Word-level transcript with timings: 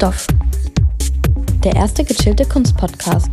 Kunststoff. 0.00 0.26
Der 1.62 1.76
erste 1.76 2.04
gechillte 2.04 2.46
Kunstpodcast. 2.46 3.28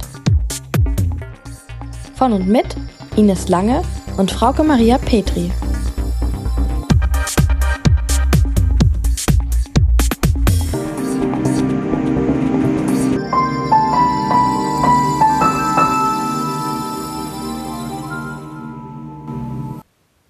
Von 2.15 2.33
und 2.33 2.47
mit 2.47 2.75
Ines 3.15 3.47
Lange 3.47 3.83
und 4.17 4.31
Frauke 4.31 4.63
Maria 4.63 4.97
Petri. 4.97 5.49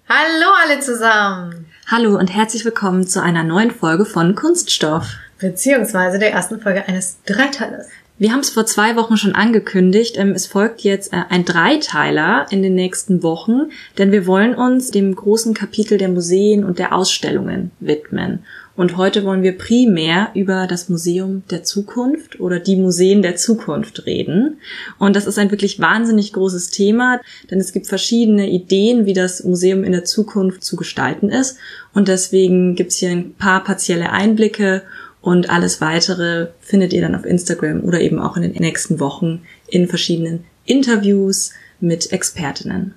Hallo 0.08 0.46
alle 0.64 0.78
zusammen. 0.78 1.66
Hallo 1.88 2.16
und 2.16 2.28
herzlich 2.28 2.64
willkommen 2.64 3.08
zu 3.08 3.20
einer 3.20 3.42
neuen 3.42 3.72
Folge 3.72 4.04
von 4.04 4.36
Kunststoff. 4.36 5.16
Beziehungsweise 5.38 6.18
der 6.18 6.32
ersten 6.32 6.60
Folge 6.60 6.86
eines 6.86 7.18
Dreiteilers. 7.24 7.86
Wir 8.20 8.32
haben 8.32 8.40
es 8.40 8.50
vor 8.50 8.66
zwei 8.66 8.96
Wochen 8.96 9.16
schon 9.16 9.36
angekündigt. 9.36 10.16
Ähm, 10.18 10.32
es 10.32 10.48
folgt 10.48 10.80
jetzt 10.80 11.12
äh, 11.12 11.22
ein 11.28 11.44
Dreiteiler 11.44 12.46
in 12.50 12.64
den 12.64 12.74
nächsten 12.74 13.22
Wochen, 13.22 13.70
denn 13.96 14.10
wir 14.10 14.26
wollen 14.26 14.56
uns 14.56 14.90
dem 14.90 15.14
großen 15.14 15.54
Kapitel 15.54 15.98
der 15.98 16.08
Museen 16.08 16.64
und 16.64 16.80
der 16.80 16.92
Ausstellungen 16.92 17.70
widmen. 17.78 18.40
Und 18.74 18.96
heute 18.96 19.24
wollen 19.24 19.42
wir 19.42 19.56
primär 19.56 20.30
über 20.34 20.66
das 20.66 20.88
Museum 20.88 21.44
der 21.50 21.62
Zukunft 21.62 22.40
oder 22.40 22.58
die 22.58 22.76
Museen 22.76 23.22
der 23.22 23.36
Zukunft 23.36 24.06
reden. 24.06 24.60
Und 24.98 25.14
das 25.14 25.26
ist 25.26 25.38
ein 25.38 25.50
wirklich 25.52 25.80
wahnsinnig 25.80 26.32
großes 26.32 26.70
Thema, 26.70 27.20
denn 27.50 27.58
es 27.58 27.72
gibt 27.72 27.86
verschiedene 27.86 28.48
Ideen, 28.48 29.06
wie 29.06 29.14
das 29.14 29.42
Museum 29.44 29.84
in 29.84 29.92
der 29.92 30.04
Zukunft 30.04 30.64
zu 30.64 30.76
gestalten 30.76 31.28
ist. 31.28 31.58
Und 31.92 32.08
deswegen 32.08 32.74
gibt 32.74 32.90
es 32.92 32.98
hier 32.98 33.10
ein 33.10 33.34
paar 33.34 33.62
partielle 33.62 34.10
Einblicke 34.10 34.82
und 35.28 35.50
alles 35.50 35.82
weitere 35.82 36.48
findet 36.60 36.94
ihr 36.94 37.02
dann 37.02 37.14
auf 37.14 37.26
Instagram 37.26 37.84
oder 37.84 38.00
eben 38.00 38.18
auch 38.18 38.36
in 38.36 38.42
den 38.42 38.52
nächsten 38.52 38.98
Wochen 38.98 39.42
in 39.66 39.86
verschiedenen 39.86 40.46
Interviews 40.64 41.52
mit 41.80 42.12
Expertinnen. 42.12 42.94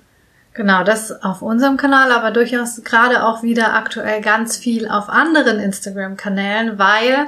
Genau, 0.54 0.82
das 0.82 1.22
auf 1.22 1.42
unserem 1.42 1.76
Kanal, 1.76 2.10
aber 2.10 2.30
durchaus 2.30 2.82
gerade 2.84 3.26
auch 3.26 3.42
wieder 3.42 3.74
aktuell 3.74 4.22
ganz 4.22 4.56
viel 4.56 4.88
auf 4.88 5.10
anderen 5.10 5.60
Instagram-Kanälen, 5.60 6.78
weil 6.78 7.26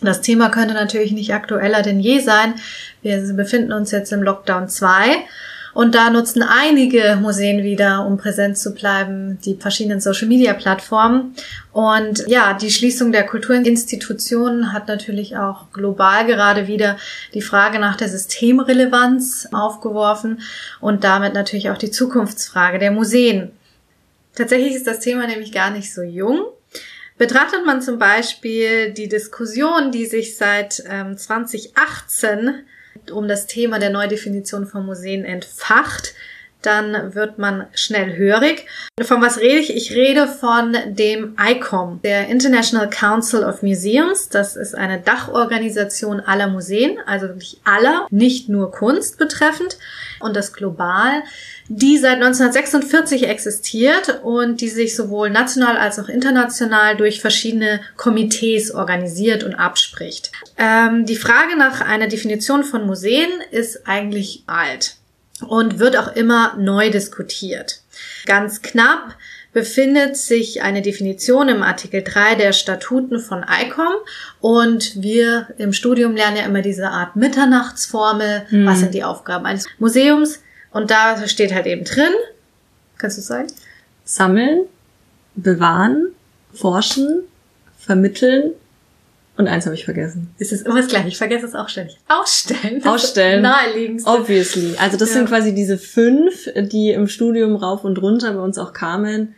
das 0.00 0.22
Thema 0.22 0.48
könnte 0.48 0.74
natürlich 0.74 1.12
nicht 1.12 1.32
aktueller 1.32 1.82
denn 1.82 2.00
je 2.00 2.18
sein. 2.18 2.54
Wir 3.00 3.20
befinden 3.34 3.72
uns 3.72 3.92
jetzt 3.92 4.12
im 4.12 4.24
Lockdown 4.24 4.68
2 4.68 5.24
und 5.74 5.94
da 5.94 6.10
nutzen 6.10 6.42
einige 6.42 7.16
Museen 7.20 7.62
wieder, 7.62 8.06
um 8.06 8.18
präsent 8.18 8.58
zu 8.58 8.74
bleiben, 8.74 9.38
die 9.44 9.56
verschiedenen 9.56 10.00
Social-Media-Plattformen. 10.00 11.34
Und 11.72 12.24
ja, 12.28 12.52
die 12.54 12.70
Schließung 12.70 13.10
der 13.10 13.24
Kulturinstitutionen 13.24 14.72
hat 14.72 14.88
natürlich 14.88 15.36
auch 15.36 15.70
global 15.72 16.26
gerade 16.26 16.66
wieder 16.66 16.98
die 17.32 17.40
Frage 17.40 17.78
nach 17.78 17.96
der 17.96 18.08
Systemrelevanz 18.08 19.48
aufgeworfen 19.52 20.42
und 20.80 21.04
damit 21.04 21.32
natürlich 21.32 21.70
auch 21.70 21.78
die 21.78 21.90
Zukunftsfrage 21.90 22.78
der 22.78 22.90
Museen. 22.90 23.52
Tatsächlich 24.34 24.74
ist 24.74 24.86
das 24.86 25.00
Thema 25.00 25.26
nämlich 25.26 25.52
gar 25.52 25.70
nicht 25.70 25.92
so 25.92 26.02
jung. 26.02 26.44
Betrachtet 27.18 27.64
man 27.64 27.80
zum 27.80 27.98
Beispiel 27.98 28.90
die 28.92 29.08
Diskussion, 29.08 29.92
die 29.92 30.06
sich 30.06 30.36
seit 30.36 30.82
ähm, 30.90 31.16
2018 31.16 32.64
um 33.10 33.28
das 33.28 33.46
Thema 33.46 33.78
der 33.78 33.90
Neudefinition 33.90 34.66
von 34.66 34.86
Museen 34.86 35.24
entfacht, 35.24 36.14
dann 36.62 37.14
wird 37.14 37.38
man 37.38 37.66
schnell 37.74 38.16
hörig. 38.16 38.66
Von 39.02 39.20
was 39.20 39.38
rede 39.38 39.58
ich? 39.58 39.74
Ich 39.74 39.92
rede 39.92 40.28
von 40.28 40.76
dem 40.86 41.36
ICOM, 41.40 42.00
der 42.02 42.28
International 42.28 42.88
Council 42.88 43.44
of 43.44 43.62
Museums. 43.62 44.28
Das 44.28 44.56
ist 44.56 44.74
eine 44.74 45.00
Dachorganisation 45.00 46.20
aller 46.20 46.48
Museen, 46.48 46.98
also 47.04 47.28
wirklich 47.28 47.60
aller, 47.64 48.06
nicht 48.10 48.48
nur 48.48 48.70
Kunst 48.70 49.18
betreffend 49.18 49.76
und 50.20 50.36
das 50.36 50.52
global, 50.52 51.22
die 51.68 51.96
seit 51.98 52.14
1946 52.14 53.28
existiert 53.28 54.20
und 54.22 54.60
die 54.60 54.68
sich 54.68 54.96
sowohl 54.96 55.30
national 55.30 55.76
als 55.76 55.98
auch 55.98 56.08
international 56.08 56.96
durch 56.96 57.20
verschiedene 57.20 57.80
Komitees 57.96 58.72
organisiert 58.72 59.44
und 59.44 59.54
abspricht. 59.54 60.32
Ähm, 60.58 61.06
die 61.06 61.16
Frage 61.16 61.56
nach 61.56 61.80
einer 61.80 62.08
Definition 62.08 62.64
von 62.64 62.86
Museen 62.86 63.30
ist 63.50 63.86
eigentlich 63.86 64.44
alt 64.46 64.96
und 65.46 65.78
wird 65.78 65.96
auch 65.96 66.14
immer 66.14 66.56
neu 66.58 66.90
diskutiert. 66.90 67.80
Ganz 68.26 68.62
knapp 68.62 69.16
befindet 69.52 70.16
sich 70.16 70.62
eine 70.62 70.82
Definition 70.82 71.48
im 71.48 71.62
Artikel 71.62 72.02
3 72.02 72.36
der 72.36 72.52
Statuten 72.52 73.18
von 73.18 73.44
ICOM 73.48 73.92
und 74.40 75.02
wir 75.02 75.48
im 75.58 75.72
Studium 75.72 76.16
lernen 76.16 76.38
ja 76.38 76.44
immer 76.44 76.62
diese 76.62 76.88
Art 76.88 77.16
Mitternachtsformel. 77.16 78.46
Mhm. 78.50 78.66
Was 78.66 78.80
sind 78.80 78.94
die 78.94 79.04
Aufgaben 79.04 79.44
eines 79.44 79.66
Museums? 79.78 80.40
Und 80.72 80.90
da 80.90 81.26
steht 81.28 81.52
halt 81.52 81.66
eben 81.66 81.84
drin, 81.84 82.12
kannst 82.98 83.18
du 83.18 83.22
sagen? 83.22 83.48
Sammeln, 84.04 84.66
bewahren, 85.34 86.08
forschen, 86.52 87.22
vermitteln, 87.78 88.52
und 89.36 89.48
eins 89.48 89.64
habe 89.64 89.74
ich 89.74 89.84
vergessen. 89.84 90.34
Es 90.38 90.52
ist 90.52 90.66
immer 90.66 90.76
das 90.76 90.88
gleiche. 90.88 91.08
Ich 91.08 91.16
vergesse 91.16 91.46
es 91.46 91.54
auch 91.54 91.68
ständig. 91.68 91.96
Ausstellen. 92.06 92.84
Ausstellen. 92.86 93.42
Naheliegend. 93.42 94.02
Obviously. 94.06 94.76
Also 94.78 94.98
das 94.98 95.08
ja. 95.10 95.14
sind 95.16 95.28
quasi 95.28 95.54
diese 95.54 95.78
fünf, 95.78 96.48
die 96.54 96.90
im 96.90 97.08
Studium 97.08 97.56
rauf 97.56 97.82
und 97.84 98.00
runter 98.00 98.34
bei 98.34 98.40
uns 98.40 98.58
auch 98.58 98.74
kamen. 98.74 99.34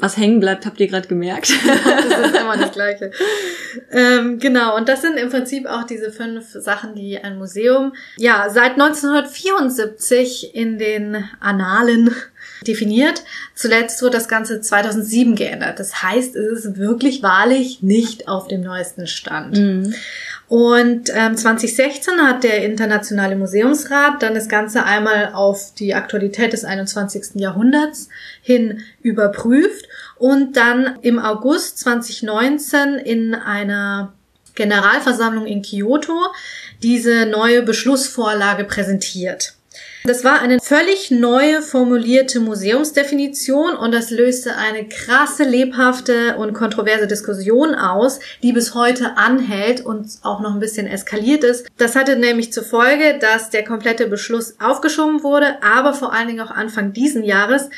Was 0.00 0.16
hängen 0.16 0.38
bleibt, 0.38 0.64
habt 0.64 0.78
ihr 0.78 0.86
gerade 0.86 1.08
gemerkt. 1.08 1.50
das 1.66 2.30
ist 2.30 2.36
immer 2.36 2.56
das 2.56 2.72
Gleiche. 2.78 3.10
Ähm, 3.90 4.38
genau, 4.38 4.76
und 4.76 4.88
das 4.88 5.02
sind 5.02 5.16
im 5.16 5.28
Prinzip 5.28 5.66
auch 5.66 5.84
diese 5.84 6.12
fünf 6.12 6.52
Sachen, 6.52 6.94
die 6.94 7.18
ein 7.18 7.36
Museum 7.36 7.92
ja 8.16 8.48
seit 8.48 8.72
1974 8.72 10.54
in 10.54 10.78
den 10.78 11.24
Annalen 11.40 12.14
definiert. 12.66 13.24
Zuletzt 13.54 14.00
wurde 14.00 14.18
das 14.18 14.28
Ganze 14.28 14.60
2007 14.60 15.34
geändert. 15.34 15.80
Das 15.80 16.02
heißt, 16.02 16.36
es 16.36 16.64
ist 16.64 16.76
wirklich 16.76 17.22
wahrlich 17.24 17.82
nicht 17.82 18.28
auf 18.28 18.46
dem 18.46 18.60
neuesten 18.60 19.08
Stand. 19.08 19.56
Mhm. 19.58 19.94
Und 20.48 21.10
ähm, 21.14 21.36
2016 21.36 22.22
hat 22.22 22.42
der 22.42 22.64
Internationale 22.64 23.36
Museumsrat 23.36 24.22
dann 24.22 24.34
das 24.34 24.48
Ganze 24.48 24.82
einmal 24.82 25.32
auf 25.34 25.74
die 25.78 25.94
Aktualität 25.94 26.54
des 26.54 26.64
21. 26.64 27.34
Jahrhunderts 27.34 28.08
hin 28.40 28.80
überprüft 29.02 29.86
und 30.16 30.56
dann 30.56 30.98
im 31.02 31.18
August 31.18 31.78
2019 31.80 32.94
in 32.94 33.34
einer 33.34 34.14
Generalversammlung 34.54 35.46
in 35.46 35.62
Kyoto 35.62 36.18
diese 36.82 37.26
neue 37.26 37.62
Beschlussvorlage 37.62 38.64
präsentiert. 38.64 39.57
Das 40.04 40.24
war 40.24 40.40
eine 40.40 40.58
völlig 40.60 41.10
neue 41.10 41.60
formulierte 41.60 42.40
Museumsdefinition 42.40 43.76
und 43.76 43.92
das 43.92 44.10
löste 44.10 44.56
eine 44.56 44.88
krasse, 44.88 45.44
lebhafte 45.44 46.36
und 46.36 46.54
kontroverse 46.54 47.06
Diskussion 47.06 47.74
aus, 47.74 48.20
die 48.42 48.52
bis 48.52 48.74
heute 48.74 49.16
anhält 49.16 49.84
und 49.84 50.08
auch 50.22 50.40
noch 50.40 50.54
ein 50.54 50.60
bisschen 50.60 50.86
eskaliert 50.86 51.44
ist. 51.44 51.66
Das 51.76 51.96
hatte 51.96 52.16
nämlich 52.16 52.52
zur 52.52 52.64
Folge, 52.64 53.18
dass 53.20 53.50
der 53.50 53.64
komplette 53.64 54.06
Beschluss 54.06 54.54
aufgeschoben 54.60 55.22
wurde, 55.22 55.62
aber 55.62 55.92
vor 55.92 56.12
allen 56.12 56.28
Dingen 56.28 56.40
auch 56.40 56.50
Anfang 56.50 56.92
diesen 56.92 57.24
Jahres 57.24 57.68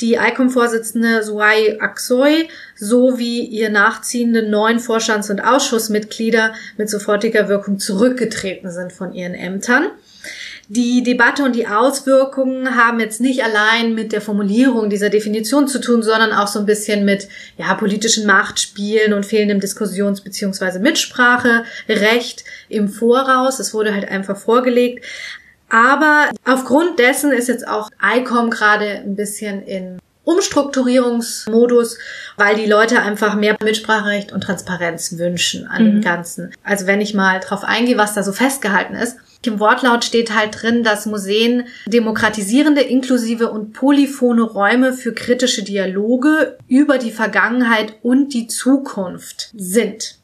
die 0.00 0.14
ICOM-Vorsitzende 0.14 1.24
Suai 1.24 1.80
Aksoy 1.80 2.48
sowie 2.76 3.40
ihr 3.40 3.68
nachziehende 3.68 4.48
neun 4.48 4.78
Vorstands- 4.78 5.28
und 5.28 5.40
Ausschussmitglieder 5.40 6.54
mit 6.76 6.88
sofortiger 6.88 7.48
Wirkung 7.48 7.80
zurückgetreten 7.80 8.70
sind 8.70 8.92
von 8.92 9.12
ihren 9.12 9.34
Ämtern. 9.34 9.88
Die 10.70 11.02
Debatte 11.02 11.44
und 11.44 11.56
die 11.56 11.66
Auswirkungen 11.66 12.76
haben 12.76 13.00
jetzt 13.00 13.22
nicht 13.22 13.42
allein 13.42 13.94
mit 13.94 14.12
der 14.12 14.20
Formulierung 14.20 14.90
dieser 14.90 15.08
Definition 15.08 15.66
zu 15.66 15.80
tun, 15.80 16.02
sondern 16.02 16.32
auch 16.32 16.46
so 16.46 16.58
ein 16.58 16.66
bisschen 16.66 17.06
mit 17.06 17.26
ja, 17.56 17.72
politischen 17.72 18.26
Machtspielen 18.26 19.14
und 19.14 19.24
fehlendem 19.24 19.60
Diskussions- 19.60 20.20
bzw. 20.20 20.78
Mitspracherecht 20.78 22.44
im 22.68 22.88
Voraus. 22.90 23.60
Es 23.60 23.72
wurde 23.72 23.94
halt 23.94 24.10
einfach 24.10 24.36
vorgelegt. 24.36 25.06
Aber 25.70 26.30
aufgrund 26.44 26.98
dessen 26.98 27.32
ist 27.32 27.48
jetzt 27.48 27.66
auch 27.66 27.88
ICOM 28.02 28.50
gerade 28.50 28.90
ein 28.90 29.16
bisschen 29.16 29.62
in 29.62 29.98
Umstrukturierungsmodus, 30.24 31.96
weil 32.36 32.56
die 32.56 32.66
Leute 32.66 33.00
einfach 33.00 33.34
mehr 33.36 33.56
Mitspracherecht 33.64 34.32
und 34.32 34.42
Transparenz 34.42 35.16
wünschen 35.16 35.66
an 35.66 35.82
mhm. 35.82 35.86
dem 35.86 36.00
Ganzen. 36.02 36.52
Also 36.62 36.86
wenn 36.86 37.00
ich 37.00 37.14
mal 37.14 37.40
drauf 37.40 37.64
eingehe, 37.64 37.96
was 37.96 38.12
da 38.12 38.22
so 38.22 38.32
festgehalten 38.32 38.94
ist, 38.94 39.16
im 39.44 39.60
Wortlaut 39.60 40.04
steht 40.04 40.34
halt 40.34 40.62
drin, 40.62 40.82
dass 40.82 41.06
Museen 41.06 41.64
demokratisierende, 41.86 42.82
inklusive 42.82 43.50
und 43.50 43.72
polyphone 43.72 44.40
Räume 44.40 44.92
für 44.92 45.14
kritische 45.14 45.62
Dialoge 45.62 46.58
über 46.68 46.98
die 46.98 47.12
Vergangenheit 47.12 47.94
und 48.02 48.34
die 48.34 48.48
Zukunft 48.48 49.50
sind. 49.56 50.18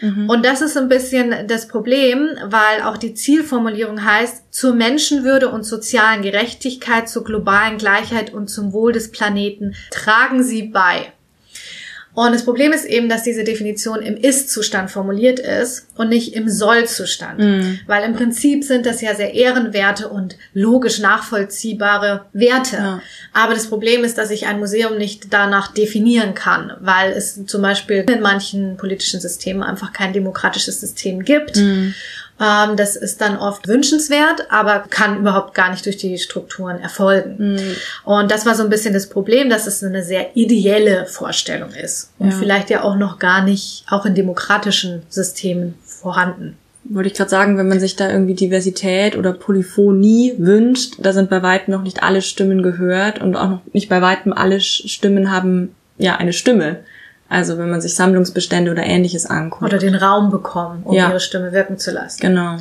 Mhm. 0.00 0.28
Und 0.28 0.44
das 0.44 0.60
ist 0.60 0.76
ein 0.76 0.88
bisschen 0.88 1.46
das 1.46 1.68
Problem, 1.68 2.28
weil 2.44 2.82
auch 2.82 2.96
die 2.96 3.14
Zielformulierung 3.14 4.04
heißt, 4.04 4.52
zur 4.52 4.74
Menschenwürde 4.74 5.48
und 5.48 5.64
sozialen 5.64 6.22
Gerechtigkeit, 6.22 7.08
zur 7.08 7.24
globalen 7.24 7.78
Gleichheit 7.78 8.34
und 8.34 8.48
zum 8.48 8.72
Wohl 8.72 8.92
des 8.92 9.10
Planeten 9.10 9.74
tragen 9.90 10.42
sie 10.42 10.64
bei. 10.64 11.12
Und 12.16 12.32
das 12.32 12.46
Problem 12.46 12.72
ist 12.72 12.86
eben, 12.86 13.10
dass 13.10 13.24
diese 13.24 13.44
Definition 13.44 14.00
im 14.00 14.16
Ist-Zustand 14.16 14.90
formuliert 14.90 15.38
ist 15.38 15.86
und 15.96 16.08
nicht 16.08 16.34
im 16.34 16.48
Soll-Zustand. 16.48 17.38
Mhm. 17.38 17.80
Weil 17.86 18.04
im 18.04 18.14
Prinzip 18.14 18.64
sind 18.64 18.86
das 18.86 19.02
ja 19.02 19.14
sehr 19.14 19.34
ehrenwerte 19.34 20.08
und 20.08 20.38
logisch 20.54 20.98
nachvollziehbare 20.98 22.24
Werte. 22.32 22.76
Ja. 22.76 23.02
Aber 23.34 23.52
das 23.52 23.66
Problem 23.66 24.02
ist, 24.02 24.16
dass 24.16 24.30
ich 24.30 24.46
ein 24.46 24.58
Museum 24.58 24.96
nicht 24.96 25.34
danach 25.34 25.74
definieren 25.74 26.32
kann, 26.32 26.72
weil 26.80 27.12
es 27.12 27.44
zum 27.44 27.60
Beispiel 27.60 28.06
in 28.10 28.22
manchen 28.22 28.78
politischen 28.78 29.20
Systemen 29.20 29.62
einfach 29.62 29.92
kein 29.92 30.14
demokratisches 30.14 30.80
System 30.80 31.22
gibt. 31.22 31.56
Mhm. 31.56 31.94
Ähm, 32.40 32.76
das 32.76 32.96
ist 32.96 33.20
dann 33.20 33.36
oft 33.38 33.66
wünschenswert, 33.66 34.50
aber 34.50 34.84
kann 34.90 35.18
überhaupt 35.18 35.54
gar 35.54 35.70
nicht 35.70 35.86
durch 35.86 35.96
die 35.96 36.18
Strukturen 36.18 36.80
erfolgen. 36.80 37.54
Mhm. 37.54 37.76
Und 38.04 38.30
das 38.30 38.44
war 38.44 38.54
so 38.54 38.62
ein 38.62 38.70
bisschen 38.70 38.92
das 38.92 39.08
Problem, 39.08 39.48
dass 39.48 39.66
es 39.66 39.82
eine 39.82 40.02
sehr 40.02 40.36
ideelle 40.36 41.06
Vorstellung 41.06 41.70
ist 41.70 42.10
und 42.18 42.30
ja. 42.30 42.36
vielleicht 42.36 42.70
ja 42.70 42.82
auch 42.82 42.96
noch 42.96 43.18
gar 43.18 43.42
nicht 43.42 43.84
auch 43.88 44.04
in 44.04 44.14
demokratischen 44.14 45.02
Systemen 45.08 45.74
vorhanden 45.84 46.58
wollte 46.88 47.08
ich 47.08 47.14
gerade 47.14 47.30
sagen, 47.30 47.58
wenn 47.58 47.68
man 47.68 47.80
sich 47.80 47.96
da 47.96 48.10
irgendwie 48.10 48.34
Diversität 48.34 49.16
oder 49.16 49.32
Polyphonie 49.32 50.34
wünscht, 50.38 50.94
da 50.98 51.12
sind 51.12 51.30
bei 51.30 51.42
weitem 51.42 51.72
noch 51.72 51.82
nicht 51.82 52.02
alle 52.02 52.22
Stimmen 52.22 52.62
gehört 52.62 53.20
und 53.20 53.36
auch 53.36 53.48
noch 53.48 53.60
nicht 53.72 53.88
bei 53.88 54.00
weitem 54.00 54.32
alle 54.32 54.60
Stimmen 54.60 55.30
haben 55.30 55.74
ja 55.98 56.16
eine 56.16 56.32
Stimme. 56.32 56.80
Also 57.28 57.58
wenn 57.58 57.70
man 57.70 57.80
sich 57.80 57.94
Sammlungsbestände 57.94 58.70
oder 58.70 58.84
ähnliches 58.84 59.26
anguckt. 59.26 59.64
Oder 59.64 59.78
den 59.78 59.94
Raum 59.94 60.30
bekommen, 60.30 60.82
um 60.84 60.94
ja. 60.94 61.08
ihre 61.08 61.20
Stimme 61.20 61.52
wirken 61.52 61.78
zu 61.78 61.90
lassen. 61.90 62.20
Genau. 62.20 62.58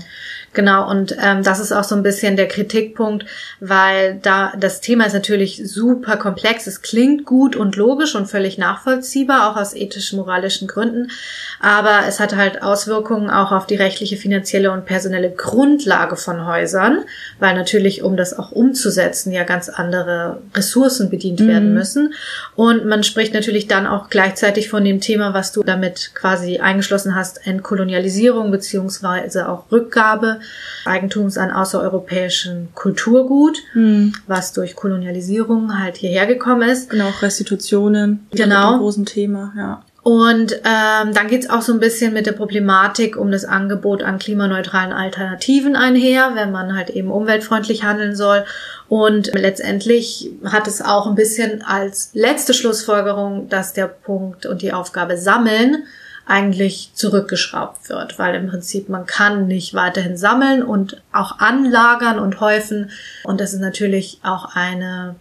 Genau, 0.56 0.90
und 0.90 1.16
ähm, 1.22 1.44
das 1.44 1.60
ist 1.60 1.74
auch 1.74 1.84
so 1.84 1.96
ein 1.96 2.02
bisschen 2.02 2.38
der 2.38 2.48
Kritikpunkt, 2.48 3.26
weil 3.60 4.18
da 4.22 4.54
das 4.58 4.80
Thema 4.80 5.06
ist 5.06 5.14
natürlich 5.14 5.62
super 5.66 6.16
komplex. 6.16 6.66
Es 6.66 6.82
klingt 6.82 7.26
gut 7.26 7.58
und 7.58 7.76
logisch 7.76 8.16
und 8.16 8.28
völlig 8.28 8.58
nachvollziehbar, 8.58 9.52
auch 9.52 9.58
aus 9.58 9.76
ethisch-moralischen 9.76 10.70
Gründen. 10.70 11.12
Aber 11.60 12.08
es 12.08 12.22
hat 12.22 12.36
halt 12.36 12.64
Auswirkungen 12.64 13.30
auch 13.30 13.52
auf 13.52 13.68
die 13.68 13.76
rechtliche, 13.76 14.16
finanzielle 14.16 14.72
und 14.72 14.86
personelle 14.86 15.30
Grundlage 15.30 16.16
von 16.16 16.46
Häusern, 16.48 17.04
weil 17.40 17.54
natürlich, 17.54 18.02
um 18.02 18.16
das 18.16 18.38
auch 18.38 18.52
umzusetzen, 18.52 19.34
ja 19.34 19.44
ganz 19.44 19.68
andere 19.68 20.42
Ressourcen 20.56 21.10
bedient 21.10 21.42
mhm. 21.42 21.48
werden 21.50 21.74
müssen. 21.74 22.14
Und 22.56 22.86
man 22.86 23.04
spricht 23.04 23.34
natürlich 23.34 23.68
dann 23.68 23.88
auch 23.88 24.10
gleichzeitig 24.10 24.70
von 24.70 24.86
dem 24.86 25.02
Thema, 25.02 25.34
was 25.34 25.52
du 25.52 25.64
damit 25.64 26.12
quasi 26.16 26.60
eingeschlossen 26.60 27.14
hast, 27.14 27.46
Entkolonialisierung 27.46 28.52
beziehungsweise 28.52 29.50
auch 29.50 29.70
Rückgabe 29.70 30.40
Eigentums 30.86 31.38
an 31.38 31.52
außereuropäischen 31.52 32.70
Kulturgut, 32.76 33.58
mhm. 33.74 34.14
was 34.28 34.54
durch 34.54 34.76
Kolonialisierung 34.76 35.80
halt 35.80 35.98
hierher 35.98 36.28
gekommen 36.28 36.70
ist. 36.70 36.90
Genau, 36.90 37.10
Restitutionen. 37.22 38.28
Genau. 38.32 38.74
Ein 38.74 38.80
großen 38.80 39.06
Thema, 39.06 39.54
ja. 39.58 39.84
Und 40.06 40.54
ähm, 40.64 41.16
dann 41.16 41.28
geht's 41.30 41.50
auch 41.50 41.64
so 41.64 41.74
ein 41.74 41.80
bisschen 41.80 42.14
mit 42.14 42.28
der 42.28 42.34
Problematik 42.34 43.18
um 43.18 43.32
das 43.32 43.44
Angebot 43.44 44.04
an 44.04 44.20
klimaneutralen 44.20 44.94
Alternativen 44.94 45.76
einher, 45.76 46.34
wenn 46.36 46.52
man 46.52 46.76
halt 46.76 46.92
eben 46.92 47.10
umweltfreundlich 47.10 47.84
handeln 47.84 48.16
soll. 48.16 48.46
Und 48.88 49.32
letztendlich 49.34 50.30
hat 50.46 50.68
es 50.68 50.84
auch 50.84 51.08
ein 51.08 51.16
bisschen 51.16 51.64
als 51.64 52.12
letzte 52.14 52.54
Schlussfolgerung, 52.54 53.50
dass 53.50 53.74
der 53.74 53.88
Punkt 53.88 54.46
und 54.46 54.62
die 54.62 54.74
Aufgabe 54.74 55.18
Sammeln 55.18 55.86
eigentlich 56.28 56.92
zurückgeschraubt 56.94 57.90
wird, 57.90 58.18
weil 58.18 58.36
im 58.36 58.48
Prinzip 58.48 58.90
man 58.90 59.06
kann 59.06 59.48
nicht 59.48 59.74
weiterhin 59.74 60.18
sammeln 60.18 60.64
und 60.64 61.02
auch 61.12 61.40
anlagern 61.40 62.20
und 62.20 62.40
häufen. 62.40 62.90
Und 63.24 63.40
das 63.40 63.54
ist 63.54 63.60
natürlich 63.60 64.20
auch 64.24 64.56
eine 64.56 65.16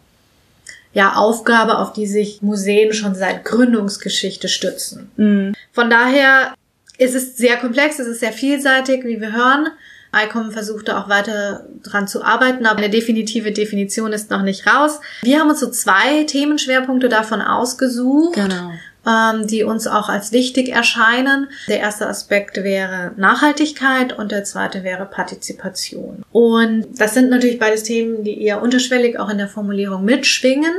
ja, 0.94 1.14
Aufgabe, 1.16 1.78
auf 1.78 1.92
die 1.92 2.06
sich 2.06 2.40
Museen 2.40 2.92
schon 2.92 3.14
seit 3.14 3.44
Gründungsgeschichte 3.44 4.48
stützen. 4.48 5.10
Mhm. 5.16 5.54
Von 5.72 5.90
daher 5.90 6.54
ist 6.96 7.14
es 7.14 7.36
sehr 7.36 7.56
komplex, 7.56 7.98
es 7.98 8.06
ist 8.06 8.20
sehr 8.20 8.32
vielseitig, 8.32 9.04
wie 9.04 9.20
wir 9.20 9.32
hören. 9.32 9.66
ICOM 10.14 10.52
versuchte 10.52 10.98
auch 10.98 11.08
weiter 11.08 11.66
dran 11.82 12.08
zu 12.08 12.22
arbeiten, 12.22 12.66
aber 12.66 12.78
eine 12.78 12.90
definitive 12.90 13.52
Definition 13.52 14.12
ist 14.12 14.30
noch 14.30 14.42
nicht 14.42 14.66
raus. 14.66 15.00
Wir 15.22 15.40
haben 15.40 15.50
uns 15.50 15.60
so 15.60 15.70
zwei 15.70 16.24
Themenschwerpunkte 16.24 17.08
davon 17.08 17.42
ausgesucht. 17.42 18.34
Genau 18.34 18.72
ähm, 19.06 19.46
die 19.46 19.64
uns 19.64 19.86
auch 19.86 20.08
als 20.08 20.32
wichtig 20.32 20.68
erscheinen. 20.70 21.48
Der 21.68 21.80
erste 21.80 22.06
Aspekt 22.06 22.62
wäre 22.62 23.12
Nachhaltigkeit 23.16 24.16
und 24.16 24.32
der 24.32 24.44
zweite 24.44 24.82
wäre 24.82 25.06
Partizipation. 25.06 26.24
Und 26.32 26.86
das 26.96 27.14
sind 27.14 27.30
natürlich 27.30 27.58
beides 27.58 27.82
Themen, 27.82 28.24
die 28.24 28.42
eher 28.42 28.62
unterschwellig 28.62 29.18
auch 29.18 29.28
in 29.28 29.38
der 29.38 29.48
Formulierung 29.48 30.04
mitschwingen. 30.04 30.72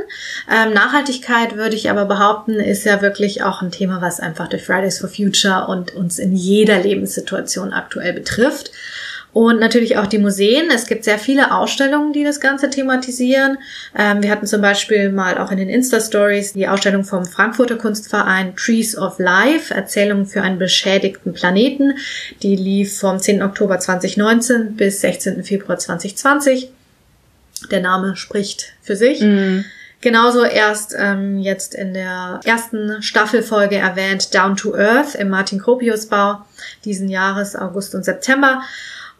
Ähm, 0.50 0.72
Nachhaltigkeit 0.72 1.56
würde 1.56 1.76
ich 1.76 1.90
aber 1.90 2.06
behaupten, 2.06 2.54
ist 2.54 2.84
ja 2.84 3.02
wirklich 3.02 3.42
auch 3.42 3.62
ein 3.62 3.70
Thema, 3.70 4.00
was 4.00 4.20
einfach 4.20 4.48
durch 4.48 4.64
Fridays 4.64 4.98
for 4.98 5.08
Future 5.08 5.66
und 5.68 5.94
uns 5.94 6.18
in 6.18 6.34
jeder 6.34 6.80
Lebenssituation 6.80 7.72
aktuell 7.72 8.12
betrifft. 8.12 8.70
Und 9.36 9.60
natürlich 9.60 9.98
auch 9.98 10.06
die 10.06 10.16
Museen. 10.16 10.70
Es 10.70 10.86
gibt 10.86 11.04
sehr 11.04 11.18
viele 11.18 11.52
Ausstellungen, 11.52 12.14
die 12.14 12.24
das 12.24 12.40
Ganze 12.40 12.70
thematisieren. 12.70 13.58
Ähm, 13.94 14.22
wir 14.22 14.30
hatten 14.30 14.46
zum 14.46 14.62
Beispiel 14.62 15.12
mal 15.12 15.36
auch 15.36 15.50
in 15.50 15.58
den 15.58 15.68
Insta-Stories 15.68 16.54
die 16.54 16.66
Ausstellung 16.66 17.04
vom 17.04 17.26
Frankfurter 17.26 17.76
Kunstverein 17.76 18.56
Trees 18.56 18.96
of 18.96 19.18
Life, 19.18 19.74
Erzählungen 19.74 20.24
für 20.24 20.40
einen 20.40 20.58
beschädigten 20.58 21.34
Planeten. 21.34 21.98
Die 22.42 22.56
lief 22.56 22.98
vom 22.98 23.18
10. 23.18 23.42
Oktober 23.42 23.78
2019 23.78 24.74
bis 24.74 25.02
16. 25.02 25.44
Februar 25.44 25.78
2020. 25.78 26.70
Der 27.70 27.82
Name 27.82 28.16
spricht 28.16 28.72
für 28.80 28.96
sich. 28.96 29.20
Mhm. 29.20 29.66
Genauso 30.00 30.44
erst 30.44 30.94
ähm, 30.98 31.40
jetzt 31.40 31.74
in 31.74 31.92
der 31.92 32.40
ersten 32.44 33.02
Staffelfolge 33.02 33.76
erwähnt 33.76 34.34
Down 34.34 34.56
to 34.56 34.74
Earth 34.74 35.14
im 35.14 35.28
Martin 35.28 35.58
Gropius 35.58 36.06
Bau 36.06 36.38
diesen 36.86 37.10
Jahres 37.10 37.54
August 37.54 37.94
und 37.94 38.06
September. 38.06 38.62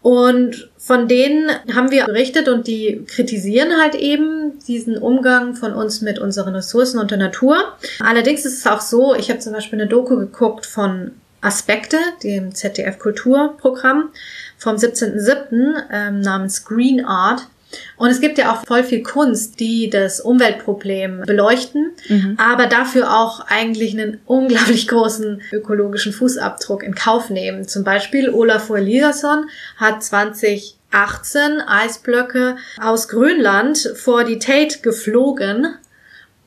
Und 0.07 0.71
von 0.79 1.09
denen 1.09 1.51
haben 1.75 1.91
wir 1.91 2.05
berichtet 2.05 2.49
und 2.49 2.69
die 2.69 3.05
kritisieren 3.09 3.77
halt 3.77 3.97
eben 3.97 4.57
diesen 4.69 4.99
Umgang 4.99 5.57
von 5.57 5.73
uns 5.73 6.01
mit 6.01 6.21
unseren 6.21 6.55
Ressourcen 6.55 7.01
und 7.01 7.11
der 7.11 7.19
Natur. 7.19 7.57
Allerdings 7.99 8.45
ist 8.45 8.59
es 8.59 8.69
auch 8.69 8.81
so, 8.81 9.17
ich 9.17 9.31
habe 9.31 9.41
zum 9.41 9.53
Beispiel 9.53 9.81
eine 9.81 9.89
Doku 9.89 10.17
geguckt 10.17 10.65
von 10.65 11.11
Aspekte, 11.41 11.99
dem 12.23 12.55
ZDF 12.55 13.01
Kulturprogramm 13.01 14.11
vom 14.59 14.77
17.07. 14.77 15.75
Ähm, 15.91 16.21
namens 16.21 16.65
Green 16.65 17.05
Art. 17.05 17.49
Und 17.97 18.11
es 18.11 18.21
gibt 18.21 18.39
ja 18.39 18.53
auch 18.53 18.65
voll 18.67 18.85
viel 18.85 19.03
Kunst, 19.03 19.61
die 19.61 19.91
das 19.91 20.21
Umweltproblem 20.21 21.23
beleuchten, 21.27 21.93
mhm. 22.09 22.37
aber 22.39 22.67
dafür 22.67 23.13
auch 23.19 23.41
eigentlich 23.41 23.93
einen 23.93 24.21
unglaublich 24.27 24.89
großen 24.89 25.43
ökologischen 25.53 26.13
Fußabdruck 26.13 26.83
in 26.83 26.95
Kauf 26.95 27.31
nehmen. 27.31 27.67
Zum 27.69 27.85
Beispiel 27.85 28.31
Olafur 28.31 28.79
Eliasson 28.79 29.49
hat 29.77 30.03
2018 30.03 31.61
Eisblöcke 31.67 32.57
aus 32.81 33.09
Grönland 33.09 33.93
vor 33.97 34.25
die 34.25 34.39
Tate 34.39 34.81
geflogen 34.83 35.77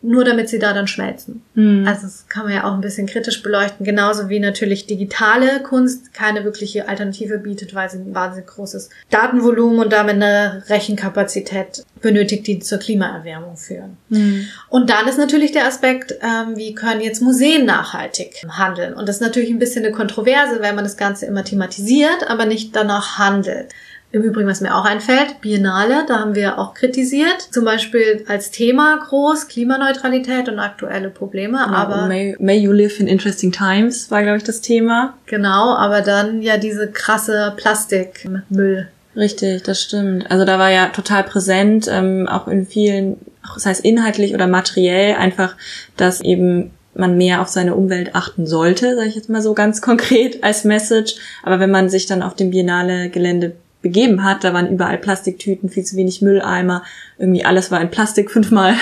nur 0.01 0.23
damit 0.23 0.47
sie 0.47 0.59
da 0.59 0.73
dann 0.73 0.87
schmelzen. 0.87 1.41
Mhm. 1.55 1.85
Also 1.85 2.03
das 2.03 2.27
kann 2.29 2.45
man 2.45 2.53
ja 2.53 2.63
auch 2.63 2.73
ein 2.73 2.81
bisschen 2.81 3.05
kritisch 3.05 3.43
beleuchten, 3.43 3.85
genauso 3.85 4.29
wie 4.29 4.39
natürlich 4.39 4.87
digitale 4.87 5.61
Kunst 5.61 6.13
keine 6.13 6.45
wirkliche 6.45 6.87
Alternative 6.87 7.37
bietet, 7.37 7.75
weil 7.75 7.89
sie 7.89 7.97
ein 7.97 8.15
wahnsinnig 8.15 8.47
großes 8.47 8.89
Datenvolumen 9.09 9.79
und 9.79 9.91
damit 9.91 10.15
eine 10.15 10.63
Rechenkapazität 10.69 11.83
benötigt, 12.01 12.47
die 12.47 12.59
zur 12.59 12.77
Klimaerwärmung 12.77 13.57
führen. 13.57 13.97
Mhm. 14.07 14.47
Und 14.69 14.89
dann 14.89 15.07
ist 15.07 15.17
natürlich 15.17 15.51
der 15.51 15.67
Aspekt, 15.67 16.13
ähm, 16.21 16.55
wie 16.55 16.73
können 16.73 17.01
jetzt 17.01 17.21
Museen 17.21 17.65
nachhaltig 17.65 18.45
handeln? 18.47 18.93
Und 18.93 19.09
das 19.09 19.17
ist 19.17 19.21
natürlich 19.21 19.49
ein 19.49 19.59
bisschen 19.59 19.83
eine 19.83 19.93
Kontroverse, 19.93 20.61
wenn 20.61 20.75
man 20.75 20.85
das 20.85 20.95
Ganze 20.95 21.25
immer 21.25 21.43
thematisiert, 21.43 22.29
aber 22.29 22.45
nicht 22.45 22.73
danach 22.73 23.17
handelt. 23.17 23.73
Im 24.11 24.23
Übrigen, 24.23 24.47
was 24.47 24.59
mir 24.59 24.75
auch 24.75 24.85
einfällt, 24.85 25.39
Biennale, 25.41 26.03
da 26.07 26.19
haben 26.19 26.33
wir 26.33 26.57
auch 26.57 26.73
kritisiert. 26.73 27.41
Zum 27.51 27.63
Beispiel 27.63 28.25
als 28.27 28.49
Thema 28.49 28.97
groß 29.07 29.47
Klimaneutralität 29.47 30.49
und 30.49 30.57
aktuelle 30.57 31.09
Probleme. 31.09 31.59
Genau, 31.63 31.77
aber 31.77 32.07
may, 32.07 32.35
may 32.39 32.57
you 32.57 32.71
live 32.71 32.99
in 32.99 33.07
interesting 33.07 33.51
times 33.51 34.09
war, 34.09 34.23
glaube 34.23 34.37
ich, 34.37 34.43
das 34.43 34.61
Thema. 34.61 35.13
Genau, 35.27 35.75
aber 35.75 36.01
dann 36.01 36.41
ja 36.41 36.57
diese 36.57 36.87
krasse 36.91 37.53
Plastikmüll. 37.55 38.87
Richtig, 39.15 39.61
das 39.63 39.81
stimmt. 39.81 40.29
Also 40.31 40.43
da 40.43 40.57
war 40.57 40.71
ja 40.71 40.87
total 40.87 41.23
präsent, 41.23 41.87
ähm, 41.87 42.27
auch 42.27 42.47
in 42.47 42.65
vielen, 42.65 43.17
das 43.53 43.67
heißt 43.67 43.85
inhaltlich 43.85 44.33
oder 44.33 44.47
materiell, 44.47 45.15
einfach, 45.15 45.55
dass 45.97 46.21
eben 46.21 46.71
man 46.95 47.15
mehr 47.15 47.41
auf 47.41 47.47
seine 47.47 47.75
Umwelt 47.75 48.15
achten 48.15 48.47
sollte, 48.47 48.95
sage 48.95 49.07
ich 49.07 49.15
jetzt 49.15 49.29
mal 49.29 49.41
so 49.43 49.53
ganz 49.53 49.81
konkret 49.83 50.43
als 50.43 50.63
Message. 50.63 51.15
Aber 51.43 51.59
wenn 51.59 51.69
man 51.69 51.89
sich 51.89 52.07
dann 52.07 52.23
auf 52.23 52.35
dem 52.35 52.49
Biennale-Gelände 52.49 53.55
begeben 53.81 54.23
hat. 54.23 54.43
Da 54.43 54.53
waren 54.53 54.69
überall 54.69 54.97
Plastiktüten, 54.97 55.69
viel 55.69 55.83
zu 55.83 55.95
wenig 55.95 56.21
Mülleimer, 56.21 56.83
irgendwie 57.17 57.45
alles 57.45 57.71
war 57.71 57.79
in 57.81 57.89
Plastik 57.89 58.31
fünfmal 58.31 58.75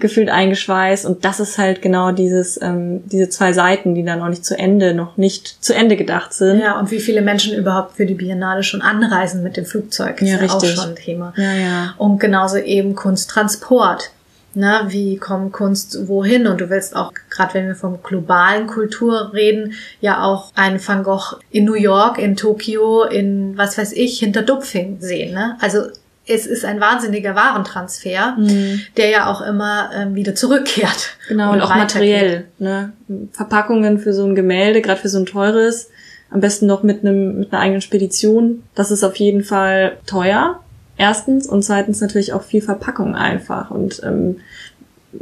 gefühlt 0.00 0.28
eingeschweißt 0.28 1.06
und 1.06 1.24
das 1.24 1.40
ist 1.40 1.58
halt 1.58 1.82
genau 1.82 2.12
dieses 2.12 2.60
ähm, 2.60 3.02
diese 3.06 3.28
zwei 3.28 3.52
Seiten, 3.52 3.94
die 3.94 4.04
dann 4.04 4.18
noch 4.18 4.28
nicht 4.28 4.44
zu 4.44 4.58
Ende, 4.58 4.94
noch 4.94 5.16
nicht 5.16 5.64
zu 5.64 5.74
Ende 5.74 5.96
gedacht 5.96 6.32
sind. 6.32 6.60
Ja, 6.60 6.78
und 6.78 6.90
wie 6.90 7.00
viele 7.00 7.22
Menschen 7.22 7.56
überhaupt 7.56 7.96
für 7.96 8.06
die 8.06 8.14
Biennale 8.14 8.62
schon 8.62 8.82
anreisen 8.82 9.42
mit 9.42 9.56
dem 9.56 9.64
Flugzeug, 9.64 10.20
ist 10.20 10.28
ja, 10.28 10.42
ja 10.42 10.52
auch 10.52 10.64
schon 10.64 10.90
ein 10.90 10.96
Thema. 10.96 11.32
Ja, 11.36 11.52
ja. 11.52 11.94
Und 11.98 12.18
genauso 12.18 12.58
eben 12.58 12.94
Kunsttransport. 12.94 14.10
Na, 14.54 14.92
wie 14.92 15.16
kommt 15.16 15.52
Kunst 15.52 16.08
wohin? 16.08 16.46
Und 16.46 16.60
du 16.60 16.70
willst 16.70 16.94
auch, 16.94 17.12
gerade 17.30 17.54
wenn 17.54 17.66
wir 17.66 17.74
vom 17.74 18.02
globalen 18.02 18.66
Kultur 18.66 19.32
reden, 19.32 19.74
ja 20.00 20.22
auch 20.22 20.52
einen 20.54 20.86
Van 20.86 21.02
Gogh 21.02 21.36
in 21.50 21.64
New 21.64 21.74
York, 21.74 22.18
in 22.18 22.36
Tokio, 22.36 23.04
in 23.04 23.56
was 23.56 23.78
weiß 23.78 23.92
ich, 23.92 24.18
hinter 24.18 24.42
Dupfing 24.42 25.00
sehen. 25.00 25.34
Ne? 25.34 25.56
Also 25.60 25.86
es 26.26 26.46
ist 26.46 26.64
ein 26.64 26.80
wahnsinniger 26.80 27.34
Warentransfer, 27.34 28.36
mhm. 28.38 28.80
der 28.96 29.08
ja 29.08 29.30
auch 29.30 29.40
immer 29.40 29.90
ähm, 29.94 30.14
wieder 30.14 30.34
zurückkehrt. 30.34 31.16
Genau, 31.28 31.50
und, 31.50 31.56
und 31.56 31.62
auch 31.62 31.74
materiell. 31.74 32.46
Ne? 32.58 32.92
Verpackungen 33.32 33.98
für 33.98 34.12
so 34.12 34.24
ein 34.24 34.34
Gemälde, 34.34 34.82
gerade 34.82 35.00
für 35.00 35.08
so 35.08 35.18
ein 35.18 35.26
teures, 35.26 35.90
am 36.30 36.40
besten 36.40 36.66
noch 36.66 36.82
mit 36.82 37.00
einem 37.00 37.40
mit 37.40 37.52
einer 37.52 37.60
eigenen 37.60 37.82
Spedition. 37.82 38.62
Das 38.74 38.90
ist 38.90 39.04
auf 39.04 39.16
jeden 39.16 39.44
Fall 39.44 39.98
teuer. 40.06 40.61
Erstens 41.02 41.48
und 41.48 41.64
zweitens 41.64 42.00
natürlich 42.00 42.32
auch 42.32 42.44
viel 42.44 42.62
Verpackung 42.62 43.16
einfach. 43.16 43.72
Und 43.72 44.00
ähm, 44.04 44.36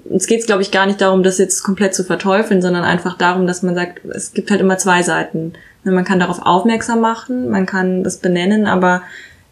uns 0.04 0.26
geht 0.26 0.40
es, 0.40 0.46
glaube 0.46 0.60
ich, 0.60 0.70
gar 0.70 0.84
nicht 0.84 1.00
darum, 1.00 1.22
das 1.22 1.38
jetzt 1.38 1.62
komplett 1.62 1.94
zu 1.94 2.04
verteufeln, 2.04 2.60
sondern 2.60 2.84
einfach 2.84 3.16
darum, 3.16 3.46
dass 3.46 3.62
man 3.62 3.75
sagt, 3.75 4.04
es 4.04 4.34
gibt 4.34 4.50
halt 4.50 4.60
immer 4.60 4.76
zwei 4.76 5.02
Seiten. 5.02 5.54
Man 5.82 6.04
kann 6.04 6.20
darauf 6.20 6.42
aufmerksam 6.42 7.00
machen, 7.00 7.49
man 7.49 7.64
kann 7.64 8.04
das 8.04 8.18
benennen, 8.18 8.66
aber 8.66 9.00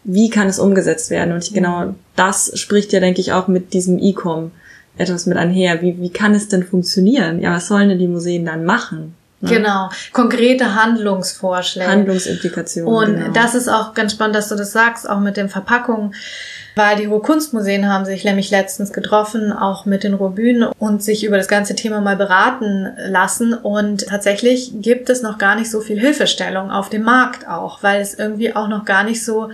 wie 0.03 0.29
kann 0.29 0.45
es 0.45 0.59
umgesetzt 0.59 1.09
werden? 1.09 1.33
Und 1.33 1.51
genau 1.51 1.95
das 2.15 2.51
spricht 2.59 2.93
ja, 2.93 2.99
denke 2.99 3.21
ich, 3.21 3.33
auch 3.33 3.47
mit 3.47 3.73
diesem 3.73 3.97
E-Com 3.97 4.51
etwas 4.99 5.25
mit 5.25 5.35
einher. 5.35 5.81
Wie, 5.81 5.99
wie 5.99 6.11
kann 6.11 6.35
es 6.35 6.47
denn 6.47 6.61
funktionieren? 6.61 7.41
Ja, 7.41 7.55
was 7.55 7.67
sollen 7.67 7.89
denn 7.89 7.97
die 7.97 8.07
Museen 8.07 8.45
dann 8.45 8.65
machen? 8.65 9.15
Ne? 9.41 9.49
Genau, 9.49 9.89
konkrete 10.11 10.75
Handlungsvorschläge. 10.75 11.89
Handlungsimplikationen. 11.89 12.93
Und 12.93 13.19
genau. 13.19 13.33
das 13.33 13.55
ist 13.55 13.69
auch 13.69 13.93
ganz 13.93 14.11
spannend, 14.11 14.35
dass 14.35 14.49
du 14.49 14.55
das 14.55 14.73
sagst, 14.73 15.09
auch 15.09 15.19
mit 15.19 15.37
den 15.37 15.47
Verpackungen, 15.47 16.13
weil 16.75 16.97
die 16.97 17.05
Ruhrkunstmuseen 17.05 17.87
haben 17.91 18.05
sich 18.05 18.23
nämlich 18.23 18.51
letztens 18.51 18.91
getroffen, 18.91 19.51
auch 19.53 19.85
mit 19.85 20.03
den 20.03 20.13
Ruhrbühnen 20.13 20.69
und 20.77 21.03
sich 21.03 21.23
über 21.23 21.37
das 21.37 21.47
ganze 21.47 21.75
Thema 21.75 22.01
mal 22.01 22.17
beraten 22.17 22.89
lassen. 23.07 23.53
Und 23.53 24.07
tatsächlich 24.07 24.73
gibt 24.75 25.09
es 25.09 25.21
noch 25.21 25.37
gar 25.37 25.55
nicht 25.55 25.71
so 25.71 25.79
viel 25.81 25.99
Hilfestellung 25.99 26.69
auf 26.69 26.89
dem 26.89 27.03
Markt 27.03 27.47
auch, 27.47 27.81
weil 27.81 28.01
es 28.01 28.13
irgendwie 28.13 28.55
auch 28.55 28.67
noch 28.67 28.85
gar 28.85 29.03
nicht 29.03 29.23
so 29.23 29.49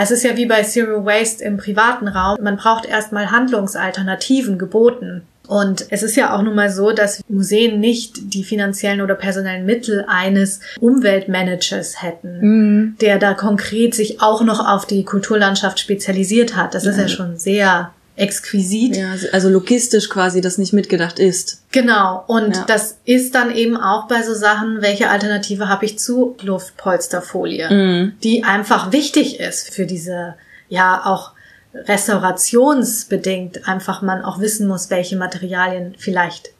es 0.00 0.12
ist 0.12 0.22
ja 0.22 0.36
wie 0.36 0.46
bei 0.46 0.62
Zero 0.62 1.04
Waste 1.04 1.42
im 1.44 1.56
privaten 1.56 2.06
Raum. 2.06 2.38
Man 2.40 2.56
braucht 2.56 2.86
erstmal 2.86 3.30
Handlungsalternativen 3.30 4.56
geboten. 4.56 5.22
Und 5.48 5.86
es 5.90 6.02
ist 6.02 6.14
ja 6.14 6.36
auch 6.36 6.42
nun 6.42 6.54
mal 6.54 6.70
so, 6.70 6.92
dass 6.92 7.22
Museen 7.26 7.80
nicht 7.80 8.34
die 8.34 8.44
finanziellen 8.44 9.00
oder 9.00 9.14
personellen 9.14 9.64
Mittel 9.64 10.04
eines 10.06 10.60
Umweltmanagers 10.78 12.02
hätten, 12.02 12.38
mhm. 12.40 12.96
der 13.00 13.18
da 13.18 13.32
konkret 13.32 13.94
sich 13.94 14.20
auch 14.20 14.42
noch 14.42 14.64
auf 14.64 14.86
die 14.86 15.04
Kulturlandschaft 15.04 15.80
spezialisiert 15.80 16.54
hat. 16.54 16.74
Das 16.74 16.84
ja. 16.84 16.90
ist 16.90 16.98
ja 16.98 17.08
schon 17.08 17.38
sehr 17.38 17.92
exquisit. 18.18 18.96
Ja, 18.96 19.14
also 19.32 19.48
logistisch 19.48 20.08
quasi 20.08 20.40
das 20.40 20.58
nicht 20.58 20.72
mitgedacht 20.72 21.18
ist. 21.18 21.62
Genau. 21.70 22.24
Und 22.26 22.56
ja. 22.56 22.64
das 22.66 22.98
ist 23.04 23.34
dann 23.34 23.54
eben 23.54 23.76
auch 23.76 24.08
bei 24.08 24.22
so 24.22 24.34
Sachen, 24.34 24.82
welche 24.82 25.08
Alternative 25.08 25.68
habe 25.68 25.84
ich 25.84 25.98
zu 25.98 26.36
Luftpolsterfolie, 26.42 27.70
mhm. 27.70 28.12
die 28.22 28.44
einfach 28.44 28.92
wichtig 28.92 29.40
ist 29.40 29.72
für 29.72 29.86
diese, 29.86 30.34
ja, 30.68 31.02
auch 31.04 31.32
restaurationsbedingt 31.74 33.68
einfach 33.68 34.02
man 34.02 34.24
auch 34.24 34.40
wissen 34.40 34.66
muss, 34.66 34.90
welche 34.90 35.16
Materialien 35.16 35.94
vielleicht 35.98 36.50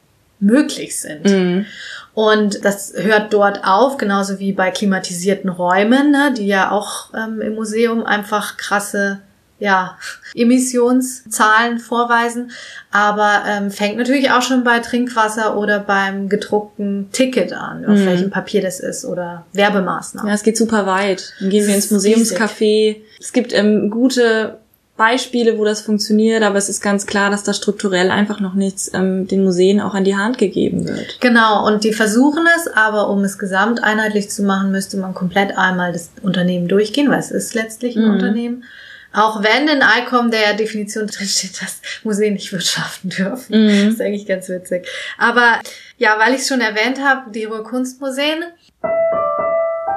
möglich 0.41 1.01
sind. 1.01 1.25
Mhm. 1.25 1.67
Und 2.15 2.65
das 2.65 2.93
hört 2.97 3.33
dort 3.33 3.65
auf, 3.65 3.97
genauso 3.97 4.39
wie 4.39 4.53
bei 4.53 4.71
klimatisierten 4.71 5.51
Räumen, 5.51 6.11
ne, 6.11 6.35
die 6.37 6.47
ja 6.47 6.71
auch 6.71 7.15
ähm, 7.15 7.41
im 7.41 7.55
Museum 7.55 8.05
einfach 8.05 8.57
krasse 8.57 9.21
ja, 9.61 9.99
Emissionszahlen 10.35 11.79
vorweisen, 11.79 12.53
aber 12.91 13.43
ähm, 13.47 13.71
fängt 13.71 13.97
natürlich 13.97 14.31
auch 14.31 14.43
schon 14.43 14.63
bei 14.63 14.79
Trinkwasser 14.79 15.57
oder 15.57 15.81
beim 15.81 16.29
gedruckten 16.29 17.11
Ticket 17.13 17.53
an, 17.53 17.85
auf 17.85 17.99
mhm. 17.99 18.07
welchem 18.07 18.31
Papier 18.31 18.63
das 18.63 18.79
ist 18.79 19.05
oder 19.05 19.47
Werbemaßnahmen. 19.55 20.29
Ja, 20.29 20.35
es 20.35 20.43
geht 20.43 20.57
super 20.57 20.87
weit. 20.87 21.33
Dann 21.41 21.51
gehen 21.51 21.67
wir 21.67 21.75
ins 21.75 21.91
Museumscafé. 21.91 22.97
Es 23.19 23.33
gibt 23.33 23.53
ähm, 23.53 23.91
gute 23.91 24.59
Beispiele, 24.99 25.59
wo 25.59 25.65
das 25.65 25.81
funktioniert, 25.81 26.43
aber 26.43 26.59
es 26.59 26.69
ist 26.69 26.83
ganz 26.83 27.07
klar, 27.07 27.31
dass 27.31 27.45
da 27.45 27.55
strukturell 27.55 28.11
einfach 28.11 28.41
noch 28.41 28.55
nichts 28.55 28.91
ähm, 28.93 29.29
den 29.29 29.45
Museen 29.45 29.81
auch 29.81 29.95
an 29.95 30.03
die 30.03 30.17
Hand 30.17 30.39
gegeben 30.39 30.89
wird. 30.89 31.21
Genau, 31.21 31.67
und 31.67 31.85
die 31.85 31.93
versuchen 31.93 32.45
es, 32.57 32.67
aber 32.67 33.09
um 33.09 33.23
es 33.23 33.39
gesamt 33.39 33.83
einheitlich 33.83 34.29
zu 34.29 34.43
machen, 34.43 34.73
müsste 34.73 34.97
man 34.97 35.15
komplett 35.15 35.57
einmal 35.57 35.93
das 35.93 36.11
Unternehmen 36.23 36.67
durchgehen, 36.67 37.11
weil 37.11 37.21
es 37.21 37.31
ist 37.31 37.55
letztlich 37.55 37.97
ein 37.97 38.07
mhm. 38.07 38.11
Unternehmen. 38.15 38.65
Auch 39.13 39.43
wenn 39.43 39.69
in 39.69 39.81
ICOM 39.81 40.31
der 40.31 40.55
Definition 40.55 41.07
drin 41.09 41.27
steht, 41.27 41.63
dass 41.63 41.81
Museen 42.05 42.35
nicht 42.35 42.53
wirtschaften 42.53 43.11
dürfen. 43.11 43.65
Mhm. 43.65 43.85
Das 43.85 43.95
ist 43.95 44.01
eigentlich 44.01 44.27
ganz 44.27 44.49
witzig. 44.49 44.87
Aber 45.17 45.61
ja, 45.97 46.19
weil 46.19 46.35
ich 46.35 46.43
es 46.43 46.49
schon 46.49 46.61
erwähnt 46.61 47.01
habe, 47.03 47.31
die 47.31 47.45
Ruhr 47.45 47.65
Kunstmuseen. 47.65 48.45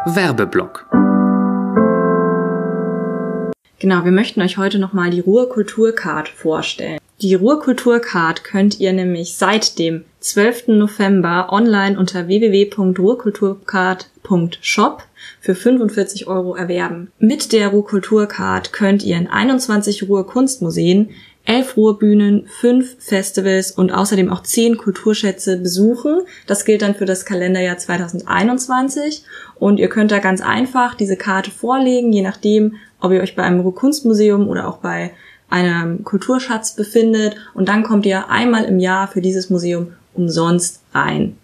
Werbeblock. 0.05 0.87
Genau, 3.79 4.05
wir 4.05 4.11
möchten 4.11 4.41
euch 4.41 4.57
heute 4.57 4.77
nochmal 4.77 5.09
die 5.09 5.21
Ruhr 5.21 5.49
Kulturcard 5.49 6.29
vorstellen. 6.29 7.00
Die 7.21 7.35
Ruhr 7.35 7.61
Kulturcard 7.61 8.43
könnt 8.43 8.79
ihr 8.79 8.91
nämlich 8.93 9.35
seit 9.35 9.77
dem 9.77 10.05
12. 10.21 10.69
November 10.69 11.49
online 11.51 11.99
unter 11.99 12.25
www.ruhrkulturcard.shop 12.25 15.03
für 15.39 15.53
45 15.53 16.25
Euro 16.25 16.55
erwerben. 16.55 17.11
Mit 17.19 17.53
der 17.53 17.67
Ruhrkulturcard 17.67 18.73
könnt 18.73 19.03
ihr 19.03 19.17
in 19.17 19.27
21 19.27 20.09
Ruhr-Kunstmuseen, 20.09 21.11
11 21.45 21.77
Ruhrbühnen, 21.77 22.47
5 22.47 22.95
Festivals 22.97 23.69
und 23.69 23.91
außerdem 23.91 24.31
auch 24.31 24.41
10 24.41 24.77
Kulturschätze 24.77 25.57
besuchen. 25.57 26.21
Das 26.47 26.65
gilt 26.65 26.81
dann 26.81 26.95
für 26.95 27.05
das 27.05 27.25
Kalenderjahr 27.25 27.77
2021 27.77 29.25
und 29.59 29.77
ihr 29.77 29.89
könnt 29.89 30.09
da 30.09 30.17
ganz 30.17 30.41
einfach 30.41 30.95
diese 30.95 31.17
Karte 31.17 31.51
vorlegen, 31.51 32.11
je 32.11 32.23
nachdem, 32.23 32.77
ob 32.99 33.11
ihr 33.11 33.21
euch 33.21 33.35
bei 33.35 33.43
einem 33.43 33.59
Ruhrkunstmuseum 33.59 34.47
oder 34.47 34.67
auch 34.67 34.77
bei 34.77 35.11
einem 35.51 36.03
Kulturschatz 36.03 36.75
befindet 36.75 37.35
und 37.53 37.69
dann 37.69 37.83
kommt 37.83 38.05
ihr 38.05 38.29
einmal 38.29 38.63
im 38.65 38.79
Jahr 38.79 39.07
für 39.07 39.21
dieses 39.21 39.49
Museum 39.49 39.93
umsonst 40.13 40.81
rein. 40.93 41.37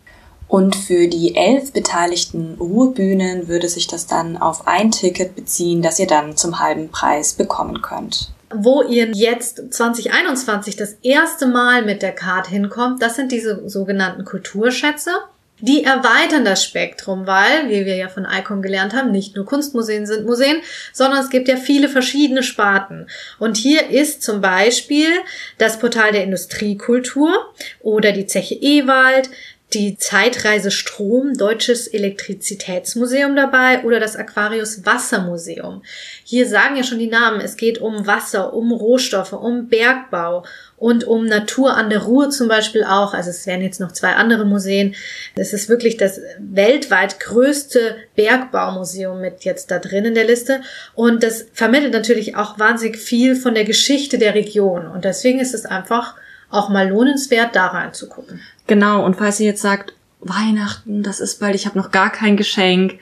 Und 0.47 0.75
für 0.75 1.07
die 1.07 1.35
elf 1.35 1.73
beteiligten 1.73 2.55
Ruhrbühnen 2.59 3.49
würde 3.49 3.67
sich 3.67 3.87
das 3.87 4.07
dann 4.07 4.37
auf 4.37 4.65
ein 4.65 4.91
Ticket 4.91 5.35
beziehen, 5.35 5.81
das 5.81 5.99
ihr 5.99 6.07
dann 6.07 6.37
zum 6.37 6.59
halben 6.59 6.89
Preis 6.89 7.33
bekommen 7.33 7.81
könnt. 7.81 8.31
Wo 8.55 8.81
ihr 8.81 9.11
jetzt 9.11 9.61
2021 9.73 10.77
das 10.77 10.93
erste 11.01 11.47
Mal 11.47 11.83
mit 11.83 12.01
der 12.01 12.13
Card 12.13 12.47
hinkommt, 12.47 13.01
das 13.01 13.17
sind 13.17 13.33
diese 13.33 13.67
sogenannten 13.67 14.23
Kulturschätze. 14.23 15.11
Die 15.59 15.83
erweitern 15.83 16.45
das 16.45 16.63
Spektrum, 16.63 17.25
weil, 17.25 17.69
wie 17.69 17.85
wir 17.85 17.95
ja 17.95 18.09
von 18.09 18.27
ICOM 18.31 18.61
gelernt 18.61 18.93
haben, 18.93 19.11
nicht 19.11 19.35
nur 19.35 19.45
Kunstmuseen 19.45 20.05
sind 20.05 20.25
Museen, 20.25 20.57
sondern 20.93 21.19
es 21.23 21.31
gibt 21.31 21.47
ja 21.47 21.57
viele 21.57 21.89
verschiedene 21.89 22.43
Sparten. 22.43 23.07
Und 23.39 23.57
hier 23.57 23.89
ist 23.89 24.21
zum 24.21 24.39
Beispiel 24.39 25.09
das 25.57 25.79
Portal 25.79 26.11
der 26.11 26.23
Industriekultur 26.23 27.53
oder 27.79 28.11
die 28.11 28.27
Zeche 28.27 28.53
Ewald, 28.53 29.31
die 29.73 29.97
Zeitreise 29.97 30.71
Strom, 30.71 31.33
Deutsches 31.33 31.87
Elektrizitätsmuseum 31.87 33.35
dabei 33.35 33.83
oder 33.83 33.99
das 33.99 34.15
Aquarius 34.15 34.85
Wassermuseum. 34.85 35.83
Hier 36.23 36.47
sagen 36.47 36.77
ja 36.77 36.83
schon 36.83 36.99
die 36.99 37.07
Namen, 37.07 37.41
es 37.41 37.57
geht 37.57 37.79
um 37.79 38.07
Wasser, 38.07 38.53
um 38.53 38.71
Rohstoffe, 38.71 39.33
um 39.33 39.67
Bergbau 39.67 40.45
und 40.77 41.03
um 41.03 41.25
Natur 41.25 41.75
an 41.75 41.89
der 41.89 42.03
Ruhr 42.03 42.29
zum 42.29 42.47
Beispiel 42.47 42.85
auch. 42.85 43.13
Also 43.13 43.29
es 43.29 43.45
wären 43.45 43.61
jetzt 43.61 43.81
noch 43.81 43.91
zwei 43.91 44.13
andere 44.13 44.45
Museen. 44.45 44.95
Es 45.35 45.51
ist 45.51 45.67
wirklich 45.67 45.97
das 45.97 46.21
weltweit 46.39 47.19
größte 47.19 47.97
Bergbaumuseum 48.15 49.19
mit 49.19 49.43
jetzt 49.43 49.69
da 49.69 49.79
drin 49.79 50.05
in 50.05 50.15
der 50.15 50.25
Liste. 50.25 50.61
Und 50.95 51.23
das 51.23 51.45
vermittelt 51.51 51.91
natürlich 51.91 52.37
auch 52.37 52.57
wahnsinnig 52.57 52.97
viel 52.97 53.35
von 53.35 53.53
der 53.53 53.65
Geschichte 53.65 54.17
der 54.17 54.33
Region. 54.33 54.87
Und 54.87 55.03
deswegen 55.03 55.39
ist 55.39 55.53
es 55.53 55.65
einfach 55.65 56.15
auch 56.49 56.69
mal 56.69 56.87
lohnenswert, 56.87 57.55
da 57.55 57.67
reinzugucken. 57.67 58.39
Genau, 58.67 59.05
und 59.05 59.15
falls 59.15 59.39
ihr 59.39 59.47
jetzt 59.47 59.61
sagt, 59.61 59.93
Weihnachten, 60.19 61.03
das 61.03 61.19
ist 61.19 61.39
bald, 61.39 61.55
ich 61.55 61.65
habe 61.65 61.77
noch 61.77 61.91
gar 61.91 62.11
kein 62.11 62.37
Geschenk. 62.37 62.95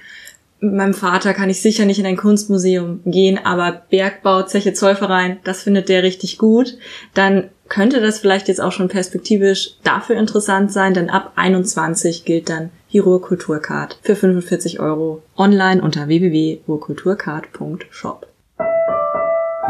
Mit 0.59 0.73
meinem 0.73 0.93
Vater 0.93 1.33
kann 1.33 1.49
ich 1.49 1.61
sicher 1.61 1.85
nicht 1.85 1.99
in 1.99 2.05
ein 2.05 2.17
Kunstmuseum 2.17 3.01
gehen, 3.05 3.39
aber 3.43 3.83
Bergbau, 3.89 4.43
Zeche 4.43 4.73
Zollverein, 4.73 5.39
das 5.43 5.63
findet 5.63 5.89
der 5.89 6.03
richtig 6.03 6.37
gut. 6.37 6.77
Dann 7.13 7.49
könnte 7.67 7.99
das 7.99 8.19
vielleicht 8.19 8.47
jetzt 8.47 8.61
auch 8.61 8.71
schon 8.71 8.89
perspektivisch 8.89 9.71
dafür 9.83 10.17
interessant 10.17 10.71
sein, 10.71 10.93
denn 10.93 11.09
ab 11.09 11.33
21 11.35 12.25
gilt 12.25 12.47
dann 12.49 12.69
die 12.93 12.99
Ruhrkulturcard 12.99 13.97
für 14.01 14.15
45 14.15 14.79
Euro 14.79 15.23
online 15.35 15.81
unter 15.81 16.07
www.ruhrkulturcard.shop. 16.07 18.27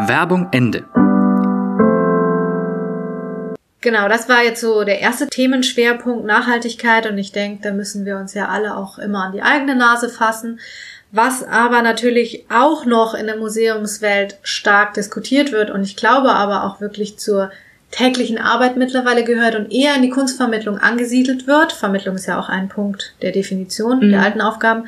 Werbung 0.08 0.50
Ende. 0.52 0.84
Genau, 3.86 4.10
das 4.10 4.28
war 4.28 4.44
jetzt 4.44 4.62
so 4.62 4.84
der 4.84 5.00
erste 5.00 5.28
Themenschwerpunkt 5.28 6.26
Nachhaltigkeit 6.26 7.06
und 7.06 7.20
ich 7.20 7.32
denke, 7.32 7.62
da 7.62 7.72
müssen 7.72 8.04
wir 8.04 8.18
uns 8.18 8.34
ja 8.34 8.48
alle 8.48 8.76
auch 8.76 8.98
immer 8.98 9.26
an 9.26 9.32
die 9.32 9.44
eigene 9.44 9.76
Nase 9.76 10.10
fassen. 10.10 10.60
Was 11.12 11.44
aber 11.44 11.84
natürlich 11.84 12.48
auch 12.50 12.86
noch 12.86 13.14
in 13.14 13.28
der 13.28 13.38
Museumswelt 13.38 14.38
stark 14.42 14.96
diskutiert 14.96 15.52
wird 15.52 15.70
und 15.70 15.84
ich 15.84 15.96
glaube 15.96 16.32
aber 16.32 16.64
auch 16.64 16.82
wirklich 16.82 17.20
zur 17.20 17.52
täglichen 17.92 18.40
Arbeit 18.40 18.76
mittlerweile 18.76 19.24
gehört 19.24 19.54
und 19.54 19.72
eher 19.72 19.96
in 19.96 20.02
die 20.02 20.10
Kunstvermittlung 20.10 20.80
angesiedelt 20.80 21.46
wird. 21.46 21.72
Vermittlung 21.72 22.16
ist 22.16 22.26
ja 22.26 22.40
auch 22.40 22.50
ein 22.50 22.70
Punkt 22.70 23.14
der 23.22 23.34
Definition 23.34 24.00
mhm. 24.00 24.10
der 24.10 24.24
alten 24.24 24.42
Aufgaben. 24.42 24.86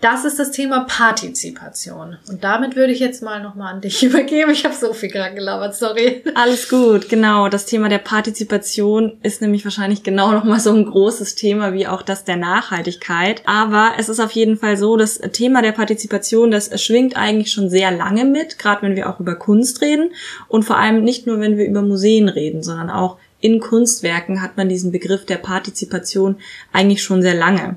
Das 0.00 0.26
ist 0.26 0.38
das 0.38 0.50
Thema 0.50 0.80
Partizipation. 0.80 2.18
Und 2.28 2.44
damit 2.44 2.76
würde 2.76 2.92
ich 2.92 3.00
jetzt 3.00 3.22
mal 3.22 3.42
nochmal 3.42 3.74
an 3.74 3.80
dich 3.80 4.02
übergeben. 4.04 4.50
Ich 4.50 4.64
habe 4.64 4.74
so 4.74 4.92
viel 4.92 5.08
gerade 5.08 5.34
gelabert, 5.34 5.74
sorry. 5.74 6.22
Alles 6.34 6.68
gut, 6.68 7.08
genau. 7.08 7.48
Das 7.48 7.64
Thema 7.66 7.88
der 7.88 7.98
Partizipation 7.98 9.16
ist 9.22 9.40
nämlich 9.40 9.64
wahrscheinlich 9.64 10.02
genau 10.02 10.32
nochmal 10.32 10.60
so 10.60 10.72
ein 10.72 10.84
großes 10.84 11.34
Thema 11.34 11.72
wie 11.72 11.86
auch 11.86 12.02
das 12.02 12.24
der 12.24 12.36
Nachhaltigkeit. 12.36 13.42
Aber 13.46 13.92
es 13.98 14.08
ist 14.08 14.20
auf 14.20 14.32
jeden 14.32 14.58
Fall 14.58 14.76
so, 14.76 14.96
das 14.96 15.18
Thema 15.32 15.62
der 15.62 15.72
Partizipation, 15.72 16.50
das 16.50 16.82
schwingt 16.82 17.16
eigentlich 17.16 17.50
schon 17.50 17.70
sehr 17.70 17.90
lange 17.90 18.26
mit, 18.26 18.58
gerade 18.58 18.82
wenn 18.82 18.96
wir 18.96 19.08
auch 19.08 19.18
über 19.18 19.34
Kunst 19.34 19.80
reden. 19.80 20.10
Und 20.48 20.64
vor 20.64 20.76
allem 20.76 21.02
nicht 21.02 21.26
nur, 21.26 21.40
wenn 21.40 21.56
wir 21.56 21.66
über 21.66 21.82
Museen 21.82 22.28
reden, 22.28 22.62
sondern 22.62 22.90
auch 22.90 23.16
in 23.46 23.60
Kunstwerken 23.60 24.42
hat 24.42 24.56
man 24.56 24.68
diesen 24.68 24.90
Begriff 24.90 25.24
der 25.24 25.36
Partizipation 25.36 26.34
eigentlich 26.72 27.00
schon 27.00 27.22
sehr 27.22 27.34
lange. 27.34 27.76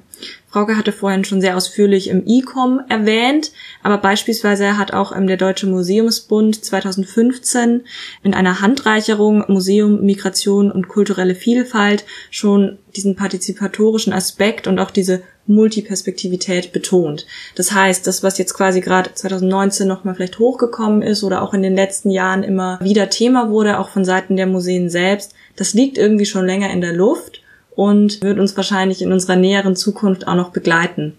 Frauke 0.49 0.75
hatte 0.75 0.91
vorhin 0.91 1.23
schon 1.23 1.41
sehr 1.41 1.55
ausführlich 1.55 2.07
im 2.07 2.23
E-Com 2.25 2.81
erwähnt, 2.89 3.51
aber 3.83 3.99
beispielsweise 3.99 4.79
hat 4.79 4.93
auch 4.93 5.15
der 5.15 5.37
Deutsche 5.37 5.67
Museumsbund 5.67 6.65
2015 6.65 7.81
in 8.23 8.33
einer 8.33 8.61
Handreicherung 8.61 9.43
Museum, 9.47 10.01
Migration 10.01 10.71
und 10.71 10.87
kulturelle 10.87 11.35
Vielfalt 11.35 12.03
schon 12.31 12.79
diesen 12.95 13.15
partizipatorischen 13.15 14.11
Aspekt 14.11 14.65
und 14.65 14.79
auch 14.79 14.89
diese 14.89 15.21
Multiperspektivität 15.49 16.71
betont. 16.71 17.25
Das 17.55 17.73
heißt, 17.73 18.07
das, 18.07 18.23
was 18.23 18.37
jetzt 18.37 18.53
quasi 18.53 18.79
gerade 18.81 19.13
2019 19.13 19.87
nochmal 19.87 20.15
vielleicht 20.15 20.39
hochgekommen 20.39 21.01
ist 21.01 21.23
oder 21.23 21.41
auch 21.41 21.53
in 21.53 21.63
den 21.63 21.75
letzten 21.75 22.11
Jahren 22.11 22.43
immer 22.43 22.79
wieder 22.81 23.09
Thema 23.09 23.49
wurde, 23.49 23.79
auch 23.79 23.89
von 23.89 24.05
Seiten 24.05 24.37
der 24.37 24.47
Museen 24.47 24.89
selbst, 24.89 25.33
das 25.55 25.73
liegt 25.73 25.97
irgendwie 25.97 26.25
schon 26.25 26.45
länger 26.45 26.69
in 26.69 26.81
der 26.81 26.93
Luft 26.93 27.41
und 27.75 28.21
wird 28.21 28.37
uns 28.39 28.55
wahrscheinlich 28.55 29.01
in 29.01 29.11
unserer 29.11 29.35
näheren 29.35 29.75
Zukunft 29.75 30.27
auch 30.27 30.35
noch 30.35 30.51
begleiten. 30.51 31.17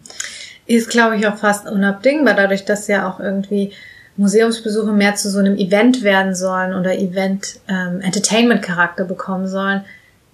Ist, 0.67 0.91
glaube 0.91 1.17
ich, 1.17 1.27
auch 1.27 1.37
fast 1.37 1.67
unabdingbar, 1.67 2.35
dadurch, 2.35 2.65
dass 2.65 2.87
ja 2.87 3.11
auch 3.11 3.19
irgendwie 3.19 3.73
Museumsbesuche 4.17 4.93
mehr 4.93 5.17
zu 5.17 5.31
so 5.31 5.39
einem 5.39 5.57
Event 5.57 6.03
werden 6.03 6.35
sollen 6.35 6.75
oder 6.75 6.99
Event-Entertainment-Charakter 6.99 9.03
ähm, 9.03 9.09
bekommen 9.09 9.49
sollen. 9.49 9.85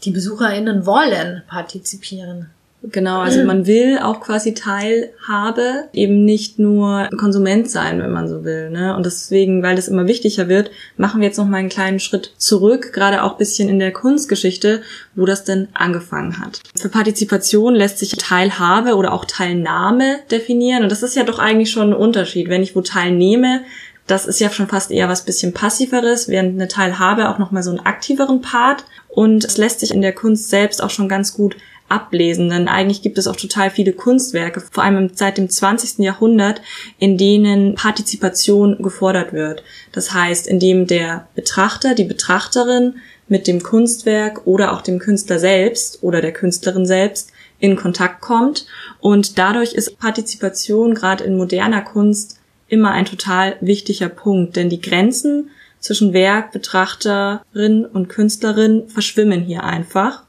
Die 0.03 0.11
BesucherInnen 0.11 0.85
wollen 0.85 1.43
partizipieren. 1.47 2.51
Genau, 2.93 3.21
also 3.21 3.45
man 3.45 3.67
will 3.67 3.99
auch 3.99 4.21
quasi 4.21 4.55
Teilhabe, 4.55 5.89
eben 5.93 6.25
nicht 6.25 6.59
nur 6.59 7.09
Konsument 7.19 7.69
sein, 7.69 8.01
wenn 8.01 8.13
man 8.13 8.29
so 8.29 8.45
will. 8.45 8.71
Ne? 8.71 8.95
Und 8.97 9.07
deswegen, 9.07 9.63
weil 9.63 9.75
das 9.75 9.89
immer 9.89 10.07
wichtiger 10.07 10.49
wird, 10.49 10.71
machen 10.97 11.21
wir 11.21 11.27
jetzt 11.27 11.39
noch 11.39 11.47
mal 11.47 11.57
einen 11.57 11.69
kleinen 11.69 11.99
Schritt 11.99 12.33
zurück, 12.37 12.93
gerade 12.93 13.25
auch 13.25 13.39
bisschen 13.39 13.69
in 13.69 13.81
der 13.81 13.93
Kunstgeschichte, 13.93 14.83
wo 15.17 15.27
das 15.27 15.43
denn 15.43 15.69
angefangen 15.75 16.39
hat. 16.39 16.61
Für 16.79 16.89
Partizipation 16.89 17.75
lässt 17.75 17.99
sich 17.99 18.13
Teilhabe 18.13 18.95
oder 18.95 19.13
auch 19.13 19.25
Teilnahme 19.25 20.21
definieren. 20.31 20.85
Und 20.85 20.93
das 20.93 21.03
ist 21.03 21.17
ja 21.17 21.25
doch 21.25 21.39
eigentlich 21.39 21.71
schon 21.71 21.91
ein 21.91 21.97
Unterschied. 21.97 22.49
Wenn 22.49 22.63
ich 22.63 22.77
wo 22.77 22.83
teilnehme, 22.83 23.63
das 24.07 24.27
ist 24.27 24.39
ja 24.39 24.51
schon 24.51 24.69
fast 24.69 24.93
eher 24.93 25.09
was 25.09 25.25
bisschen 25.25 25.53
passiveres, 25.53 26.29
während 26.29 26.55
eine 26.55 26.69
Teilhabe 26.69 27.29
auch 27.29 27.39
nochmal 27.39 27.65
so 27.65 27.71
einen 27.71 27.81
aktiveren 27.81 28.41
Part. 28.41 28.85
Und 29.09 29.45
es 29.45 29.57
lässt 29.57 29.81
sich 29.81 29.93
in 29.93 30.03
der 30.03 30.13
Kunst 30.13 30.51
selbst 30.51 30.83
auch 30.83 30.91
schon 30.91 31.09
ganz 31.09 31.35
gut 31.35 31.57
ablesen, 31.89 32.51
denn 32.51 32.69
eigentlich 32.69 33.03
gibt 33.03 33.19
es 33.19 33.27
auch 33.27 33.37
total 33.37 33.71
viele 33.71 33.93
Kunstwerke, 33.93 34.61
vor 34.61 34.85
allem 34.85 35.11
seit 35.15 35.39
dem 35.39 35.49
20. 35.49 35.99
Jahrhundert, 35.99 36.61
in 36.99 37.17
denen 37.17 37.75
Partizipation 37.75 38.83
gefordert 38.83 39.33
wird. 39.33 39.63
Das 39.93 40.13
heißt, 40.13 40.47
indem 40.47 40.87
der 40.87 41.29
Betrachter, 41.35 41.95
die 41.95 42.05
Betrachterin 42.05 42.97
mit 43.29 43.47
dem 43.47 43.63
Kunstwerk 43.63 44.47
oder 44.47 44.73
auch 44.73 44.83
dem 44.83 44.99
Künstler 44.99 45.39
selbst 45.39 46.03
oder 46.03 46.21
der 46.21 46.33
Künstlerin 46.33 46.87
selbst 46.87 47.33
in 47.59 47.77
Kontakt 47.77 48.21
kommt 48.21 48.67
und 49.01 49.39
dadurch 49.39 49.73
ist 49.73 49.99
Partizipation 49.99 50.95
gerade 50.95 51.25
in 51.25 51.37
moderner 51.37 51.83
Kunst 51.83 52.39
immer 52.69 52.91
ein 52.91 53.07
total 53.07 53.57
wichtiger 53.61 54.09
Punkt, 54.09 54.57
denn 54.57 54.69
die 54.69 54.81
Grenzen 54.81 55.51
zwischen 55.81 56.13
Werk, 56.13 56.53
Betrachterin 56.53 57.85
und 57.85 58.09
Künstlerin 58.09 58.89
verschwimmen 58.89 59.43
hier 59.43 59.65
einfach 59.65 60.26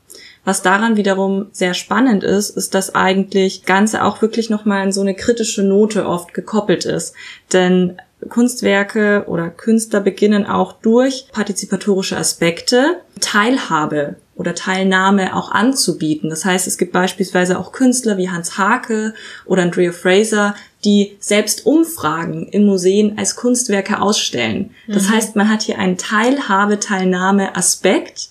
was 0.47 0.61
daran 0.61 0.95
wiederum 0.95 1.47
sehr 1.51 1.73
spannend 1.73 2.23
ist, 2.23 2.51
ist, 2.51 2.73
dass 2.73 2.95
eigentlich 2.95 3.65
Ganze 3.65 4.05
auch 4.05 4.21
wirklich 4.21 4.49
nochmal 4.49 4.85
in 4.85 4.93
so 4.93 5.01
eine 5.01 5.13
kritische 5.13 5.61
Note 5.61 6.05
oft 6.05 6.33
gekoppelt 6.33 6.85
ist. 6.85 7.13
Denn 7.51 7.97
Kunstwerke 8.29 9.25
oder 9.27 9.49
Künstler 9.49 9.99
beginnen 9.99 10.45
auch 10.45 10.71
durch 10.71 11.27
partizipatorische 11.33 12.15
Aspekte 12.15 13.01
Teilhabe 13.19 14.15
oder 14.35 14.55
Teilnahme 14.55 15.35
auch 15.35 15.51
anzubieten. 15.51 16.29
Das 16.29 16.45
heißt, 16.45 16.65
es 16.65 16.77
gibt 16.77 16.93
beispielsweise 16.93 17.59
auch 17.59 17.73
Künstler 17.73 18.17
wie 18.17 18.29
Hans 18.29 18.57
Hake 18.57 19.15
oder 19.43 19.63
Andrea 19.63 19.91
Fraser, 19.91 20.55
die 20.85 21.17
selbst 21.19 21.65
Umfragen 21.65 22.47
in 22.47 22.65
Museen 22.65 23.17
als 23.17 23.35
Kunstwerke 23.35 24.01
ausstellen. 24.01 24.71
Das 24.87 25.09
mhm. 25.09 25.11
heißt, 25.11 25.35
man 25.35 25.49
hat 25.49 25.63
hier 25.63 25.77
einen 25.77 25.97
Teilhabe-Teilnahme-Aspekt, 25.97 28.29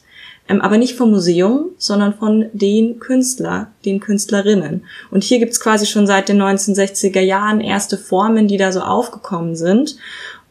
ähm, 0.48 0.61
aber 0.61 0.78
nicht 0.78 0.96
vom 0.96 1.11
Museum, 1.11 1.70
sondern 1.78 2.14
von 2.14 2.46
den 2.52 2.98
Künstler, 2.98 3.72
den 3.85 4.00
Künstlerinnen. 4.00 4.85
Und 5.11 5.24
hier 5.24 5.38
gibt's 5.38 5.61
quasi 5.61 5.87
schon 5.87 6.06
seit 6.06 6.28
den 6.28 6.40
1960er 6.40 7.20
Jahren 7.20 7.61
erste 7.61 7.98
Formen, 7.98 8.48
die 8.48 8.56
da 8.56 8.72
so 8.72 8.80
aufgekommen 8.80 9.56
sind. 9.56 9.96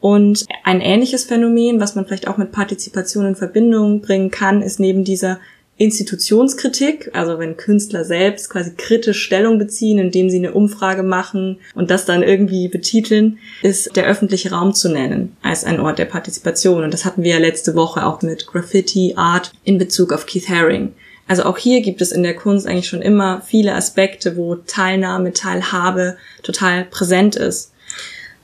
Und 0.02 0.46
ein 0.64 0.82
ähnliches 0.82 1.24
Phänomen, 1.24 1.80
was 1.80 1.96
man 1.96 2.06
vielleicht 2.06 2.28
auch 2.28 2.38
mit 2.38 2.52
Partizipation 2.52 3.26
in 3.26 3.36
Verbindung 3.36 4.02
bringen 4.02 4.30
kann, 4.30 4.62
ist 4.62 4.80
neben 4.80 5.04
dieser 5.04 5.40
Institutionskritik, 5.78 7.12
also 7.14 7.38
wenn 7.38 7.58
Künstler 7.58 8.06
selbst 8.06 8.50
quasi 8.50 8.72
kritisch 8.78 9.22
Stellung 9.22 9.60
beziehen, 9.60 10.00
indem 10.00 10.30
sie 10.30 10.38
eine 10.38 10.54
Umfrage 10.54 11.04
machen 11.04 11.58
und 11.74 11.92
das 11.92 12.06
dann 12.06 12.24
irgendwie 12.24 12.70
betiteln, 12.70 13.40
ist 13.62 13.96
der 13.98 14.06
öffentliche 14.06 14.52
Raum 14.52 14.74
zu 14.74 14.90
nennen 14.90 15.36
als 15.42 15.66
ein 15.66 15.82
Ort 15.82 16.00
der 16.00 16.06
Partizipation. 16.06 16.84
Und 16.84 16.94
das 16.94 17.04
hatten 17.04 17.24
wir 17.24 17.34
ja 17.34 17.40
letzte 17.40 17.76
Woche 17.76 18.06
auch 18.06 18.22
mit 18.22 18.48
Graffiti 18.48 19.16
Art 19.18 19.52
in 19.66 19.78
Bezug 19.78 20.14
auf 20.14 20.26
Keith 20.26 20.48
Haring. 20.48 20.94
Also 21.28 21.44
auch 21.44 21.58
hier 21.58 21.82
gibt 21.82 22.02
es 22.02 22.12
in 22.12 22.24
der 22.24 22.36
Kunst 22.36 22.68
eigentlich 22.68 22.88
schon 22.88 23.02
immer 23.02 23.42
viele 23.42 23.74
Aspekte, 23.74 24.38
wo 24.38 24.56
Teilnahme, 24.56 25.34
Teilhabe 25.34 26.18
total 26.44 26.86
präsent 26.86 27.36
ist. 27.36 27.74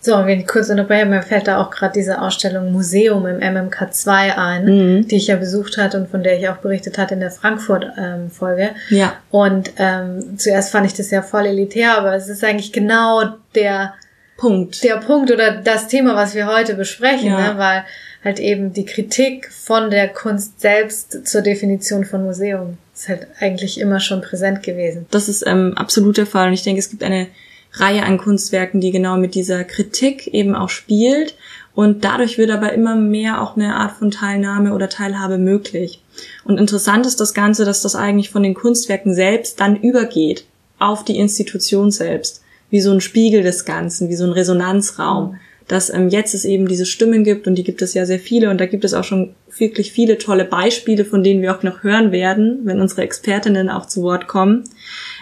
So, 0.04 0.14
wenn 0.26 0.40
ich 0.40 0.48
kurz 0.48 0.70
unterbreche, 0.70 1.06
mir 1.06 1.22
fällt 1.22 1.48
da 1.48 1.62
auch 1.62 1.70
gerade 1.70 1.94
diese 1.94 2.20
Ausstellung 2.20 2.72
Museum 2.72 3.28
im 3.28 3.38
MMK2 3.38 4.36
ein, 4.36 4.66
mhm. 4.66 5.08
die 5.08 5.18
ich 5.18 5.28
ja 5.28 5.36
besucht 5.36 5.78
hatte 5.78 5.98
und 5.98 6.10
von 6.10 6.24
der 6.24 6.40
ich 6.40 6.50
auch 6.50 6.58
berichtet 6.58 6.98
hatte 6.98 7.14
in 7.14 7.20
der 7.20 7.30
Frankfurt-Folge. 7.30 8.72
Ähm, 8.90 8.98
ja. 8.98 9.14
Und 9.30 9.74
ähm, 9.78 10.40
zuerst 10.40 10.72
fand 10.72 10.88
ich 10.88 10.96
das 10.96 11.12
ja 11.12 11.22
voll 11.22 11.46
elitär, 11.46 11.96
aber 11.96 12.16
es 12.16 12.30
ist 12.30 12.44
eigentlich 12.44 12.74
genau 12.74 13.36
der 13.54 13.94
Punkt. 14.38 14.84
Der 14.84 14.98
Punkt 14.98 15.30
oder 15.30 15.58
das 15.58 15.88
Thema, 15.88 16.16
was 16.16 16.34
wir 16.34 16.48
heute 16.48 16.74
besprechen, 16.74 17.28
ja. 17.28 17.54
ne? 17.54 17.60
weil 17.60 17.84
halt 18.24 18.40
eben 18.40 18.74
die 18.74 18.86
Kritik 18.86 19.52
von 19.52 19.92
der 19.92 20.08
Kunst 20.08 20.62
selbst 20.62 21.28
zur 21.28 21.42
Definition 21.42 22.06
von 22.06 22.24
Museum 22.24 22.80
ist 22.96 23.08
halt 23.08 23.28
eigentlich 23.40 23.80
immer 23.80 24.00
schon 24.00 24.22
präsent 24.22 24.64
gewesen. 24.64 25.06
Das 25.12 25.30
ist 25.30 25.46
ähm, 25.46 25.74
absolut 25.76 26.18
der 26.18 26.26
Fall 26.26 26.48
und 26.48 26.54
ich 26.54 26.64
denke, 26.64 26.80
es 26.80 26.90
gibt 26.90 27.04
eine 27.04 27.28
Reihe 27.74 28.04
an 28.04 28.18
Kunstwerken, 28.18 28.82
die 28.82 28.92
genau 28.92 29.18
mit 29.18 29.36
dieser 29.36 29.64
Kritik 29.64 30.28
eben 30.28 30.56
auch 30.56 30.70
spielt. 30.70 31.36
Und 31.74 32.04
dadurch 32.04 32.38
wird 32.38 32.52
aber 32.52 32.74
immer 32.74 32.96
mehr 32.96 33.42
auch 33.42 33.56
eine 33.56 33.76
Art 33.76 33.94
von 33.94 34.12
Teilnahme 34.12 34.74
oder 34.74 34.90
Teilhabe 34.90 35.38
möglich. 35.38 36.02
Und 36.44 36.58
interessant 36.58 37.06
ist 37.06 37.22
das 37.22 37.34
Ganze, 37.34 37.64
dass 37.64 37.82
das 37.82 37.96
eigentlich 37.96 38.30
von 38.30 38.44
den 38.44 38.54
Kunstwerken 38.54 39.14
selbst 39.16 39.60
dann 39.62 39.78
übergeht 39.78 40.46
auf 40.80 41.06
die 41.06 41.18
Institution 41.18 41.92
selbst. 41.92 42.42
Wie 42.70 42.82
so 42.82 42.92
ein 42.92 43.02
Spiegel 43.02 43.44
des 43.44 43.66
Ganzen, 43.66 44.10
wie 44.10 44.16
so 44.16 44.26
ein 44.26 44.32
Resonanzraum. 44.32 45.38
Dass 45.72 45.90
ähm, 45.90 46.10
jetzt 46.10 46.34
es 46.34 46.44
eben 46.44 46.68
diese 46.68 46.86
Stimmen 46.86 47.24
gibt 47.24 47.48
und 47.48 47.56
die 47.56 47.64
gibt 47.64 47.82
es 47.82 47.94
ja 47.94 48.06
sehr 48.06 48.20
viele 48.20 48.50
und 48.50 48.60
da 48.60 48.66
gibt 48.66 48.84
es 48.84 48.94
auch 48.94 49.06
schon 49.06 49.34
wirklich 49.58 49.94
viele 49.94 50.18
tolle 50.18 50.44
Beispiele, 50.44 51.06
von 51.06 51.24
denen 51.24 51.42
wir 51.42 51.56
auch 51.56 51.64
noch 51.64 51.82
hören 51.82 52.12
werden, 52.12 52.60
wenn 52.66 52.82
unsere 52.82 53.04
Expertinnen 53.04 53.70
auch 53.70 53.86
zu 53.86 54.02
Wort 54.02 54.28
kommen. 54.28 54.66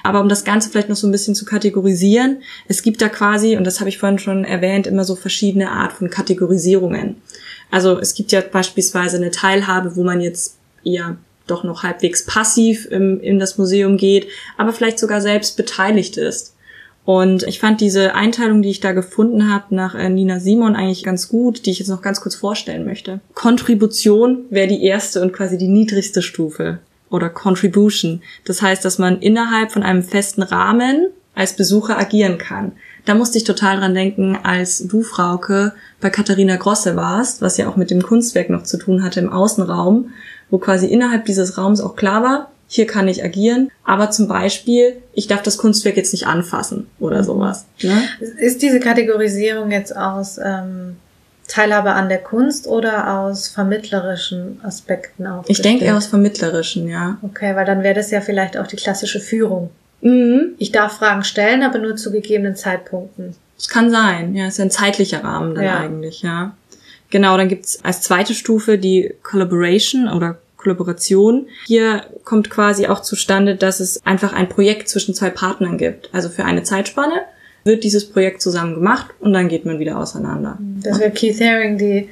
Aber 0.03 0.21
um 0.21 0.27
das 0.27 0.43
Ganze 0.43 0.71
vielleicht 0.71 0.89
noch 0.89 0.95
so 0.95 1.07
ein 1.07 1.12
bisschen 1.12 1.35
zu 1.35 1.45
kategorisieren, 1.45 2.41
es 2.67 2.81
gibt 2.81 2.99
da 2.99 3.09
quasi, 3.09 3.57
und 3.57 3.63
das 3.63 3.79
habe 3.79 3.89
ich 3.89 3.99
vorhin 3.99 4.17
schon 4.17 4.43
erwähnt, 4.43 4.88
immer 4.88 5.03
so 5.03 5.15
verschiedene 5.15 5.69
Art 5.69 5.93
von 5.93 6.09
Kategorisierungen. 6.09 7.17
Also 7.69 7.99
es 7.99 8.15
gibt 8.15 8.31
ja 8.31 8.41
beispielsweise 8.41 9.17
eine 9.17 9.29
Teilhabe, 9.29 9.95
wo 9.95 10.03
man 10.03 10.19
jetzt 10.19 10.57
eher 10.83 11.17
doch 11.45 11.63
noch 11.63 11.83
halbwegs 11.83 12.25
passiv 12.25 12.88
im, 12.89 13.19
in 13.21 13.38
das 13.38 13.59
Museum 13.59 13.97
geht, 13.97 14.27
aber 14.57 14.73
vielleicht 14.73 14.97
sogar 14.97 15.21
selbst 15.21 15.57
beteiligt 15.57 16.17
ist. 16.17 16.55
Und 17.05 17.43
ich 17.43 17.59
fand 17.59 17.81
diese 17.81 18.13
Einteilung, 18.13 18.62
die 18.62 18.69
ich 18.69 18.81
da 18.81 18.91
gefunden 18.91 19.51
habe, 19.51 19.73
nach 19.73 19.95
äh, 19.95 20.09
Nina 20.09 20.39
Simon 20.39 20.75
eigentlich 20.75 21.03
ganz 21.03 21.27
gut, 21.27 21.65
die 21.65 21.71
ich 21.71 21.79
jetzt 21.79 21.88
noch 21.88 22.01
ganz 22.01 22.21
kurz 22.21 22.35
vorstellen 22.35 22.85
möchte. 22.85 23.19
Kontribution 23.33 24.45
wäre 24.49 24.67
die 24.67 24.83
erste 24.83 25.21
und 25.21 25.33
quasi 25.33 25.57
die 25.57 25.67
niedrigste 25.67 26.21
Stufe 26.21 26.79
oder 27.09 27.29
Contribution. 27.29 28.21
Das 28.45 28.62
heißt, 28.62 28.85
dass 28.85 28.99
man 28.99 29.19
innerhalb 29.21 29.71
von 29.71 29.83
einem 29.83 30.03
festen 30.03 30.43
Rahmen 30.43 31.07
als 31.33 31.55
Besucher 31.55 31.97
agieren 31.97 32.38
kann. 32.38 32.73
Da 33.05 33.15
musste 33.15 33.38
ich 33.38 33.43
total 33.43 33.77
dran 33.77 33.95
denken, 33.95 34.38
als 34.43 34.79
du, 34.79 35.01
Frauke, 35.01 35.73
bei 36.01 36.09
Katharina 36.09 36.57
Grosse 36.57 36.95
warst, 36.95 37.41
was 37.41 37.57
ja 37.57 37.69
auch 37.69 37.75
mit 37.75 37.91
dem 37.91 38.03
Kunstwerk 38.03 38.49
noch 38.49 38.63
zu 38.63 38.77
tun 38.77 39.03
hatte 39.03 39.19
im 39.19 39.31
Außenraum, 39.31 40.12
wo 40.49 40.57
quasi 40.57 40.88
innerhalb 40.88 41.25
dieses 41.25 41.57
Raums 41.57 41.81
auch 41.81 41.95
klar 41.95 42.23
war, 42.23 42.51
hier 42.71 42.86
kann 42.86 43.08
ich 43.08 43.23
agieren, 43.23 43.71
aber 43.84 44.12
zum 44.12 44.27
Beispiel, 44.27 44.97
ich 45.13 45.25
darf 45.25 45.41
das 45.41 45.58
Kunstwerk 45.58 45.97
jetzt 45.97 46.13
nicht 46.13 46.27
anfassen 46.27 46.86
oder 46.99 47.23
sowas. 47.23 47.65
Ne? 47.82 48.03
Ist 48.38 48.62
diese 48.62 48.79
Kategorisierung 48.79 49.71
jetzt 49.71 49.97
aus 49.97 50.38
ähm, 50.38 50.97
Teilhabe 51.47 51.93
an 51.93 52.10
der 52.10 52.19
Kunst 52.19 52.67
oder 52.67 53.17
aus 53.19 53.47
vermittlerischen 53.47 54.60
Aspekten 54.62 55.25
auch? 55.25 55.45
Ich 55.47 55.63
denke 55.63 55.84
eher 55.86 55.97
aus 55.97 56.05
vermittlerischen, 56.05 56.88
ja. 56.88 57.17
Okay, 57.23 57.55
weil 57.55 57.65
dann 57.65 57.82
wäre 57.82 57.95
das 57.95 58.12
ja 58.12 58.21
vielleicht 58.21 58.55
auch 58.55 58.67
die 58.67 58.75
klassische 58.75 59.19
Führung. 59.19 59.71
Mhm. 60.01 60.53
Ich 60.60 60.71
darf 60.71 60.97
Fragen 60.99 61.23
stellen, 61.23 61.63
aber 61.63 61.79
nur 61.79 61.95
zu 61.95 62.12
gegebenen 62.12 62.55
Zeitpunkten. 62.55 63.36
Es 63.58 63.67
kann 63.67 63.89
sein, 63.89 64.36
ja, 64.36 64.47
ist 64.47 64.60
ja 64.60 64.65
ein 64.65 64.71
zeitlicher 64.71 65.23
Rahmen 65.23 65.55
dann 65.55 65.63
Ja. 65.63 65.79
eigentlich, 65.79 66.21
ja. 66.21 66.55
Genau, 67.10 67.36
dann 67.36 67.49
gibt's 67.49 67.84
als 67.84 68.03
zweite 68.03 68.36
Stufe 68.36 68.77
die 68.77 69.15
Collaboration 69.23 70.08
oder 70.08 70.38
Kollaboration. 70.59 71.47
Hier 71.65 72.05
kommt 72.25 72.49
quasi 72.49 72.87
auch 72.87 73.01
zustande, 73.01 73.55
dass 73.55 73.79
es 73.79 74.05
einfach 74.05 74.33
ein 74.33 74.49
Projekt 74.49 74.89
zwischen 74.89 75.15
zwei 75.15 75.29
Partnern 75.29 75.77
gibt. 75.77 76.09
Also 76.13 76.29
für 76.29 76.43
eine 76.45 76.63
Zeitspanne 76.63 77.21
wird 77.63 77.83
dieses 77.83 78.09
Projekt 78.09 78.41
zusammen 78.41 78.75
gemacht 78.75 79.07
und 79.19 79.33
dann 79.33 79.47
geht 79.47 79.65
man 79.65 79.79
wieder 79.79 79.97
auseinander. 79.97 80.57
Das 80.83 80.99
wäre 80.99 81.11
Keith 81.11 81.39
Haring, 81.39 81.77
die 81.77 82.09